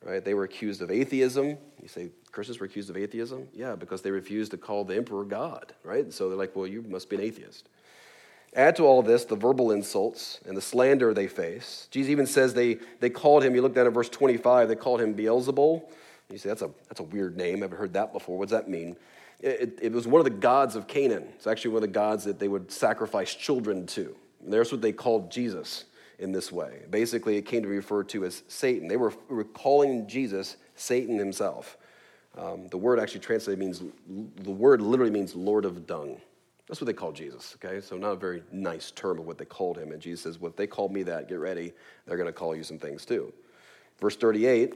right? 0.05 0.25
They 0.25 0.35
were 0.35 0.45
accused 0.45 0.83
of 0.83 0.91
atheism. 0.91 1.59
You 1.83 1.89
say 1.89 2.11
Christians 2.33 2.61
were 2.61 2.67
accused 2.67 2.91
of 2.91 2.97
atheism? 2.97 3.49
Yeah, 3.53 3.75
because 3.75 4.03
they 4.03 4.11
refused 4.11 4.51
to 4.53 4.57
call 4.57 4.85
the 4.85 4.97
emperor 4.97 5.25
God, 5.25 5.75
right? 5.83 6.13
So 6.13 6.29
they're 6.29 6.39
like, 6.39 6.55
well, 6.55 6.67
you 6.67 6.83
must 6.83 7.09
be 7.09 7.17
an 7.17 7.23
atheist. 7.23 7.69
Add 8.55 8.77
to 8.77 8.85
all 8.85 9.03
this 9.03 9.25
the 9.25 9.37
verbal 9.37 9.71
insults 9.71 10.41
and 10.47 10.57
the 10.57 10.61
slander 10.61 11.13
they 11.13 11.27
face. 11.27 11.87
Jesus 11.91 12.11
even 12.11 12.27
says 12.27 12.55
they, 12.55 12.79
they 13.01 13.11
called 13.11 13.45
him, 13.45 13.55
you 13.55 13.63
look 13.63 13.75
down 13.75 13.87
at 13.87 13.93
verse 13.93 14.09
25, 14.09 14.69
they 14.69 14.77
called 14.77 15.01
him 15.01 15.15
Beelzebul. 15.15 15.83
You 16.31 16.39
say, 16.39 16.49
that's 16.49 16.63
a, 16.63 16.71
that's 16.89 17.01
a 17.01 17.05
weird 17.05 17.37
name. 17.37 17.59
I 17.59 17.61
haven't 17.61 17.79
heard 17.79 17.95
that 17.95 18.13
before. 18.13 18.39
What 18.39 18.49
does 18.49 18.59
that 18.59 18.69
mean? 18.69 18.97
It, 19.41 19.79
it, 19.81 19.93
was 19.93 20.07
one 20.07 20.21
of 20.21 20.25
the 20.25 20.31
gods 20.31 20.75
of 20.75 20.89
Canaan. 20.89 21.29
It's 21.37 21.47
actually 21.47 21.71
one 21.73 21.79
of 21.79 21.89
the 21.89 21.95
gods 21.95 22.25
that 22.25 22.39
they 22.39 22.49
would 22.49 22.73
sacrifice 22.73 23.35
children 23.35 23.87
to. 23.89 24.15
And 24.43 24.53
that's 24.53 24.73
what 24.73 24.83
they 24.83 24.93
called 24.93 25.31
Jesus 25.31 25.85
in 26.19 26.33
this 26.33 26.51
way. 26.51 26.83
Basically, 26.91 27.37
it 27.37 27.43
came 27.43 27.63
to 27.63 27.69
be 27.69 27.77
referred 27.77 28.09
to 28.11 28.25
as 28.25 28.43
Satan. 28.49 28.89
They 28.89 28.97
were, 28.97 29.13
were 29.29 29.45
calling 29.45 30.09
Jesus 30.09 30.57
Satan 30.75 31.19
himself. 31.19 31.79
Um, 32.37 32.69
the 32.69 32.77
word 32.77 32.99
actually 32.99 33.21
translated 33.21 33.59
means, 33.59 33.83
the 34.09 34.51
word 34.51 34.81
literally 34.81 35.13
means 35.13 35.35
Lord 35.35 35.65
of 35.65 35.87
dung. 35.87 36.21
That's 36.69 36.81
what 36.81 36.87
they 36.87 36.93
called 36.93 37.17
Jesus, 37.17 37.57
okay? 37.57 37.81
So, 37.81 37.97
not 37.97 38.13
a 38.13 38.17
very 38.17 38.43
nice 38.53 38.91
term 38.91 39.19
of 39.19 39.27
what 39.27 39.39
they 39.39 39.47
called 39.47 39.79
him. 39.79 39.93
And 39.93 40.01
Jesus 40.01 40.23
says, 40.23 40.39
well, 40.39 40.51
if 40.51 40.57
they 40.57 40.67
called 40.67 40.93
me 40.93 41.03
that, 41.05 41.29
get 41.29 41.39
ready. 41.39 41.73
They're 42.07 42.19
going 42.19 42.29
to 42.29 42.33
call 42.33 42.55
you 42.55 42.63
some 42.63 42.79
things 42.79 43.07
too. 43.07 43.33
Verse 43.99 44.17
38, 44.17 44.75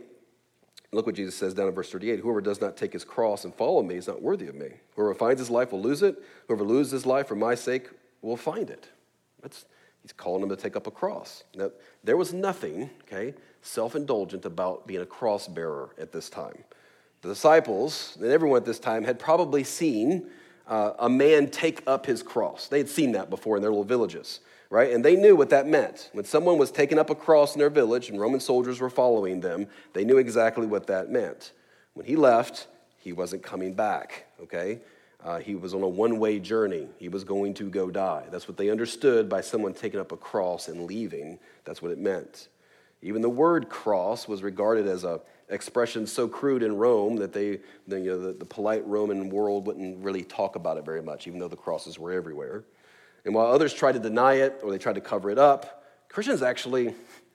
look 0.92 1.06
what 1.06 1.14
Jesus 1.14 1.34
says 1.34 1.52
down 1.52 1.68
in 1.68 1.74
verse 1.74 1.90
38 1.90 2.20
Whoever 2.20 2.40
does 2.40 2.60
not 2.60 2.76
take 2.76 2.94
his 2.94 3.04
cross 3.04 3.44
and 3.44 3.54
follow 3.54 3.82
me 3.82 3.96
is 3.96 4.08
not 4.08 4.22
worthy 4.22 4.46
of 4.46 4.54
me. 4.54 4.70
Whoever 4.96 5.14
finds 5.14 5.38
his 5.38 5.50
life 5.50 5.72
will 5.72 5.82
lose 5.82 6.02
it. 6.02 6.16
Whoever 6.48 6.64
loses 6.64 6.92
his 6.92 7.06
life 7.06 7.28
for 7.28 7.36
my 7.36 7.54
sake 7.54 7.88
will 8.22 8.36
find 8.38 8.70
it. 8.70 8.88
That's, 9.42 9.66
He's 10.02 10.12
calling 10.12 10.40
them 10.40 10.50
to 10.50 10.56
take 10.56 10.74
up 10.76 10.88
a 10.88 10.90
cross. 10.90 11.44
Now, 11.54 11.70
there 12.02 12.16
was 12.16 12.32
nothing, 12.32 12.90
okay, 13.02 13.34
self 13.62 13.94
indulgent 13.94 14.44
about 14.44 14.86
being 14.86 15.00
a 15.00 15.06
cross 15.06 15.46
bearer 15.46 15.94
at 15.96 16.12
this 16.12 16.28
time. 16.28 16.64
The 17.22 17.28
disciples 17.28 18.18
and 18.20 18.30
everyone 18.30 18.56
at 18.56 18.64
this 18.64 18.80
time 18.80 19.04
had 19.04 19.20
probably 19.20 19.62
seen 19.62 20.28
uh, 20.66 20.92
a 20.98 21.08
man 21.08 21.48
take 21.48 21.82
up 21.86 22.06
his 22.06 22.22
cross. 22.22 22.68
They 22.68 22.78
had 22.78 22.88
seen 22.88 23.12
that 23.12 23.30
before 23.30 23.56
in 23.56 23.62
their 23.62 23.70
little 23.70 23.84
villages, 23.84 24.40
right? 24.70 24.92
And 24.92 25.04
they 25.04 25.16
knew 25.16 25.36
what 25.36 25.50
that 25.50 25.66
meant. 25.66 26.10
When 26.12 26.24
someone 26.24 26.58
was 26.58 26.70
taking 26.70 26.98
up 26.98 27.10
a 27.10 27.14
cross 27.14 27.54
in 27.54 27.58
their 27.58 27.70
village 27.70 28.08
and 28.08 28.20
Roman 28.20 28.40
soldiers 28.40 28.80
were 28.80 28.90
following 28.90 29.40
them, 29.40 29.66
they 29.92 30.04
knew 30.04 30.18
exactly 30.18 30.66
what 30.66 30.86
that 30.86 31.10
meant. 31.10 31.52
When 31.94 32.06
he 32.06 32.16
left, 32.16 32.68
he 32.98 33.12
wasn't 33.12 33.42
coming 33.42 33.74
back, 33.74 34.26
okay? 34.40 34.80
Uh, 35.24 35.38
he 35.38 35.54
was 35.54 35.74
on 35.74 35.82
a 35.82 35.88
one 35.88 36.18
way 36.18 36.38
journey. 36.38 36.88
He 36.98 37.08
was 37.08 37.22
going 37.22 37.54
to 37.54 37.70
go 37.70 37.90
die. 37.90 38.24
That's 38.30 38.48
what 38.48 38.56
they 38.56 38.70
understood 38.70 39.28
by 39.28 39.40
someone 39.40 39.74
taking 39.74 40.00
up 40.00 40.10
a 40.12 40.16
cross 40.16 40.68
and 40.68 40.84
leaving. 40.86 41.38
That's 41.64 41.80
what 41.80 41.92
it 41.92 41.98
meant. 41.98 42.48
Even 43.02 43.22
the 43.22 43.30
word 43.30 43.68
cross 43.68 44.26
was 44.28 44.42
regarded 44.42 44.86
as 44.86 45.04
a 45.04 45.20
expression 45.52 46.06
so 46.06 46.26
crude 46.26 46.62
in 46.62 46.76
Rome 46.76 47.16
that 47.16 47.32
they, 47.32 47.60
the, 47.86 48.00
you 48.00 48.10
know, 48.10 48.18
the, 48.18 48.32
the 48.32 48.44
polite 48.44 48.86
Roman 48.86 49.28
world 49.28 49.66
wouldn't 49.66 50.02
really 50.02 50.24
talk 50.24 50.56
about 50.56 50.76
it 50.76 50.84
very 50.84 51.02
much, 51.02 51.26
even 51.26 51.38
though 51.38 51.48
the 51.48 51.56
crosses 51.56 51.98
were 51.98 52.12
everywhere. 52.12 52.64
And 53.24 53.34
while 53.34 53.46
others 53.46 53.72
tried 53.72 53.92
to 53.92 54.00
deny 54.00 54.34
it 54.34 54.60
or 54.62 54.70
they 54.70 54.78
tried 54.78 54.94
to 54.96 55.00
cover 55.00 55.30
it 55.30 55.38
up, 55.38 55.84
Christians 56.08 56.42
actually 56.42 56.94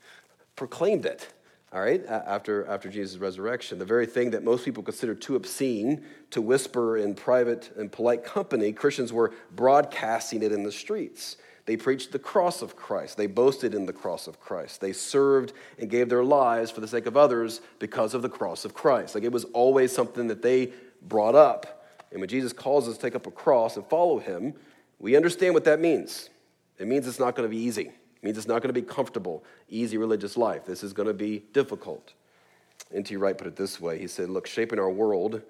proclaimed 0.56 1.06
it 1.06 1.34
all 1.74 1.82
right, 1.82 2.06
after, 2.06 2.66
after 2.68 2.90
Jesus' 2.90 3.18
resurrection. 3.18 3.78
The 3.78 3.86
very 3.86 4.06
thing 4.06 4.32
that 4.32 4.42
most 4.42 4.64
people 4.64 4.84
consider 4.84 5.14
too 5.14 5.36
obscene 5.36 6.06
to 6.32 6.42
whisper 6.42 6.98
in 6.98 7.14
private 7.14 7.72
and 7.78 7.92
polite 7.92 8.24
company, 8.24 8.72
Christians 8.72 9.12
were 9.12 9.34
broadcasting 9.54 10.44
it 10.44 10.54
in 10.54 10.64
the 10.64 10.72
streets. 10.72 11.36
They 11.68 11.76
preached 11.76 12.14
the 12.14 12.20
cross 12.20 12.62
of 12.62 12.78
Christ. 12.78 13.18
They 13.18 13.28
boasted 13.28 13.76
in 13.76 13.86
the 13.86 13.94
cross 13.94 14.28
of 14.28 14.40
Christ. 14.40 14.80
They 14.80 14.94
served 14.94 15.52
and 15.78 15.90
gave 15.90 16.08
their 16.08 16.24
lives 16.24 16.72
for 16.72 16.80
the 16.80 16.88
sake 16.88 17.06
of 17.06 17.18
others 17.18 17.60
because 17.78 18.14
of 18.14 18.22
the 18.22 18.30
cross 18.30 18.64
of 18.64 18.74
Christ. 18.74 19.14
Like 19.14 19.26
it 19.26 19.34
was 19.34 19.44
always 19.54 19.92
something 19.92 20.28
that 20.28 20.42
they 20.42 20.72
brought 21.02 21.36
up. 21.36 21.86
And 22.10 22.22
when 22.22 22.30
Jesus 22.30 22.54
calls 22.54 22.88
us 22.88 22.96
to 22.96 23.02
take 23.02 23.16
up 23.16 23.28
a 23.28 23.32
cross 23.32 23.76
and 23.76 23.86
follow 23.86 24.18
him, 24.18 24.54
we 24.98 25.18
understand 25.18 25.54
what 25.54 25.66
that 25.66 25.82
means. 25.82 26.30
It 26.80 26.88
means 26.88 27.06
it's 27.06 27.20
not 27.20 27.36
going 27.36 27.50
to 27.50 27.54
be 27.54 27.62
easy. 27.62 27.88
It 27.88 28.24
means 28.24 28.38
it's 28.38 28.48
not 28.48 28.62
going 28.62 28.74
to 28.74 28.82
be 28.82 28.88
comfortable, 28.88 29.44
easy 29.68 29.98
religious 29.98 30.38
life. 30.38 30.66
This 30.66 30.84
is 30.84 30.94
going 30.94 31.10
to 31.10 31.14
be 31.14 31.44
difficult. 31.52 32.14
N.T. 32.94 33.18
Wright 33.18 33.38
put 33.38 33.48
it 33.48 33.58
this 33.58 33.82
way 33.82 34.00
He 34.00 34.08
said, 34.08 34.30
Look, 34.30 34.48
shaping 34.48 34.80
our 34.80 34.90
world 34.90 35.42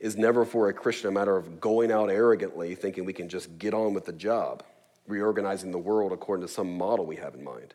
is 0.00 0.18
never 0.18 0.44
for 0.44 0.68
a 0.68 0.74
Christian 0.74 1.08
a 1.08 1.12
matter 1.12 1.34
of 1.34 1.62
going 1.62 1.90
out 1.90 2.10
arrogantly 2.10 2.74
thinking 2.74 3.06
we 3.06 3.14
can 3.14 3.30
just 3.30 3.58
get 3.58 3.72
on 3.72 3.94
with 3.94 4.04
the 4.04 4.12
job, 4.12 4.62
reorganizing 5.12 5.70
the 5.70 5.78
world 5.78 6.12
according 6.12 6.46
to 6.46 6.52
some 6.52 6.76
model 6.76 7.06
we 7.06 7.16
have 7.16 7.34
in 7.34 7.44
mind. 7.44 7.74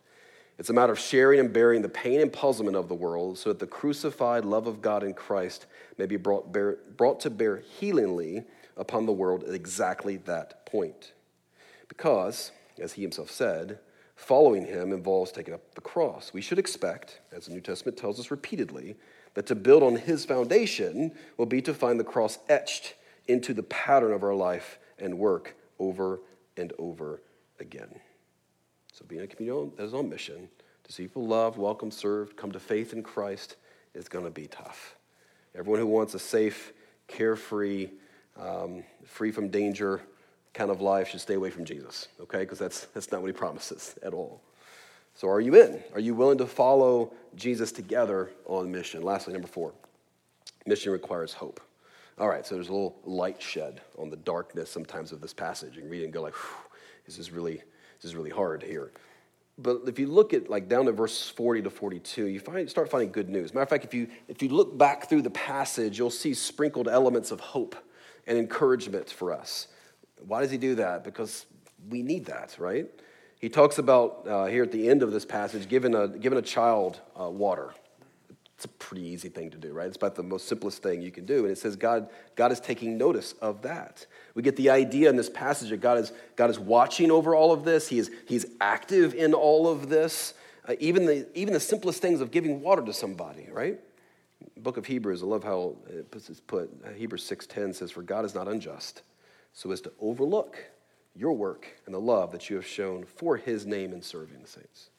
It's 0.57 0.69
a 0.71 0.73
matter 0.73 0.91
of 0.91 0.99
sharing 0.99 1.39
and 1.39 1.53
bearing 1.53 1.83
the 1.83 1.89
pain 1.89 2.19
and 2.19 2.33
puzzlement 2.33 2.75
of 2.75 2.87
the 2.87 2.95
world 2.95 3.37
so 3.37 3.49
that 3.49 3.59
the 3.59 3.67
crucified 3.67 4.43
love 4.43 4.65
of 4.65 4.81
God 4.81 5.03
in 5.03 5.13
Christ 5.13 5.67
may 5.97 6.07
be 6.07 6.17
brought, 6.17 6.51
bear, 6.51 6.79
brought 6.97 7.19
to 7.21 7.29
bear 7.29 7.57
healingly 7.79 8.43
upon 8.75 9.05
the 9.05 9.11
world 9.11 9.43
at 9.43 9.53
exactly 9.53 10.17
that 10.17 10.65
point. 10.65 11.13
Because, 11.87 12.51
as 12.79 12.93
he 12.93 13.03
himself 13.03 13.29
said, 13.29 13.79
Following 14.17 14.65
him 14.65 14.93
involves 14.93 15.31
taking 15.31 15.53
up 15.53 15.75
the 15.75 15.81
cross. 15.81 16.33
We 16.33 16.41
should 16.41 16.57
expect, 16.57 17.19
as 17.31 17.45
the 17.45 17.53
New 17.53 17.61
Testament 17.61 17.99
tells 17.99 18.19
us 18.19 18.31
repeatedly, 18.31 18.95
that 19.35 19.45
to 19.45 19.55
build 19.55 19.83
on 19.83 19.95
his 19.95 20.25
foundation 20.25 21.11
will 21.37 21.45
be 21.45 21.61
to 21.61 21.73
find 21.73 21.99
the 21.99 22.03
cross 22.03 22.39
etched 22.49 22.95
into 23.27 23.53
the 23.53 23.61
pattern 23.61 24.11
of 24.11 24.23
our 24.23 24.33
life 24.33 24.79
and 24.97 25.19
work 25.19 25.55
over 25.77 26.19
and 26.57 26.73
over 26.79 27.21
again. 27.59 27.99
So, 28.93 29.05
being 29.07 29.21
a 29.21 29.27
community 29.27 29.71
that 29.77 29.83
is 29.83 29.93
on 29.93 30.09
mission 30.09 30.49
to 30.83 30.91
see 30.91 31.03
people 31.03 31.27
loved, 31.27 31.57
welcomed, 31.57 31.93
served, 31.93 32.35
come 32.35 32.51
to 32.51 32.59
faith 32.59 32.93
in 32.93 33.03
Christ 33.03 33.57
is 33.93 34.07
going 34.07 34.25
to 34.25 34.31
be 34.31 34.47
tough. 34.47 34.95
Everyone 35.55 35.79
who 35.79 35.87
wants 35.87 36.13
a 36.13 36.19
safe, 36.19 36.73
carefree, 37.07 37.89
um, 38.39 38.83
free 39.05 39.31
from 39.31 39.49
danger, 39.49 40.01
kind 40.53 40.71
of 40.71 40.81
life 40.81 41.09
should 41.09 41.21
stay 41.21 41.35
away 41.35 41.49
from 41.49 41.65
Jesus, 41.65 42.07
okay? 42.19 42.39
Because 42.39 42.59
that's, 42.59 42.85
that's 42.87 43.11
not 43.11 43.21
what 43.21 43.27
he 43.27 43.33
promises 43.33 43.95
at 44.03 44.13
all. 44.13 44.41
So, 45.13 45.27
are 45.29 45.41
you 45.41 45.55
in? 45.61 45.81
Are 45.93 45.99
you 45.99 46.13
willing 46.13 46.37
to 46.37 46.45
follow 46.45 47.13
Jesus 47.35 47.71
together 47.71 48.31
on 48.45 48.71
mission? 48.71 49.01
Lastly, 49.01 49.33
number 49.33 49.47
four 49.47 49.73
mission 50.65 50.91
requires 50.91 51.33
hope. 51.33 51.61
All 52.19 52.27
right, 52.27 52.45
so 52.45 52.55
there's 52.55 52.69
a 52.69 52.71
little 52.71 52.97
light 53.05 53.41
shed 53.41 53.81
on 53.97 54.09
the 54.09 54.17
darkness 54.17 54.71
sometimes 54.71 55.11
of 55.11 55.21
this 55.21 55.33
passage. 55.33 55.75
You 55.75 55.81
can 55.81 55.89
read 55.89 56.01
it 56.01 56.05
and 56.05 56.13
go 56.13 56.21
like, 56.21 56.33
this 57.07 57.17
is 57.17 57.31
really, 57.31 57.55
this 57.55 58.05
is 58.05 58.15
really 58.15 58.29
hard 58.29 58.61
here. 58.61 58.91
But 59.57 59.81
if 59.87 59.97
you 59.97 60.05
look 60.05 60.33
at 60.33 60.49
like 60.49 60.69
down 60.69 60.85
to 60.85 60.91
verse 60.91 61.29
40 61.29 61.63
to 61.63 61.69
42, 61.71 62.27
you 62.27 62.39
find, 62.39 62.69
start 62.69 62.91
finding 62.91 63.11
good 63.11 63.29
news. 63.29 63.53
Matter 63.53 63.63
of 63.63 63.69
fact, 63.69 63.85
if 63.85 63.93
you, 63.93 64.07
if 64.27 64.43
you 64.43 64.49
look 64.49 64.77
back 64.77 65.09
through 65.09 65.23
the 65.23 65.31
passage, 65.31 65.97
you'll 65.97 66.11
see 66.11 66.35
sprinkled 66.35 66.87
elements 66.87 67.31
of 67.31 67.39
hope 67.39 67.75
and 68.27 68.37
encouragement 68.37 69.09
for 69.09 69.31
us. 69.31 69.67
Why 70.19 70.41
does 70.41 70.51
he 70.51 70.57
do 70.57 70.75
that? 70.75 71.03
Because 71.03 71.47
we 71.89 72.03
need 72.03 72.25
that, 72.25 72.55
right? 72.59 72.87
He 73.39 73.49
talks 73.49 73.77
about 73.77 74.27
uh, 74.27 74.45
here 74.45 74.63
at 74.63 74.71
the 74.71 74.89
end 74.89 75.01
of 75.01 75.11
this 75.11 75.25
passage 75.25 75.67
giving 75.67 75.95
a, 75.95 76.07
giving 76.07 76.37
a 76.37 76.43
child 76.43 76.99
uh, 77.19 77.29
water. 77.29 77.73
It's 78.57 78.65
a 78.65 78.69
pretty 78.69 79.05
easy 79.05 79.29
thing 79.29 79.51
to 79.51 79.57
do, 79.57 79.71
right? 79.71 79.85
It's 79.85 79.97
about 79.97 80.15
the 80.15 80.23
most 80.23 80.47
simplest 80.47 80.81
thing 80.81 81.03
you 81.03 81.11
can 81.11 81.27
do. 81.27 81.43
And 81.43 81.51
it 81.51 81.59
says 81.59 81.75
God, 81.75 82.09
God 82.35 82.51
is 82.51 82.59
taking 82.59 82.97
notice 82.97 83.33
of 83.33 83.61
that. 83.61 84.07
We 84.33 84.41
get 84.41 84.55
the 84.55 84.71
idea 84.71 85.11
in 85.11 85.15
this 85.15 85.29
passage 85.29 85.69
that 85.69 85.77
God 85.77 85.99
is, 85.99 86.11
God 86.35 86.49
is 86.49 86.57
watching 86.57 87.11
over 87.11 87.35
all 87.35 87.51
of 87.51 87.63
this. 87.63 87.87
He 87.87 87.99
is, 87.99 88.09
he's 88.25 88.47
active 88.59 89.13
in 89.13 89.35
all 89.35 89.67
of 89.67 89.89
this. 89.89 90.33
Uh, 90.67 90.73
even, 90.79 91.05
the, 91.05 91.27
even 91.37 91.53
the 91.53 91.59
simplest 91.59 92.01
things 92.01 92.19
of 92.19 92.31
giving 92.31 92.59
water 92.61 92.81
to 92.81 92.93
somebody, 92.93 93.47
right? 93.51 93.79
Book 94.57 94.77
of 94.77 94.87
Hebrews, 94.87 95.21
I 95.21 95.27
love 95.27 95.43
how 95.43 95.75
it's 96.11 96.39
put. 96.39 96.71
Hebrews 96.95 97.29
6.10 97.29 97.75
says, 97.75 97.91
For 97.91 98.01
God 98.01 98.25
is 98.25 98.33
not 98.33 98.47
unjust 98.47 99.03
so 99.53 99.69
as 99.69 99.81
to 99.81 99.91
overlook 99.99 100.57
your 101.15 101.33
work 101.33 101.67
and 101.85 101.93
the 101.93 102.01
love 102.01 102.31
that 102.31 102.49
you 102.49 102.55
have 102.55 102.65
shown 102.65 103.03
for 103.03 103.37
his 103.37 103.67
name 103.67 103.93
in 103.93 104.01
serving 104.01 104.41
the 104.41 104.47
saints. 104.47 104.89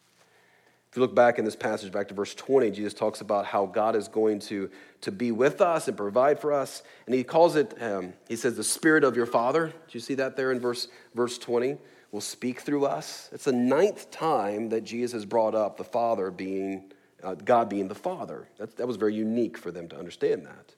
If 0.91 0.97
you 0.97 1.03
look 1.03 1.15
back 1.15 1.39
in 1.39 1.45
this 1.45 1.57
passage, 1.57 1.93
back 1.93 2.09
to 2.09 2.15
verse 2.15 2.35
20, 2.35 2.71
Jesus 2.71 2.95
talks 2.95 3.21
about 3.21 3.45
how 3.45 3.67
God 3.67 3.95
is 3.95 4.09
going 4.09 4.39
to, 4.41 4.71
to 5.03 5.13
be 5.13 5.33
with 5.33 5.61
us 5.61 5.87
and 5.87 5.97
provide 5.97 6.41
for 6.41 6.53
us. 6.53 6.83
And 7.05 7.15
he 7.15 7.25
calls 7.25 7.57
it, 7.57 7.81
um, 7.83 8.15
he 8.27 8.37
says, 8.37 8.57
the 8.57 8.65
Spirit 8.65 9.05
of 9.05 9.15
your 9.15 9.27
Father. 9.27 9.67
Do 9.67 9.75
you 9.93 10.01
see 10.01 10.15
that 10.15 10.37
there 10.37 10.51
in 10.51 10.61
verse, 10.61 10.89
verse 11.15 11.37
20? 11.37 11.77
Will 12.11 12.23
speak 12.23 12.61
through 12.61 12.87
us. 12.87 13.29
It's 13.33 13.45
the 13.45 13.53
ninth 13.53 14.11
time 14.11 14.71
that 14.71 14.83
Jesus 14.83 15.13
has 15.13 15.25
brought 15.27 15.55
up 15.55 15.77
the 15.77 15.85
Father 15.85 16.31
being, 16.31 16.91
uh, 17.23 17.35
God 17.35 17.69
being 17.69 17.89
the 17.89 17.95
Father. 17.95 18.49
That, 18.57 18.79
that 18.79 18.87
was 18.87 18.97
very 18.97 19.15
unique 19.15 19.59
for 19.59 19.71
them 19.71 19.91
to 19.91 19.99
understand 19.99 20.47
that. 20.47 20.75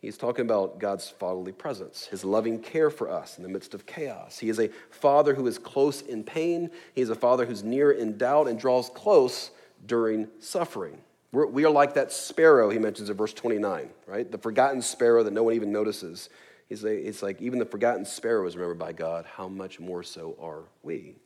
He's 0.00 0.16
talking 0.16 0.46
about 0.46 0.78
God's 0.78 1.10
fatherly 1.10 1.52
presence, 1.52 2.06
his 2.06 2.24
loving 2.24 2.58
care 2.58 2.88
for 2.88 3.10
us 3.10 3.36
in 3.36 3.42
the 3.42 3.50
midst 3.50 3.74
of 3.74 3.84
chaos. 3.84 4.38
He 4.38 4.48
is 4.48 4.58
a 4.58 4.70
father 4.90 5.34
who 5.34 5.46
is 5.46 5.58
close 5.58 6.00
in 6.00 6.24
pain. 6.24 6.70
He 6.94 7.02
is 7.02 7.10
a 7.10 7.14
father 7.14 7.44
who's 7.44 7.62
near 7.62 7.92
in 7.92 8.16
doubt 8.16 8.48
and 8.48 8.58
draws 8.58 8.88
close 8.88 9.50
during 9.86 10.28
suffering. 10.38 10.98
We're, 11.32 11.46
we 11.46 11.64
are 11.64 11.70
like 11.70 11.94
that 11.94 12.12
sparrow 12.12 12.70
he 12.70 12.78
mentions 12.78 13.10
in 13.10 13.16
verse 13.16 13.34
29, 13.34 13.90
right? 14.06 14.30
The 14.30 14.38
forgotten 14.38 14.80
sparrow 14.80 15.22
that 15.22 15.32
no 15.32 15.42
one 15.42 15.54
even 15.54 15.70
notices. 15.70 16.30
He's 16.68 16.82
a, 16.82 16.88
it's 16.88 17.22
like 17.22 17.42
even 17.42 17.58
the 17.58 17.66
forgotten 17.66 18.06
sparrow 18.06 18.46
is 18.46 18.56
remembered 18.56 18.78
by 18.78 18.92
God. 18.92 19.26
How 19.26 19.48
much 19.48 19.80
more 19.80 20.02
so 20.02 20.34
are 20.40 20.62
we? 20.82 21.16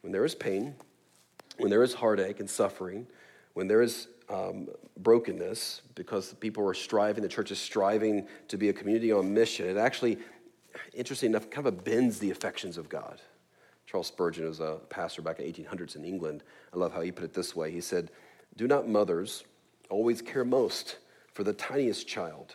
When 0.00 0.12
there 0.12 0.24
is 0.24 0.34
pain, 0.34 0.74
when 1.58 1.70
there 1.70 1.82
is 1.82 1.94
heartache 1.94 2.40
and 2.40 2.48
suffering, 2.48 3.06
when 3.52 3.68
there 3.68 3.82
is 3.82 4.08
um, 4.30 4.68
brokenness 4.98 5.82
because 5.94 6.34
people 6.34 6.66
are 6.66 6.74
striving, 6.74 7.22
the 7.22 7.28
church 7.28 7.50
is 7.50 7.58
striving 7.58 8.26
to 8.48 8.56
be 8.56 8.68
a 8.68 8.72
community 8.72 9.12
on 9.12 9.34
mission. 9.34 9.68
It 9.68 9.76
actually, 9.76 10.18
interesting 10.94 11.30
enough, 11.30 11.50
kind 11.50 11.66
of 11.66 11.84
bends 11.84 12.18
the 12.18 12.30
affections 12.30 12.78
of 12.78 12.88
God. 12.88 13.20
Charles 13.86 14.06
Spurgeon 14.06 14.46
was 14.46 14.60
a 14.60 14.78
pastor 14.88 15.20
back 15.20 15.40
in 15.40 15.46
the 15.46 15.52
1800s 15.52 15.96
in 15.96 16.04
England. 16.04 16.44
I 16.72 16.78
love 16.78 16.92
how 16.92 17.00
he 17.00 17.10
put 17.10 17.24
it 17.24 17.34
this 17.34 17.56
way. 17.56 17.72
He 17.72 17.80
said, 17.80 18.10
Do 18.56 18.68
not 18.68 18.88
mothers 18.88 19.44
always 19.88 20.22
care 20.22 20.44
most 20.44 20.98
for 21.32 21.42
the 21.42 21.52
tiniest 21.52 22.06
child 22.06 22.54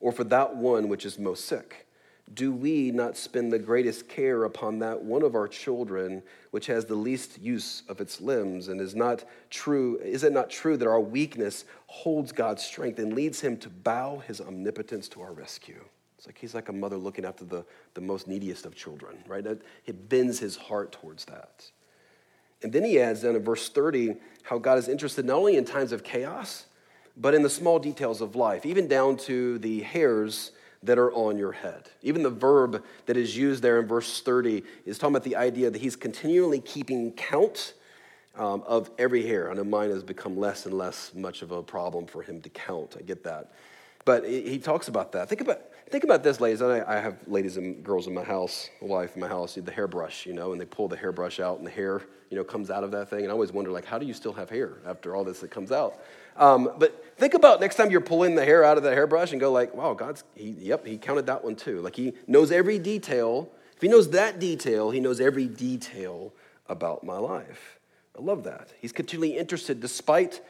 or 0.00 0.12
for 0.12 0.24
that 0.24 0.54
one 0.54 0.88
which 0.88 1.04
is 1.04 1.18
most 1.18 1.46
sick? 1.46 1.85
Do 2.34 2.52
we 2.52 2.90
not 2.90 3.16
spend 3.16 3.52
the 3.52 3.58
greatest 3.58 4.08
care 4.08 4.44
upon 4.44 4.80
that 4.80 5.00
one 5.00 5.22
of 5.22 5.34
our 5.34 5.46
children 5.46 6.22
which 6.50 6.66
has 6.66 6.84
the 6.84 6.94
least 6.94 7.38
use 7.40 7.82
of 7.88 8.00
its 8.00 8.20
limbs 8.20 8.68
and 8.68 8.80
is 8.80 8.94
not 8.94 9.24
true 9.48 9.96
is 9.98 10.24
it 10.24 10.32
not 10.32 10.50
true 10.50 10.76
that 10.76 10.88
our 10.88 11.00
weakness 11.00 11.64
holds 11.86 12.32
god's 12.32 12.64
strength 12.64 12.98
and 12.98 13.12
leads 13.12 13.40
him 13.40 13.56
to 13.56 13.68
bow 13.68 14.18
his 14.26 14.40
omnipotence 14.40 15.08
to 15.08 15.22
our 15.22 15.32
rescue? 15.32 15.84
It's 16.18 16.26
like 16.26 16.38
he's 16.38 16.54
like 16.54 16.68
a 16.68 16.72
mother 16.72 16.96
looking 16.96 17.24
after 17.24 17.44
the, 17.44 17.64
the 17.94 18.00
most 18.00 18.26
neediest 18.26 18.66
of 18.66 18.74
children 18.74 19.18
right? 19.28 19.46
It 19.46 20.08
bends 20.08 20.40
his 20.40 20.56
heart 20.56 20.92
towards 20.92 21.26
that. 21.26 21.70
And 22.62 22.72
then 22.72 22.84
he 22.84 22.98
adds 22.98 23.22
down 23.22 23.36
in 23.36 23.44
verse 23.44 23.68
30 23.68 24.16
how 24.42 24.58
god 24.58 24.78
is 24.78 24.88
interested 24.88 25.24
not 25.24 25.36
only 25.36 25.56
in 25.56 25.64
times 25.64 25.92
of 25.92 26.02
chaos 26.02 26.66
but 27.16 27.34
in 27.34 27.42
the 27.42 27.50
small 27.50 27.78
details 27.78 28.20
of 28.20 28.34
life 28.34 28.66
even 28.66 28.88
down 28.88 29.16
to 29.16 29.58
the 29.58 29.82
hairs 29.82 30.50
that 30.82 30.98
are 30.98 31.12
on 31.12 31.38
your 31.38 31.52
head. 31.52 31.88
Even 32.02 32.22
the 32.22 32.30
verb 32.30 32.84
that 33.06 33.16
is 33.16 33.36
used 33.36 33.62
there 33.62 33.80
in 33.80 33.86
verse 33.86 34.20
30 34.20 34.62
is 34.84 34.98
talking 34.98 35.14
about 35.14 35.24
the 35.24 35.36
idea 35.36 35.70
that 35.70 35.80
he's 35.80 35.96
continually 35.96 36.60
keeping 36.60 37.12
count 37.12 37.74
um, 38.36 38.62
of 38.66 38.90
every 38.98 39.26
hair. 39.26 39.50
I 39.50 39.54
know 39.54 39.64
mine 39.64 39.90
has 39.90 40.02
become 40.02 40.36
less 40.36 40.66
and 40.66 40.76
less 40.76 41.12
much 41.14 41.42
of 41.42 41.52
a 41.52 41.62
problem 41.62 42.06
for 42.06 42.22
him 42.22 42.40
to 42.42 42.48
count. 42.50 42.96
I 42.98 43.02
get 43.02 43.24
that. 43.24 43.52
But 44.04 44.24
he 44.24 44.58
talks 44.58 44.86
about 44.86 45.10
that. 45.12 45.28
Think 45.28 45.40
about, 45.40 45.62
think 45.90 46.04
about 46.04 46.22
this, 46.22 46.40
ladies. 46.40 46.62
I, 46.62 46.80
I 46.86 47.00
have 47.00 47.16
ladies 47.26 47.56
and 47.56 47.82
girls 47.82 48.06
in 48.06 48.14
my 48.14 48.22
house, 48.22 48.70
a 48.80 48.86
wife 48.86 49.16
in 49.16 49.20
my 49.20 49.26
house, 49.26 49.56
the 49.56 49.72
hairbrush, 49.72 50.26
you 50.26 50.32
know, 50.32 50.52
and 50.52 50.60
they 50.60 50.64
pull 50.64 50.86
the 50.86 50.96
hairbrush 50.96 51.40
out 51.40 51.58
and 51.58 51.66
the 51.66 51.72
hair, 51.72 52.02
you 52.30 52.36
know, 52.36 52.44
comes 52.44 52.70
out 52.70 52.84
of 52.84 52.92
that 52.92 53.10
thing. 53.10 53.20
And 53.20 53.30
I 53.30 53.32
always 53.32 53.52
wonder, 53.52 53.72
like, 53.72 53.84
how 53.84 53.98
do 53.98 54.06
you 54.06 54.14
still 54.14 54.32
have 54.34 54.48
hair 54.48 54.74
after 54.86 55.16
all 55.16 55.24
this 55.24 55.40
that 55.40 55.50
comes 55.50 55.72
out? 55.72 55.98
Um, 56.38 56.70
but 56.78 57.16
think 57.16 57.34
about 57.34 57.60
next 57.60 57.76
time 57.76 57.90
you're 57.90 58.00
pulling 58.00 58.34
the 58.34 58.44
hair 58.44 58.64
out 58.64 58.76
of 58.76 58.82
the 58.82 58.90
hairbrush 58.90 59.32
and 59.32 59.40
go 59.40 59.50
like, 59.50 59.74
wow, 59.74 59.94
God's, 59.94 60.24
he, 60.34 60.50
yep, 60.50 60.86
he 60.86 60.98
counted 60.98 61.26
that 61.26 61.44
one 61.44 61.56
too. 61.56 61.80
Like 61.80 61.96
he 61.96 62.14
knows 62.26 62.52
every 62.52 62.78
detail. 62.78 63.50
If 63.74 63.82
he 63.82 63.88
knows 63.88 64.10
that 64.10 64.38
detail, 64.38 64.90
he 64.90 65.00
knows 65.00 65.20
every 65.20 65.46
detail 65.46 66.32
about 66.68 67.04
my 67.04 67.18
life. 67.18 67.78
I 68.18 68.22
love 68.22 68.44
that. 68.44 68.72
He's 68.80 68.92
continually 68.92 69.36
interested 69.36 69.80
despite 69.80 70.40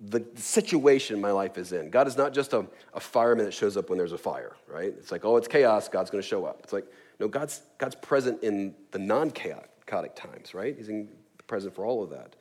the 0.00 0.24
situation 0.34 1.20
my 1.20 1.30
life 1.30 1.56
is 1.56 1.72
in. 1.72 1.90
God 1.90 2.08
is 2.08 2.16
not 2.16 2.34
just 2.34 2.52
a, 2.52 2.66
a 2.92 2.98
fireman 2.98 3.44
that 3.44 3.52
shows 3.52 3.76
up 3.76 3.88
when 3.88 3.98
there's 3.98 4.12
a 4.12 4.18
fire, 4.18 4.56
right? 4.66 4.92
It's 4.98 5.12
like, 5.12 5.24
oh, 5.24 5.36
it's 5.36 5.46
chaos, 5.46 5.88
God's 5.88 6.10
going 6.10 6.20
to 6.20 6.28
show 6.28 6.44
up. 6.44 6.60
It's 6.64 6.72
like, 6.72 6.86
no, 7.20 7.28
God's, 7.28 7.62
God's 7.78 7.94
present 7.94 8.42
in 8.42 8.74
the 8.90 8.98
non 8.98 9.30
chaotic 9.30 10.16
times, 10.16 10.54
right? 10.54 10.76
He's 10.76 10.88
in, 10.88 11.08
present 11.46 11.74
for 11.74 11.84
all 11.84 12.02
of 12.02 12.10
that. 12.10 12.34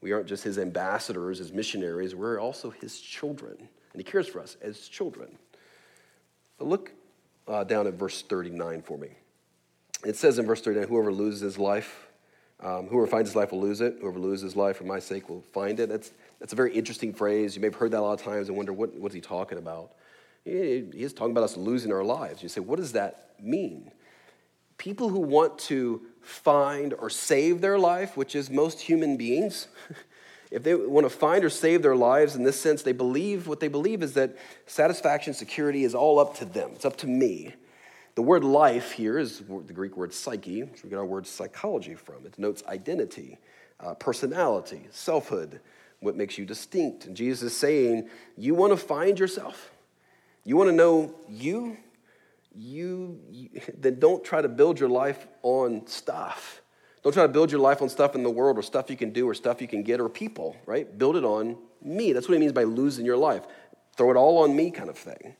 We 0.00 0.12
aren't 0.12 0.26
just 0.26 0.44
his 0.44 0.58
ambassadors, 0.58 1.38
his 1.38 1.52
missionaries, 1.52 2.14
we're 2.14 2.38
also 2.38 2.70
his 2.70 3.00
children. 3.00 3.56
And 3.58 4.00
he 4.00 4.04
cares 4.04 4.28
for 4.28 4.40
us 4.40 4.56
as 4.60 4.88
children. 4.88 5.38
But 6.58 6.68
look 6.68 6.92
uh, 7.48 7.64
down 7.64 7.86
at 7.86 7.94
verse 7.94 8.22
39 8.22 8.82
for 8.82 8.98
me. 8.98 9.08
It 10.04 10.16
says 10.16 10.38
in 10.38 10.46
verse 10.46 10.60
39 10.60 10.88
whoever 10.88 11.12
loses 11.12 11.40
his 11.40 11.58
life, 11.58 12.06
um, 12.60 12.86
whoever 12.86 13.06
finds 13.06 13.30
his 13.30 13.36
life 13.36 13.52
will 13.52 13.60
lose 13.60 13.80
it. 13.80 13.96
Whoever 14.00 14.18
loses 14.18 14.42
his 14.42 14.56
life 14.56 14.76
for 14.76 14.84
my 14.84 14.98
sake 14.98 15.28
will 15.28 15.42
find 15.52 15.78
it. 15.78 15.88
That's, 15.88 16.12
that's 16.40 16.52
a 16.52 16.56
very 16.56 16.74
interesting 16.74 17.12
phrase. 17.12 17.54
You 17.54 17.60
may 17.60 17.66
have 17.66 17.74
heard 17.74 17.90
that 17.90 18.00
a 18.00 18.02
lot 18.02 18.18
of 18.18 18.22
times 18.22 18.48
and 18.48 18.56
wonder 18.56 18.72
what, 18.72 18.94
what's 18.94 19.14
he 19.14 19.20
talking 19.20 19.58
about? 19.58 19.92
He, 20.44 20.84
he 20.92 21.02
is 21.02 21.12
talking 21.12 21.32
about 21.32 21.44
us 21.44 21.56
losing 21.56 21.92
our 21.92 22.04
lives. 22.04 22.42
You 22.42 22.48
say, 22.48 22.60
what 22.60 22.78
does 22.78 22.92
that 22.92 23.30
mean? 23.42 23.90
People 24.78 25.08
who 25.08 25.20
want 25.20 25.58
to 25.60 26.02
find 26.26 26.92
or 26.94 27.08
save 27.08 27.60
their 27.60 27.78
life, 27.78 28.16
which 28.16 28.34
is 28.34 28.50
most 28.50 28.80
human 28.80 29.16
beings, 29.16 29.68
if 30.50 30.62
they 30.62 30.74
want 30.74 31.04
to 31.04 31.10
find 31.10 31.44
or 31.44 31.50
save 31.50 31.82
their 31.82 31.96
lives 31.96 32.34
in 32.34 32.42
this 32.42 32.60
sense, 32.60 32.82
they 32.82 32.92
believe 32.92 33.46
what 33.46 33.60
they 33.60 33.68
believe 33.68 34.02
is 34.02 34.14
that 34.14 34.36
satisfaction, 34.66 35.34
security 35.34 35.84
is 35.84 35.94
all 35.94 36.18
up 36.18 36.36
to 36.38 36.44
them. 36.44 36.70
It's 36.74 36.84
up 36.84 36.96
to 36.98 37.06
me. 37.06 37.54
The 38.16 38.22
word 38.22 38.44
life 38.44 38.92
here 38.92 39.18
is 39.18 39.38
the 39.38 39.72
Greek 39.72 39.96
word 39.96 40.12
psyche, 40.12 40.62
which 40.62 40.82
we 40.82 40.90
get 40.90 40.98
our 40.98 41.04
word 41.04 41.26
psychology 41.26 41.94
from. 41.94 42.26
It 42.26 42.32
denotes 42.32 42.64
identity, 42.64 43.38
uh, 43.78 43.94
personality, 43.94 44.88
selfhood, 44.90 45.60
what 46.00 46.16
makes 46.16 46.38
you 46.38 46.44
distinct. 46.44 47.06
And 47.06 47.16
Jesus 47.16 47.52
is 47.52 47.56
saying, 47.56 48.08
You 48.36 48.54
want 48.54 48.72
to 48.72 48.76
find 48.76 49.18
yourself? 49.18 49.70
You 50.44 50.56
want 50.56 50.70
to 50.70 50.74
know 50.74 51.14
you? 51.28 51.76
You, 52.56 53.20
you, 53.30 53.50
then 53.78 53.98
don't 53.98 54.24
try 54.24 54.42
to 54.42 54.48
build 54.48 54.80
your 54.80 54.88
life 54.88 55.26
on 55.42 55.86
stuff. 55.86 56.62
Don't 57.02 57.12
try 57.12 57.22
to 57.22 57.32
build 57.32 57.52
your 57.52 57.60
life 57.60 57.82
on 57.82 57.88
stuff 57.88 58.14
in 58.16 58.24
the 58.24 58.30
world 58.30 58.58
or 58.58 58.62
stuff 58.62 58.90
you 58.90 58.96
can 58.96 59.10
do 59.10 59.28
or 59.28 59.34
stuff 59.34 59.60
you 59.60 59.68
can 59.68 59.84
get 59.84 60.00
or 60.00 60.08
people, 60.08 60.56
right? 60.66 60.98
Build 60.98 61.16
it 61.16 61.24
on 61.24 61.56
me. 61.80 62.12
That's 62.12 62.28
what 62.28 62.34
he 62.34 62.40
means 62.40 62.52
by 62.52 62.64
losing 62.64 63.06
your 63.06 63.16
life. 63.16 63.46
Throw 63.96 64.10
it 64.10 64.16
all 64.16 64.38
on 64.38 64.56
me 64.56 64.70
kind 64.72 64.88
of 64.88 64.98
thing. 64.98 65.36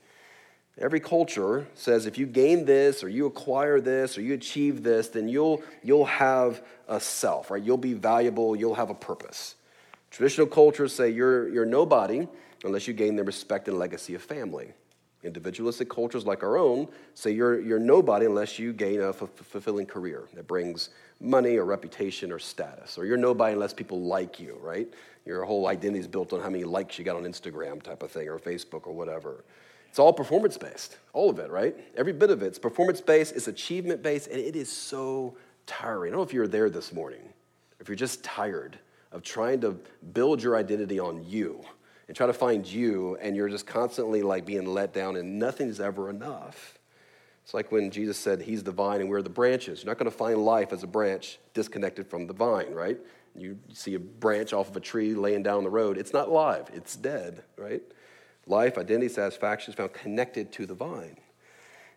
Every 0.78 1.00
culture 1.00 1.66
says 1.74 2.06
if 2.06 2.18
you 2.18 2.26
gain 2.26 2.66
this 2.66 3.02
or 3.02 3.08
you 3.08 3.26
acquire 3.26 3.80
this 3.80 4.16
or 4.18 4.20
you 4.20 4.34
achieve 4.34 4.82
this, 4.82 5.08
then 5.08 5.28
you'll, 5.28 5.62
you'll 5.82 6.04
have 6.04 6.62
a 6.86 7.00
self, 7.00 7.50
right? 7.50 7.62
You'll 7.62 7.78
be 7.78 7.94
valuable, 7.94 8.54
you'll 8.54 8.74
have 8.74 8.90
a 8.90 8.94
purpose. 8.94 9.54
Traditional 10.10 10.46
cultures 10.46 10.94
say 10.94 11.10
you're, 11.10 11.48
you're 11.48 11.66
nobody 11.66 12.28
unless 12.62 12.86
you 12.86 12.94
gain 12.94 13.16
the 13.16 13.24
respect 13.24 13.68
and 13.68 13.78
legacy 13.78 14.14
of 14.14 14.22
family. 14.22 14.72
Individualistic 15.22 15.88
cultures 15.88 16.24
like 16.24 16.42
our 16.42 16.56
own 16.56 16.88
say 17.14 17.32
you're, 17.32 17.60
you're 17.60 17.78
nobody 17.78 18.26
unless 18.26 18.58
you 18.58 18.72
gain 18.72 19.00
a 19.00 19.08
f- 19.08 19.30
fulfilling 19.34 19.86
career 19.86 20.28
that 20.34 20.46
brings 20.46 20.90
money 21.20 21.56
or 21.56 21.64
reputation 21.64 22.30
or 22.30 22.38
status. 22.38 22.98
Or 22.98 23.06
you're 23.06 23.16
nobody 23.16 23.54
unless 23.54 23.72
people 23.72 24.02
like 24.02 24.38
you, 24.38 24.58
right? 24.60 24.86
Your 25.24 25.44
whole 25.44 25.66
identity 25.66 26.00
is 26.00 26.06
built 26.06 26.32
on 26.32 26.40
how 26.40 26.50
many 26.50 26.64
likes 26.64 26.98
you 26.98 27.04
got 27.04 27.16
on 27.16 27.24
Instagram, 27.24 27.82
type 27.82 28.02
of 28.02 28.10
thing, 28.10 28.28
or 28.28 28.38
Facebook 28.38 28.86
or 28.86 28.92
whatever. 28.92 29.44
It's 29.88 29.98
all 29.98 30.12
performance 30.12 30.58
based, 30.58 30.98
all 31.14 31.30
of 31.30 31.38
it, 31.38 31.50
right? 31.50 31.74
Every 31.96 32.12
bit 32.12 32.30
of 32.30 32.42
it. 32.42 32.46
It's 32.46 32.58
performance 32.58 33.00
based, 33.00 33.34
it's 33.34 33.48
achievement 33.48 34.02
based, 34.02 34.28
and 34.28 34.38
it 34.38 34.54
is 34.54 34.70
so 34.70 35.36
tiring. 35.66 36.10
I 36.10 36.12
don't 36.12 36.20
know 36.20 36.26
if 36.28 36.34
you're 36.34 36.46
there 36.46 36.70
this 36.70 36.92
morning, 36.92 37.22
if 37.80 37.88
you're 37.88 37.96
just 37.96 38.22
tired 38.22 38.78
of 39.10 39.22
trying 39.22 39.60
to 39.62 39.78
build 40.12 40.42
your 40.42 40.56
identity 40.56 41.00
on 41.00 41.24
you 41.26 41.64
and 42.08 42.16
try 42.16 42.26
to 42.26 42.32
find 42.32 42.66
you, 42.66 43.16
and 43.20 43.36
you're 43.36 43.48
just 43.48 43.66
constantly 43.66 44.22
like 44.22 44.46
being 44.46 44.66
let 44.66 44.92
down, 44.92 45.16
and 45.16 45.38
nothing's 45.38 45.80
ever 45.80 46.08
enough. 46.08 46.78
It's 47.44 47.54
like 47.54 47.70
when 47.70 47.90
Jesus 47.90 48.16
said, 48.18 48.42
He's 48.42 48.64
the 48.64 48.72
vine 48.72 49.00
and 49.00 49.08
we're 49.08 49.22
the 49.22 49.30
branches. 49.30 49.82
You're 49.82 49.90
not 49.90 49.98
going 49.98 50.10
to 50.10 50.16
find 50.16 50.44
life 50.44 50.72
as 50.72 50.82
a 50.82 50.86
branch 50.86 51.38
disconnected 51.54 52.06
from 52.06 52.26
the 52.26 52.32
vine, 52.32 52.72
right? 52.72 52.98
You 53.36 53.58
see 53.72 53.94
a 53.94 54.00
branch 54.00 54.52
off 54.52 54.68
of 54.68 54.76
a 54.76 54.80
tree 54.80 55.14
laying 55.14 55.42
down 55.42 55.62
the 55.64 55.70
road, 55.70 55.98
it's 55.98 56.12
not 56.12 56.30
live, 56.30 56.70
it's 56.72 56.96
dead, 56.96 57.44
right? 57.56 57.82
Life, 58.46 58.78
identity, 58.78 59.08
satisfaction 59.08 59.72
is 59.72 59.76
found 59.76 59.92
connected 59.92 60.52
to 60.52 60.66
the 60.66 60.74
vine. 60.74 61.16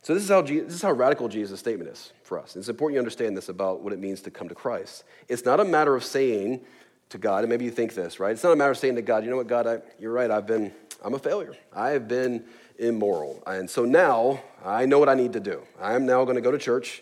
So 0.01 0.14
this 0.14 0.24
is 0.24 0.30
how 0.30 0.41
Jesus, 0.41 0.68
this 0.68 0.76
is 0.76 0.82
how 0.82 0.91
radical 0.91 1.28
Jesus' 1.28 1.60
statement 1.60 1.89
is 1.89 2.14
for 2.24 2.39
us. 2.39 2.55
It's 2.55 2.70
important 2.70 2.95
you 2.95 2.99
understand 2.99 3.36
this 3.36 3.49
about 3.49 3.82
what 3.82 3.91
it 3.91 3.99
means 3.99 4.22
to 4.22 4.32
come 4.32 4.49
to 4.49 4.55
Christ. 4.55 5.03
It's 5.28 5.45
not 5.45 5.60
a 5.60 5.66
matter 5.66 5.95
of 5.95 6.03
saying, 6.03 6.62
to 7.10 7.18
God, 7.18 7.43
and 7.43 7.49
maybe 7.49 7.66
you 7.66 7.72
think 7.72 7.93
this, 7.93 8.20
right? 8.20 8.32
It's 8.32 8.43
not 8.43 8.51
a 8.51 8.55
matter 8.55 8.72
of 8.72 8.78
saying 8.78 8.95
to 8.95 9.01
God, 9.01 9.24
you 9.24 9.30
know 9.30 9.38
what, 9.38 9.47
God, 9.47 9.68
I, 9.68 9.80
you're 9.99 10.12
right, 10.12 10.30
I've 10.30 10.45
been, 10.45 10.72
I'm 11.03 11.14
a 11.14 11.20
failure. 11.20 11.55
I 11.74 11.89
have 11.89 12.07
been 12.07 12.45
immoral. 12.78 13.43
And 13.45 13.70
so 13.70 13.84
now 13.86 14.41
I 14.64 14.86
know 14.86 14.99
what 14.99 15.10
I 15.10 15.16
need 15.16 15.34
to 15.34 15.39
do. 15.39 15.62
I'm 15.82 16.05
now 16.05 16.24
going 16.24 16.36
to 16.36 16.41
go 16.41 16.51
to 16.51 16.57
church 16.57 17.01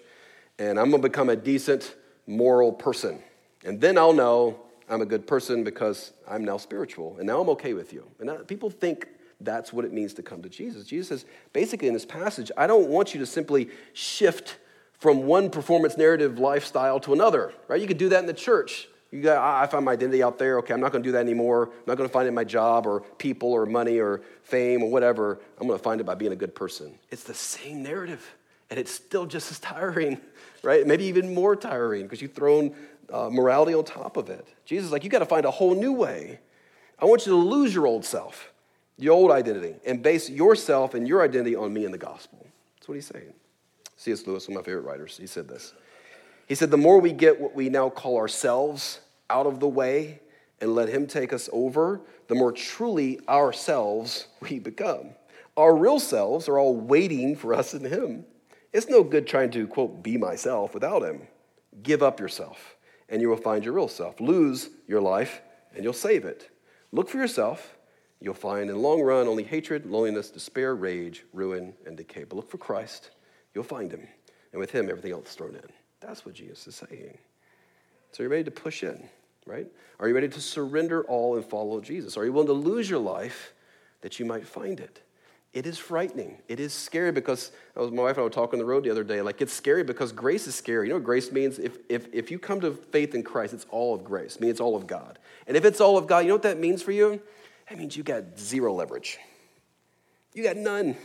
and 0.60 0.80
I'm 0.80 0.90
going 0.90 1.02
to 1.02 1.08
become 1.08 1.30
a 1.30 1.36
decent, 1.36 1.96
moral 2.26 2.72
person. 2.72 3.20
And 3.64 3.80
then 3.80 3.98
I'll 3.98 4.14
know 4.14 4.60
I'm 4.90 5.02
a 5.02 5.06
good 5.06 5.28
person 5.28 5.64
because 5.64 6.14
I'm 6.28 6.44
now 6.44 6.58
spiritual 6.58 7.16
and 7.18 7.28
now 7.28 7.42
I'm 7.42 7.50
okay 7.50 7.74
with 7.74 7.94
you. 7.94 8.08
And 8.20 8.48
people 8.48 8.70
think 8.70 9.08
that's 9.42 9.72
what 9.72 9.86
it 9.86 9.94
means 9.94 10.14
to 10.16 10.24
come 10.24 10.42
to 10.42 10.50
Jesus. 10.50 10.86
Jesus 10.86 11.08
says, 11.08 11.26
basically, 11.54 11.88
in 11.88 11.94
this 11.94 12.06
passage, 12.06 12.52
I 12.58 12.66
don't 12.66 12.88
want 12.88 13.14
you 13.14 13.20
to 13.20 13.26
simply 13.26 13.70
shift 13.94 14.58
from 15.00 15.24
one 15.24 15.52
performance 15.52 15.96
narrative 15.96 16.40
lifestyle 16.40 17.00
to 17.02 17.14
another, 17.14 17.54
right? 17.68 17.80
You 17.80 17.88
could 17.88 18.00
do 18.00 18.10
that 18.10 18.20
in 18.20 18.26
the 18.26 18.34
church. 18.34 18.88
You 19.12 19.22
got, 19.22 19.38
I 19.38 19.66
find 19.68 19.86
my 19.86 19.94
identity 19.94 20.22
out 20.22 20.38
there. 20.38 20.60
Okay, 20.60 20.74
I'm 20.74 20.82
not 20.82 20.92
going 20.92 21.02
to 21.02 21.08
do 21.08 21.14
that 21.14 21.20
anymore. 21.22 21.70
I'm 21.72 21.84
not 21.88 21.98
going 21.98 22.10
to 22.10 22.14
find 22.14 22.26
it 22.26 22.30
in 22.30 22.36
my 22.36 22.44
job 22.44 22.86
or 22.86 23.02
people 23.18 23.52
or 23.54 23.66
money 23.66 24.00
or 24.00 24.22
fame 24.44 24.84
or 24.84 24.92
whatever. 24.92 25.40
I'm 25.60 25.68
going 25.68 25.80
to 25.80 25.84
find 25.84 26.02
it 26.02 26.04
by 26.04 26.16
being 26.16 26.34
a 26.34 26.36
good 26.36 26.54
person. 26.54 26.98
It's 27.10 27.24
the 27.24 27.34
same 27.34 27.84
narrative, 27.84 28.36
and 28.70 28.80
it's 28.80 28.92
still 28.92 29.26
just 29.26 29.50
as 29.50 29.60
tiring, 29.60 30.20
right? 30.64 30.86
Maybe 30.86 31.06
even 31.06 31.34
more 31.34 31.56
tiring 31.56 32.04
because 32.04 32.22
you've 32.22 32.34
thrown 32.34 32.76
uh, 33.12 33.30
morality 33.32 33.74
on 33.74 33.86
top 33.86 34.18
of 34.18 34.30
it. 34.30 34.46
Jesus 34.66 34.92
like, 34.92 35.04
you 35.06 35.10
got 35.10 35.20
to 35.20 35.26
find 35.26 35.46
a 35.46 35.52
whole 35.52 35.74
new 35.74 35.94
way. 35.94 36.40
I 37.00 37.06
want 37.06 37.26
you 37.26 37.32
to 37.32 37.38
lose 37.38 37.74
your 37.74 37.88
old 37.88 38.04
self, 38.04 38.52
your 38.98 39.14
old 39.14 39.32
identity, 39.32 39.76
and 39.86 40.04
base 40.04 40.30
yourself 40.30 40.96
and 40.96 41.08
your 41.08 41.22
identity 41.22 41.56
on 41.56 41.72
me 41.72 41.86
and 41.86 41.94
the 41.94 42.00
gospel. 42.00 42.46
That's 42.76 42.90
what 42.90 42.96
he's 42.96 43.06
saying. 43.06 43.34
C.S. 43.96 44.28
Lewis, 44.28 44.48
one 44.48 44.58
of 44.58 44.64
my 44.64 44.66
favorite 44.66 44.84
writers, 44.84 45.18
he 45.18 45.28
said 45.28 45.48
this. 45.48 45.74
He 46.48 46.56
said, 46.56 46.72
The 46.72 46.78
more 46.78 47.00
we 47.00 47.12
get 47.12 47.40
what 47.40 47.54
we 47.54 47.70
now 47.70 47.90
call 47.90 48.18
ourselves 48.18 49.02
out 49.30 49.46
of 49.46 49.60
the 49.60 49.68
way 49.68 50.22
and 50.60 50.74
let 50.74 50.90
Him 50.90 51.06
take 51.06 51.34
us 51.34 51.50
over, 51.54 52.02
the 52.28 52.36
more 52.36 52.52
truly 52.52 53.20
ourselves 53.28 54.28
we 54.42 54.58
become. 54.60 55.10
Our 55.56 55.76
real 55.76 56.00
selves 56.00 56.48
are 56.48 56.58
all 56.58 56.76
waiting 56.76 57.36
for 57.36 57.54
us 57.54 57.74
in 57.74 57.84
Him. 57.84 58.26
It's 58.74 58.90
no 58.90 59.04
good 59.04 59.28
trying 59.28 59.52
to, 59.52 59.68
quote, 59.68 60.02
be 60.04 60.18
myself 60.18 60.74
without 60.74 61.04
Him. 61.04 61.28
Give 61.84 62.02
up 62.02 62.20
yourself, 62.20 62.78
and 63.10 63.22
you 63.22 63.30
will 63.30 63.38
find 63.38 63.64
your 63.64 63.74
real 63.74 63.88
self. 63.88 64.20
Lose 64.20 64.70
your 64.88 65.02
life, 65.02 65.42
and 65.76 65.84
you'll 65.84 65.94
save 65.94 66.26
it. 66.26 66.50
Look 66.92 67.10
for 67.10 67.18
yourself. 67.18 67.76
You'll 68.20 68.34
find 68.34 68.70
in 68.70 68.76
the 68.76 68.82
long 68.82 69.02
run 69.02 69.28
only 69.28 69.44
hatred, 69.44 69.86
loneliness, 69.86 70.30
despair, 70.30 70.76
rage, 70.76 71.26
ruin, 71.34 71.74
and 71.86 71.98
decay. 71.98 72.24
But 72.24 72.36
look 72.36 72.50
for 72.50 72.58
Christ. 72.58 73.12
You'll 73.54 73.64
find 73.64 73.92
Him. 73.92 74.08
And 74.52 74.60
with 74.60 74.72
Him, 74.72 74.90
everything 74.90 75.12
else 75.12 75.30
is 75.30 75.36
thrown 75.36 75.56
in. 75.56 75.87
That's 76.08 76.26
what 76.26 76.36
Jesus 76.36 76.66
is 76.68 76.76
saying. 76.76 77.18
So 78.14 78.24
you're 78.24 78.30
ready 78.30 78.46
to 78.46 78.52
push 78.52 78.82
in, 78.82 79.10
right? 79.46 79.68
Are 80.00 80.08
you 80.08 80.16
ready 80.16 80.30
to 80.30 80.42
surrender 80.42 81.04
all 81.04 81.36
and 81.36 81.44
follow 81.44 81.82
Jesus? 81.82 82.16
Are 82.16 82.24
you 82.24 82.32
willing 82.32 82.48
to 82.48 82.54
lose 82.54 82.90
your 82.90 83.00
life 83.00 83.54
that 84.02 84.18
you 84.18 84.26
might 84.26 84.48
find 84.48 84.80
it? 84.80 85.02
It 85.54 85.66
is 85.66 85.78
frightening. 85.78 86.38
It 86.48 86.62
is 86.62 86.72
scary 86.72 87.12
because 87.12 87.52
I 87.76 87.82
was, 87.82 87.92
my 87.92 88.04
wife 88.04 88.12
and 88.12 88.20
I 88.20 88.24
were 88.24 88.30
talking 88.30 88.60
on 88.60 88.66
the 88.66 88.70
road 88.70 88.86
the 88.86 88.90
other 88.90 89.04
day. 89.04 89.22
Like, 89.22 89.42
it's 89.42 89.54
scary 89.54 89.84
because 89.84 90.14
grace 90.14 90.48
is 90.48 90.56
scary. 90.56 90.88
You 90.88 90.94
know 90.94 90.98
what 90.98 91.04
grace 91.04 91.32
means? 91.32 91.60
If, 91.60 91.78
if, 91.90 92.08
if 92.14 92.32
you 92.32 92.40
come 92.40 92.62
to 92.62 92.72
faith 92.72 93.14
in 93.14 93.24
Christ, 93.24 93.54
it's 93.54 93.66
all 93.70 93.94
of 93.94 94.04
grace. 94.04 94.36
It 94.36 94.42
means 94.42 94.52
it's 94.52 94.62
all 94.62 94.76
of 94.76 94.88
God. 94.88 95.20
And 95.46 95.58
if 95.58 95.66
it's 95.66 95.82
all 95.82 95.98
of 95.98 96.08
God, 96.08 96.20
you 96.20 96.30
know 96.30 96.36
what 96.36 96.44
that 96.44 96.60
means 96.60 96.82
for 96.82 96.92
you? 96.92 97.22
That 97.70 97.78
means 97.78 97.98
you 97.98 98.04
got 98.04 98.40
zero 98.40 98.74
leverage. 98.74 99.18
You 100.34 100.44
got 100.44 100.56
none. 100.56 100.96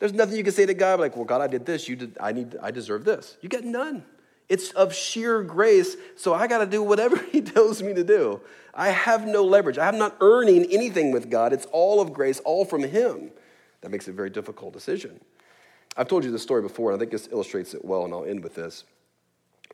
There's 0.00 0.14
nothing 0.14 0.36
you 0.36 0.44
can 0.44 0.52
say 0.52 0.64
to 0.64 0.74
God 0.74 1.00
like, 1.00 1.16
well, 1.16 1.24
God, 1.26 1.42
I 1.42 1.48
did 1.48 1.66
this. 1.66 1.88
You 1.88 1.96
did, 1.96 2.16
I, 2.20 2.32
need, 2.32 2.56
I 2.62 2.70
deserve 2.70 3.04
this. 3.04 3.36
You 3.42 3.50
get 3.50 3.64
none. 3.64 4.04
It's 4.52 4.70
of 4.72 4.94
sheer 4.94 5.42
grace, 5.42 5.96
so 6.14 6.34
I 6.34 6.46
got 6.46 6.58
to 6.58 6.66
do 6.66 6.82
whatever 6.82 7.16
He 7.32 7.40
tells 7.40 7.82
me 7.82 7.94
to 7.94 8.04
do. 8.04 8.42
I 8.74 8.90
have 8.90 9.26
no 9.26 9.42
leverage. 9.42 9.78
I'm 9.78 9.96
not 9.96 10.14
earning 10.20 10.66
anything 10.66 11.10
with 11.10 11.30
God. 11.30 11.54
It's 11.54 11.64
all 11.72 12.02
of 12.02 12.12
grace, 12.12 12.38
all 12.40 12.66
from 12.66 12.82
Him. 12.82 13.30
That 13.80 13.90
makes 13.90 14.08
it 14.08 14.10
a 14.10 14.14
very 14.14 14.28
difficult 14.28 14.74
decision. 14.74 15.20
I've 15.96 16.06
told 16.06 16.22
you 16.22 16.30
this 16.30 16.42
story 16.42 16.60
before, 16.60 16.90
and 16.90 16.98
I 16.98 17.00
think 17.00 17.12
this 17.12 17.30
illustrates 17.32 17.72
it 17.72 17.82
well, 17.82 18.04
and 18.04 18.12
I'll 18.12 18.26
end 18.26 18.42
with 18.42 18.54
this. 18.54 18.84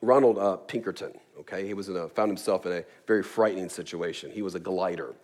Ronald 0.01 0.39
uh, 0.39 0.59
Pinkerton, 0.59 1.13
okay, 1.41 1.67
he 1.67 1.75
was 1.75 1.89
in 1.89 1.97
a, 1.97 2.09
found 2.09 2.31
himself 2.31 2.65
in 2.65 2.71
a 2.71 2.85
very 3.09 3.25
frightening 3.25 3.71
situation. 3.71 4.31
He 4.31 4.43
was 4.43 4.55
a 4.55 4.61
glider. 4.61 5.17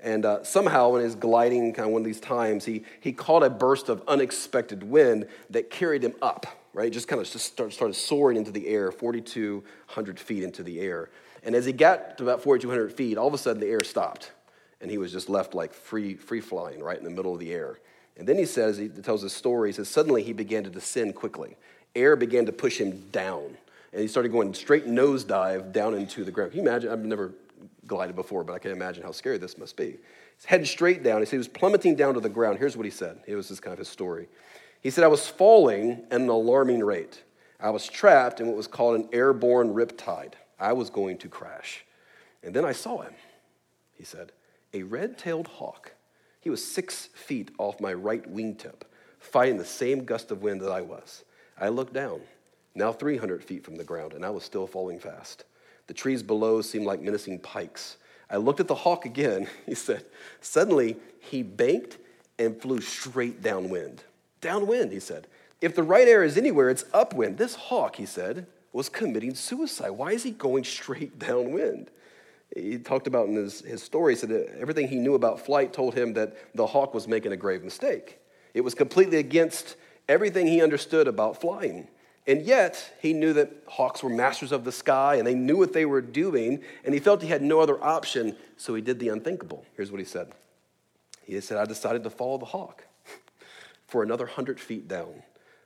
And 0.00 0.24
uh, 0.24 0.42
somehow, 0.42 0.96
in 0.96 1.04
his 1.04 1.14
gliding, 1.14 1.72
kind 1.74 1.86
of 1.86 1.92
one 1.92 2.02
of 2.02 2.06
these 2.06 2.20
times, 2.20 2.64
he, 2.64 2.82
he 3.00 3.12
caught 3.12 3.44
a 3.44 3.50
burst 3.50 3.88
of 3.88 4.02
unexpected 4.08 4.82
wind 4.82 5.28
that 5.50 5.70
carried 5.70 6.02
him 6.02 6.14
up, 6.20 6.46
right? 6.76 6.92
Just 6.92 7.08
kind 7.08 7.22
of 7.22 7.28
just 7.28 7.46
start, 7.46 7.72
started 7.72 7.94
soaring 7.94 8.36
into 8.36 8.50
the 8.50 8.68
air, 8.68 8.92
4,200 8.92 10.20
feet 10.20 10.42
into 10.42 10.62
the 10.62 10.78
air. 10.78 11.08
And 11.42 11.54
as 11.54 11.64
he 11.64 11.72
got 11.72 12.18
to 12.18 12.24
about 12.24 12.42
4,200 12.42 12.92
feet, 12.92 13.16
all 13.16 13.26
of 13.26 13.32
a 13.32 13.38
sudden 13.38 13.60
the 13.60 13.66
air 13.66 13.82
stopped. 13.82 14.32
And 14.82 14.90
he 14.90 14.98
was 14.98 15.10
just 15.10 15.30
left 15.30 15.54
like 15.54 15.72
free, 15.72 16.16
free 16.16 16.42
flying 16.42 16.82
right 16.82 16.98
in 16.98 17.02
the 17.04 17.10
middle 17.10 17.32
of 17.32 17.40
the 17.40 17.50
air. 17.50 17.78
And 18.18 18.28
then 18.28 18.36
he 18.36 18.44
says, 18.44 18.76
he 18.76 18.88
tells 18.88 19.22
his 19.22 19.32
story, 19.32 19.70
he 19.70 19.72
says, 19.72 19.88
suddenly 19.88 20.22
he 20.22 20.34
began 20.34 20.64
to 20.64 20.70
descend 20.70 21.14
quickly. 21.14 21.56
Air 21.94 22.14
began 22.14 22.44
to 22.44 22.52
push 22.52 22.78
him 22.78 23.08
down. 23.10 23.56
And 23.92 24.02
he 24.02 24.06
started 24.06 24.30
going 24.30 24.52
straight 24.52 24.86
nosedive 24.86 25.72
down 25.72 25.94
into 25.94 26.24
the 26.24 26.30
ground. 26.30 26.50
Can 26.50 26.62
you 26.62 26.68
imagine? 26.68 26.90
I've 26.90 27.06
never 27.06 27.32
glided 27.86 28.16
before, 28.16 28.44
but 28.44 28.52
I 28.52 28.58
can 28.58 28.70
imagine 28.70 29.02
how 29.02 29.12
scary 29.12 29.38
this 29.38 29.56
must 29.56 29.78
be. 29.78 29.96
He's 30.36 30.44
headed 30.44 30.68
straight 30.68 31.02
down. 31.02 31.20
He 31.20 31.24
said 31.24 31.32
he 31.32 31.38
was 31.38 31.48
plummeting 31.48 31.96
down 31.96 32.12
to 32.14 32.20
the 32.20 32.28
ground. 32.28 32.58
Here's 32.58 32.76
what 32.76 32.84
he 32.84 32.90
said. 32.90 33.18
It 33.26 33.34
was 33.34 33.48
just 33.48 33.62
kind 33.62 33.72
of 33.72 33.78
his 33.78 33.88
story. 33.88 34.28
He 34.86 34.90
said, 34.90 35.02
I 35.02 35.08
was 35.08 35.26
falling 35.26 36.04
at 36.12 36.20
an 36.20 36.28
alarming 36.28 36.78
rate. 36.78 37.24
I 37.58 37.70
was 37.70 37.88
trapped 37.88 38.40
in 38.40 38.46
what 38.46 38.56
was 38.56 38.68
called 38.68 38.94
an 38.94 39.08
airborne 39.12 39.74
riptide. 39.74 40.34
I 40.60 40.74
was 40.74 40.90
going 40.90 41.18
to 41.18 41.28
crash. 41.28 41.84
And 42.44 42.54
then 42.54 42.64
I 42.64 42.70
saw 42.70 43.00
him, 43.00 43.12
he 43.94 44.04
said, 44.04 44.30
a 44.72 44.84
red 44.84 45.18
tailed 45.18 45.48
hawk. 45.48 45.90
He 46.40 46.50
was 46.50 46.64
six 46.64 47.06
feet 47.06 47.50
off 47.58 47.80
my 47.80 47.92
right 47.92 48.32
wingtip, 48.32 48.82
fighting 49.18 49.56
the 49.56 49.64
same 49.64 50.04
gust 50.04 50.30
of 50.30 50.44
wind 50.44 50.60
that 50.60 50.70
I 50.70 50.82
was. 50.82 51.24
I 51.60 51.68
looked 51.68 51.92
down, 51.92 52.20
now 52.76 52.92
300 52.92 53.42
feet 53.42 53.64
from 53.64 53.78
the 53.78 53.82
ground, 53.82 54.12
and 54.12 54.24
I 54.24 54.30
was 54.30 54.44
still 54.44 54.68
falling 54.68 55.00
fast. 55.00 55.46
The 55.88 55.94
trees 55.94 56.22
below 56.22 56.62
seemed 56.62 56.86
like 56.86 57.02
menacing 57.02 57.40
pikes. 57.40 57.96
I 58.30 58.36
looked 58.36 58.60
at 58.60 58.68
the 58.68 58.76
hawk 58.76 59.04
again. 59.04 59.48
He 59.66 59.74
said, 59.74 60.04
Suddenly, 60.40 60.96
he 61.18 61.42
banked 61.42 61.98
and 62.38 62.62
flew 62.62 62.80
straight 62.80 63.42
downwind. 63.42 64.04
Downwind, 64.40 64.92
he 64.92 65.00
said. 65.00 65.26
If 65.60 65.74
the 65.74 65.82
right 65.82 66.06
air 66.06 66.22
is 66.22 66.36
anywhere, 66.36 66.68
it's 66.68 66.84
upwind. 66.92 67.38
This 67.38 67.54
hawk, 67.54 67.96
he 67.96 68.06
said, 68.06 68.46
was 68.72 68.88
committing 68.88 69.34
suicide. 69.34 69.90
Why 69.90 70.12
is 70.12 70.22
he 70.22 70.30
going 70.30 70.64
straight 70.78 71.18
downwind? 71.18 71.90
He 72.54 72.78
talked 72.78 73.06
about 73.06 73.28
in 73.28 73.34
his, 73.34 73.60
his 73.60 73.82
story, 73.82 74.14
he 74.14 74.20
said 74.20 74.56
everything 74.60 74.88
he 74.88 74.96
knew 74.96 75.14
about 75.14 75.44
flight 75.44 75.72
told 75.72 75.94
him 75.94 76.14
that 76.14 76.36
the 76.54 76.66
hawk 76.66 76.94
was 76.94 77.08
making 77.08 77.32
a 77.32 77.36
grave 77.36 77.64
mistake. 77.64 78.18
It 78.54 78.60
was 78.60 78.74
completely 78.74 79.18
against 79.18 79.76
everything 80.08 80.46
he 80.46 80.62
understood 80.62 81.08
about 81.08 81.40
flying. 81.40 81.88
And 82.26 82.42
yet, 82.42 82.94
he 83.00 83.12
knew 83.12 83.32
that 83.34 83.52
hawks 83.68 84.02
were 84.02 84.10
masters 84.10 84.52
of 84.52 84.64
the 84.64 84.72
sky 84.72 85.16
and 85.16 85.26
they 85.26 85.34
knew 85.34 85.56
what 85.56 85.72
they 85.72 85.86
were 85.86 86.00
doing, 86.00 86.62
and 86.84 86.94
he 86.94 87.00
felt 87.00 87.22
he 87.22 87.28
had 87.28 87.42
no 87.42 87.60
other 87.60 87.82
option, 87.82 88.36
so 88.56 88.74
he 88.74 88.82
did 88.82 88.98
the 88.98 89.08
unthinkable. 89.08 89.64
Here's 89.76 89.90
what 89.90 89.98
he 89.98 90.06
said 90.06 90.32
He 91.24 91.40
said, 91.40 91.58
I 91.58 91.64
decided 91.64 92.04
to 92.04 92.10
follow 92.10 92.38
the 92.38 92.46
hawk 92.46 92.85
for 93.86 94.02
another 94.02 94.26
hundred 94.26 94.60
feet 94.60 94.88
down. 94.88 95.22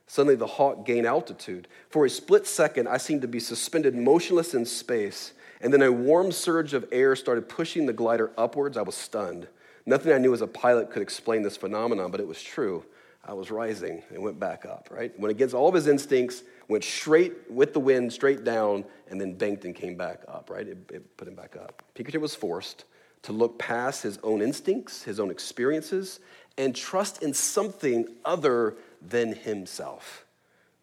Suddenly, 0.07 0.35
the 0.35 0.47
hawk 0.47 0.85
gained 0.85 1.07
altitude. 1.07 1.67
For 1.89 2.05
a 2.05 2.09
split 2.09 2.45
second, 2.45 2.87
I 2.87 2.97
seemed 2.97 3.21
to 3.21 3.27
be 3.27 3.39
suspended 3.39 3.95
motionless 3.95 4.53
in 4.53 4.65
space, 4.65 5.31
and 5.61 5.71
then 5.71 5.81
a 5.81 5.91
warm 5.91 6.31
surge 6.31 6.73
of 6.73 6.85
air 6.91 7.15
started 7.15 7.47
pushing 7.47 7.85
the 7.85 7.93
glider 7.93 8.31
upwards. 8.37 8.77
I 8.77 8.81
was 8.81 8.95
stunned. 8.95 9.47
Nothing 9.85 10.11
I 10.11 10.17
knew 10.17 10.33
as 10.33 10.41
a 10.41 10.47
pilot 10.47 10.91
could 10.91 11.01
explain 11.01 11.41
this 11.41 11.57
phenomenon, 11.57 12.11
but 12.11 12.19
it 12.19 12.27
was 12.27 12.41
true. 12.41 12.83
I 13.23 13.33
was 13.33 13.51
rising 13.51 14.01
and 14.09 14.21
went 14.21 14.39
back 14.39 14.65
up, 14.65 14.89
right? 14.91 15.17
Went 15.19 15.31
against 15.31 15.53
all 15.53 15.69
of 15.69 15.75
his 15.75 15.87
instincts, 15.87 16.43
went 16.67 16.83
straight 16.83 17.49
with 17.49 17.71
the 17.73 17.79
wind, 17.79 18.11
straight 18.11 18.43
down, 18.43 18.83
and 19.09 19.21
then 19.21 19.35
banked 19.35 19.63
and 19.65 19.75
came 19.75 19.95
back 19.95 20.21
up, 20.27 20.49
right? 20.49 20.67
It, 20.67 20.77
it 20.91 21.17
put 21.17 21.27
him 21.27 21.35
back 21.35 21.55
up. 21.55 21.83
Pinkerton 21.93 22.21
was 22.21 22.35
forced 22.35 22.85
to 23.23 23.31
look 23.31 23.59
past 23.59 24.01
his 24.01 24.17
own 24.23 24.41
instincts, 24.41 25.03
his 25.03 25.19
own 25.19 25.29
experiences, 25.29 26.19
and 26.57 26.75
trust 26.75 27.23
in 27.23 27.33
something 27.33 28.07
other 28.25 28.75
than 29.01 29.33
himself. 29.33 30.25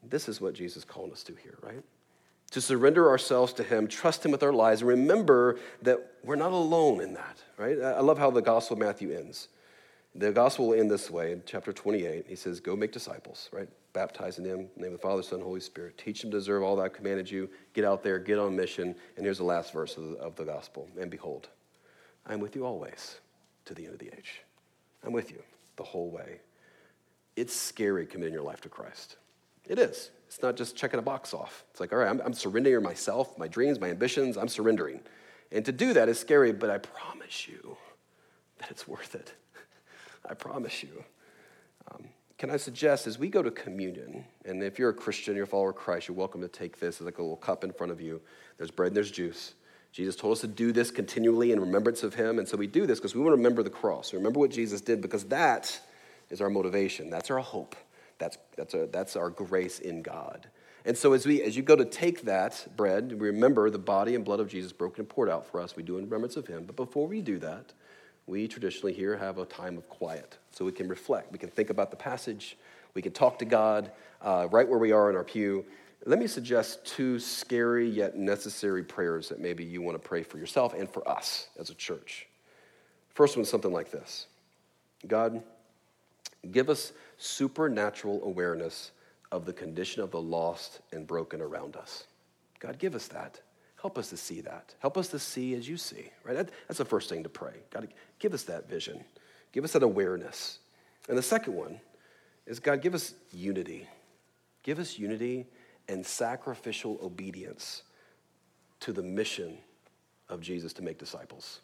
This 0.02 0.28
is 0.28 0.40
what 0.40 0.54
Jesus 0.54 0.84
called 0.84 1.12
us 1.12 1.22
to 1.24 1.34
here, 1.34 1.58
right? 1.62 1.82
To 2.52 2.60
surrender 2.60 3.10
ourselves 3.10 3.52
to 3.54 3.62
him, 3.62 3.88
trust 3.88 4.24
him 4.24 4.32
with 4.32 4.42
our 4.42 4.52
lives, 4.52 4.80
and 4.80 4.88
remember 4.88 5.58
that 5.82 5.98
we're 6.24 6.36
not 6.36 6.52
alone 6.52 7.00
in 7.00 7.14
that, 7.14 7.42
right? 7.58 7.80
I 7.80 8.00
love 8.00 8.18
how 8.18 8.30
the 8.30 8.40
Gospel 8.40 8.74
of 8.74 8.80
Matthew 8.80 9.12
ends. 9.12 9.48
The 10.14 10.32
gospel 10.32 10.68
will 10.68 10.80
end 10.80 10.90
this 10.90 11.10
way 11.10 11.32
in 11.32 11.42
chapter 11.46 11.72
28. 11.72 12.24
He 12.26 12.34
says, 12.34 12.60
Go 12.60 12.74
make 12.74 12.92
disciples, 12.92 13.48
right? 13.52 13.68
Baptizing 13.92 14.42
them 14.42 14.60
in 14.60 14.68
the 14.76 14.82
name 14.82 14.94
of 14.94 15.00
the 15.00 15.06
Father, 15.06 15.22
Son, 15.22 15.40
Holy 15.40 15.60
Spirit. 15.60 15.98
Teach 15.98 16.22
them 16.22 16.30
to 16.30 16.38
deserve 16.38 16.62
all 16.62 16.74
that 16.76 16.82
I 16.82 16.88
commanded 16.88 17.30
you. 17.30 17.48
Get 17.74 17.84
out 17.84 18.02
there, 18.02 18.18
get 18.18 18.38
on 18.38 18.56
mission. 18.56 18.96
And 19.16 19.24
here's 19.24 19.38
the 19.38 19.44
last 19.44 19.72
verse 19.72 19.96
of 19.96 20.10
the, 20.10 20.16
of 20.16 20.34
the 20.34 20.44
gospel. 20.44 20.88
And 20.98 21.10
behold, 21.10 21.48
I 22.26 22.32
am 22.32 22.40
with 22.40 22.56
you 22.56 22.64
always 22.64 23.20
to 23.66 23.74
the 23.74 23.84
end 23.84 23.92
of 23.92 24.00
the 24.00 24.08
age. 24.08 24.40
I'm 25.04 25.12
with 25.12 25.30
you 25.30 25.42
the 25.78 25.84
whole 25.84 26.10
way. 26.10 26.40
It's 27.36 27.54
scary 27.54 28.04
committing 28.04 28.34
your 28.34 28.42
life 28.42 28.60
to 28.62 28.68
Christ. 28.68 29.16
It 29.66 29.78
is. 29.78 30.10
It's 30.26 30.42
not 30.42 30.56
just 30.56 30.76
checking 30.76 30.98
a 30.98 31.02
box 31.02 31.32
off. 31.32 31.64
It's 31.70 31.80
like, 31.80 31.92
all 31.92 31.98
right, 32.00 32.08
I'm, 32.08 32.20
I'm 32.20 32.34
surrendering 32.34 32.82
myself, 32.82 33.38
my 33.38 33.48
dreams, 33.48 33.80
my 33.80 33.88
ambitions, 33.88 34.36
I'm 34.36 34.48
surrendering. 34.48 35.00
And 35.50 35.64
to 35.64 35.72
do 35.72 35.94
that 35.94 36.10
is 36.10 36.18
scary, 36.18 36.52
but 36.52 36.68
I 36.68 36.76
promise 36.78 37.48
you 37.48 37.78
that 38.58 38.70
it's 38.70 38.86
worth 38.86 39.14
it. 39.14 39.32
I 40.28 40.34
promise 40.34 40.82
you. 40.82 41.02
Um, 41.90 42.04
can 42.36 42.50
I 42.50 42.56
suggest 42.56 43.06
as 43.06 43.18
we 43.18 43.28
go 43.28 43.42
to 43.42 43.50
communion, 43.50 44.24
and 44.44 44.62
if 44.62 44.78
you're 44.78 44.90
a 44.90 44.94
Christian, 44.94 45.34
you're 45.34 45.44
a 45.44 45.48
follower 45.48 45.70
of 45.70 45.76
Christ, 45.76 46.08
you're 46.08 46.16
welcome 46.16 46.40
to 46.42 46.48
take 46.48 46.78
this. 46.78 47.00
as 47.00 47.06
like 47.06 47.18
a 47.18 47.22
little 47.22 47.36
cup 47.36 47.64
in 47.64 47.72
front 47.72 47.90
of 47.90 48.00
you. 48.00 48.20
There's 48.58 48.70
bread 48.70 48.88
and 48.88 48.96
there's 48.96 49.10
juice. 49.10 49.54
Jesus 49.92 50.16
told 50.16 50.32
us 50.32 50.40
to 50.42 50.46
do 50.46 50.72
this 50.72 50.90
continually 50.90 51.52
in 51.52 51.60
remembrance 51.60 52.02
of 52.02 52.14
him. 52.14 52.38
And 52.38 52.46
so 52.46 52.56
we 52.56 52.66
do 52.66 52.86
this 52.86 52.98
because 52.98 53.14
we 53.14 53.20
want 53.20 53.32
to 53.32 53.36
remember 53.36 53.62
the 53.62 53.70
cross, 53.70 54.12
remember 54.12 54.40
what 54.40 54.50
Jesus 54.50 54.80
did, 54.80 55.00
because 55.00 55.24
that 55.24 55.80
is 56.30 56.40
our 56.40 56.50
motivation. 56.50 57.10
That's 57.10 57.30
our 57.30 57.38
hope. 57.38 57.74
That's, 58.18 58.38
that's, 58.56 58.74
our, 58.74 58.86
that's 58.86 59.16
our 59.16 59.30
grace 59.30 59.78
in 59.78 60.02
God. 60.02 60.48
And 60.84 60.96
so 60.96 61.12
as, 61.12 61.26
we, 61.26 61.42
as 61.42 61.56
you 61.56 61.62
go 61.62 61.76
to 61.76 61.84
take 61.84 62.22
that 62.22 62.66
bread, 62.76 63.20
remember 63.20 63.68
the 63.70 63.78
body 63.78 64.14
and 64.14 64.24
blood 64.24 64.40
of 64.40 64.48
Jesus 64.48 64.72
broken 64.72 65.02
and 65.02 65.08
poured 65.08 65.28
out 65.28 65.46
for 65.46 65.60
us. 65.60 65.76
We 65.76 65.82
do 65.82 65.98
in 65.98 66.04
remembrance 66.04 66.36
of 66.36 66.46
him. 66.46 66.64
But 66.64 66.76
before 66.76 67.06
we 67.06 67.20
do 67.20 67.38
that, 67.40 67.72
we 68.26 68.46
traditionally 68.46 68.92
here 68.92 69.16
have 69.16 69.38
a 69.38 69.44
time 69.44 69.76
of 69.76 69.88
quiet 69.88 70.38
so 70.50 70.64
we 70.64 70.72
can 70.72 70.88
reflect. 70.88 71.32
We 71.32 71.38
can 71.38 71.48
think 71.48 71.70
about 71.70 71.90
the 71.90 71.96
passage. 71.96 72.56
We 72.94 73.02
can 73.02 73.12
talk 73.12 73.38
to 73.40 73.44
God 73.44 73.90
uh, 74.22 74.48
right 74.50 74.68
where 74.68 74.78
we 74.78 74.92
are 74.92 75.10
in 75.10 75.16
our 75.16 75.24
pew. 75.24 75.64
Let 76.06 76.18
me 76.18 76.26
suggest 76.26 76.84
two 76.84 77.18
scary 77.18 77.88
yet 77.88 78.16
necessary 78.16 78.82
prayers 78.82 79.28
that 79.28 79.40
maybe 79.40 79.64
you 79.64 79.82
want 79.82 80.00
to 80.00 80.08
pray 80.08 80.22
for 80.22 80.38
yourself 80.38 80.72
and 80.72 80.88
for 80.88 81.06
us 81.08 81.48
as 81.58 81.70
a 81.70 81.74
church. 81.74 82.26
First 83.10 83.36
one's 83.36 83.48
something 83.48 83.72
like 83.72 83.90
this 83.90 84.26
God, 85.06 85.42
give 86.50 86.70
us 86.70 86.92
supernatural 87.16 88.22
awareness 88.24 88.92
of 89.30 89.44
the 89.44 89.52
condition 89.52 90.02
of 90.02 90.10
the 90.10 90.20
lost 90.20 90.80
and 90.92 91.06
broken 91.06 91.40
around 91.40 91.76
us. 91.76 92.04
God, 92.60 92.78
give 92.78 92.94
us 92.94 93.08
that. 93.08 93.40
Help 93.80 93.98
us 93.98 94.10
to 94.10 94.16
see 94.16 94.40
that. 94.40 94.74
Help 94.80 94.96
us 94.96 95.08
to 95.08 95.18
see 95.18 95.54
as 95.54 95.68
you 95.68 95.76
see, 95.76 96.10
right? 96.24 96.34
That, 96.34 96.50
that's 96.66 96.78
the 96.78 96.84
first 96.84 97.08
thing 97.08 97.22
to 97.22 97.28
pray. 97.28 97.54
God, 97.70 97.88
give 98.18 98.34
us 98.34 98.42
that 98.44 98.68
vision. 98.68 99.04
Give 99.52 99.64
us 99.64 99.72
that 99.72 99.82
awareness. 99.82 100.58
And 101.08 101.16
the 101.16 101.22
second 101.22 101.54
one 101.54 101.80
is 102.46 102.58
God, 102.58 102.82
give 102.82 102.94
us 102.94 103.14
unity. 103.32 103.86
Give 104.62 104.78
us 104.78 104.98
unity 104.98 105.46
and 105.88 106.04
sacrificial 106.04 106.98
obedience 107.02 107.82
to 108.80 108.92
the 108.92 109.02
mission 109.02 109.58
of 110.28 110.40
Jesus 110.40 110.72
to 110.74 110.82
make 110.82 110.98
disciples. 110.98 111.60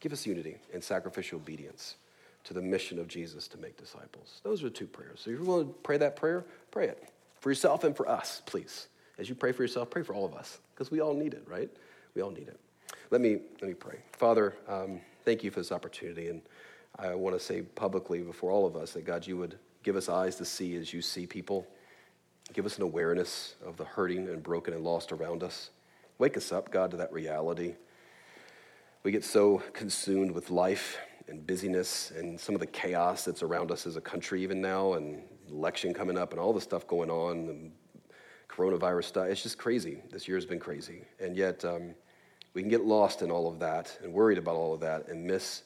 Give 0.00 0.12
us 0.12 0.26
unity 0.26 0.56
and 0.72 0.82
sacrificial 0.82 1.38
obedience 1.38 1.96
to 2.44 2.54
the 2.54 2.62
mission 2.62 2.98
of 2.98 3.08
Jesus 3.08 3.48
to 3.48 3.58
make 3.58 3.76
disciples. 3.76 4.40
Those 4.42 4.64
are 4.64 4.70
two 4.70 4.86
prayers. 4.86 5.20
So 5.22 5.30
if 5.30 5.38
you 5.38 5.44
want 5.44 5.68
to 5.68 5.74
pray 5.82 5.98
that 5.98 6.16
prayer, 6.16 6.44
pray 6.70 6.88
it 6.88 7.12
for 7.40 7.50
yourself 7.50 7.84
and 7.84 7.94
for 7.94 8.08
us, 8.08 8.40
please. 8.46 8.86
As 9.18 9.28
you 9.28 9.34
pray 9.34 9.52
for 9.52 9.62
yourself, 9.62 9.90
pray 9.90 10.02
for 10.02 10.14
all 10.14 10.24
of 10.24 10.34
us 10.34 10.58
because 10.74 10.90
we 10.90 11.00
all 11.00 11.12
need 11.12 11.34
it, 11.34 11.44
right? 11.46 11.68
We 12.14 12.22
all 12.22 12.30
need 12.30 12.48
it. 12.48 12.58
Let 13.10 13.20
me, 13.20 13.38
let 13.60 13.68
me 13.68 13.74
pray. 13.74 13.98
Father, 14.12 14.54
um, 14.68 15.00
thank 15.24 15.44
you 15.44 15.50
for 15.50 15.60
this 15.60 15.72
opportunity. 15.72 16.28
And 16.28 16.40
I 16.98 17.14
want 17.14 17.38
to 17.38 17.44
say 17.44 17.62
publicly 17.62 18.22
before 18.22 18.50
all 18.50 18.66
of 18.66 18.76
us 18.76 18.92
that 18.92 19.04
God, 19.04 19.26
you 19.26 19.36
would 19.36 19.58
give 19.82 19.96
us 19.96 20.08
eyes 20.08 20.36
to 20.36 20.44
see 20.44 20.76
as 20.76 20.92
you 20.92 21.02
see 21.02 21.26
people. 21.26 21.66
Give 22.52 22.66
us 22.66 22.76
an 22.76 22.82
awareness 22.82 23.54
of 23.64 23.76
the 23.76 23.84
hurting 23.84 24.28
and 24.28 24.42
broken 24.42 24.74
and 24.74 24.82
lost 24.82 25.12
around 25.12 25.42
us. 25.42 25.70
Wake 26.18 26.36
us 26.36 26.52
up, 26.52 26.70
God, 26.70 26.90
to 26.90 26.96
that 26.96 27.12
reality. 27.12 27.74
We 29.02 29.12
get 29.12 29.24
so 29.24 29.62
consumed 29.72 30.32
with 30.32 30.50
life 30.50 30.98
and 31.28 31.46
busyness 31.46 32.10
and 32.10 32.38
some 32.38 32.54
of 32.54 32.60
the 32.60 32.66
chaos 32.66 33.24
that's 33.24 33.42
around 33.42 33.70
us 33.70 33.86
as 33.86 33.96
a 33.96 34.00
country, 34.00 34.42
even 34.42 34.60
now, 34.60 34.94
and 34.94 35.22
election 35.48 35.94
coming 35.94 36.18
up 36.18 36.32
and 36.32 36.40
all 36.40 36.52
the 36.52 36.60
stuff 36.60 36.86
going 36.86 37.08
on, 37.08 37.48
and 37.48 37.72
coronavirus 38.48 39.04
stuff. 39.04 39.26
It's 39.28 39.42
just 39.42 39.56
crazy. 39.56 40.02
This 40.10 40.26
year 40.26 40.36
has 40.36 40.44
been 40.44 40.58
crazy. 40.58 41.04
And 41.20 41.36
yet, 41.36 41.64
um, 41.64 41.94
we 42.52 42.62
can 42.62 42.68
get 42.68 42.84
lost 42.84 43.22
in 43.22 43.30
all 43.30 43.48
of 43.48 43.60
that 43.60 43.96
and 44.02 44.12
worried 44.12 44.38
about 44.38 44.56
all 44.56 44.74
of 44.74 44.80
that 44.80 45.08
and 45.08 45.24
miss, 45.24 45.62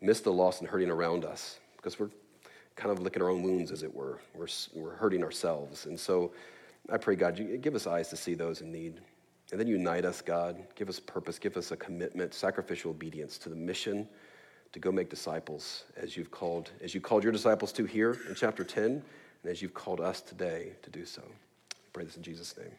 miss 0.00 0.20
the 0.20 0.32
loss 0.32 0.60
and 0.60 0.68
hurting 0.68 0.90
around 0.90 1.24
us 1.24 1.58
because 1.76 1.98
we're, 1.98 2.10
kind 2.76 2.92
of 2.92 3.00
licking 3.00 3.22
our 3.22 3.30
own 3.30 3.42
wounds, 3.42 3.72
as 3.72 3.82
it 3.82 3.92
were. 3.92 4.20
We're, 4.34 4.46
we're 4.74 4.94
hurting 4.94 5.24
ourselves. 5.24 5.86
And 5.86 5.98
so 5.98 6.32
I 6.90 6.98
pray, 6.98 7.16
God, 7.16 7.38
you 7.38 7.56
give 7.56 7.74
us 7.74 7.86
eyes 7.86 8.08
to 8.10 8.16
see 8.16 8.34
those 8.34 8.60
in 8.60 8.70
need. 8.70 9.00
And 9.50 9.60
then 9.60 9.66
unite 9.66 10.04
us, 10.04 10.20
God. 10.20 10.62
Give 10.74 10.88
us 10.88 11.00
purpose. 11.00 11.38
Give 11.38 11.56
us 11.56 11.70
a 11.72 11.76
commitment, 11.76 12.34
sacrificial 12.34 12.90
obedience 12.90 13.38
to 13.38 13.48
the 13.48 13.56
mission 13.56 14.06
to 14.72 14.78
go 14.78 14.92
make 14.92 15.08
disciples 15.08 15.84
as 15.96 16.16
you've 16.16 16.30
called, 16.30 16.70
as 16.82 16.94
you 16.94 17.00
called 17.00 17.22
your 17.22 17.32
disciples 17.32 17.72
to 17.72 17.84
here 17.86 18.18
in 18.28 18.34
chapter 18.34 18.64
10, 18.64 18.84
and 18.84 19.02
as 19.50 19.62
you've 19.62 19.74
called 19.74 20.00
us 20.00 20.20
today 20.20 20.72
to 20.82 20.90
do 20.90 21.04
so. 21.04 21.22
I 21.22 21.88
pray 21.92 22.04
this 22.04 22.16
in 22.16 22.22
Jesus' 22.22 22.56
name. 22.58 22.72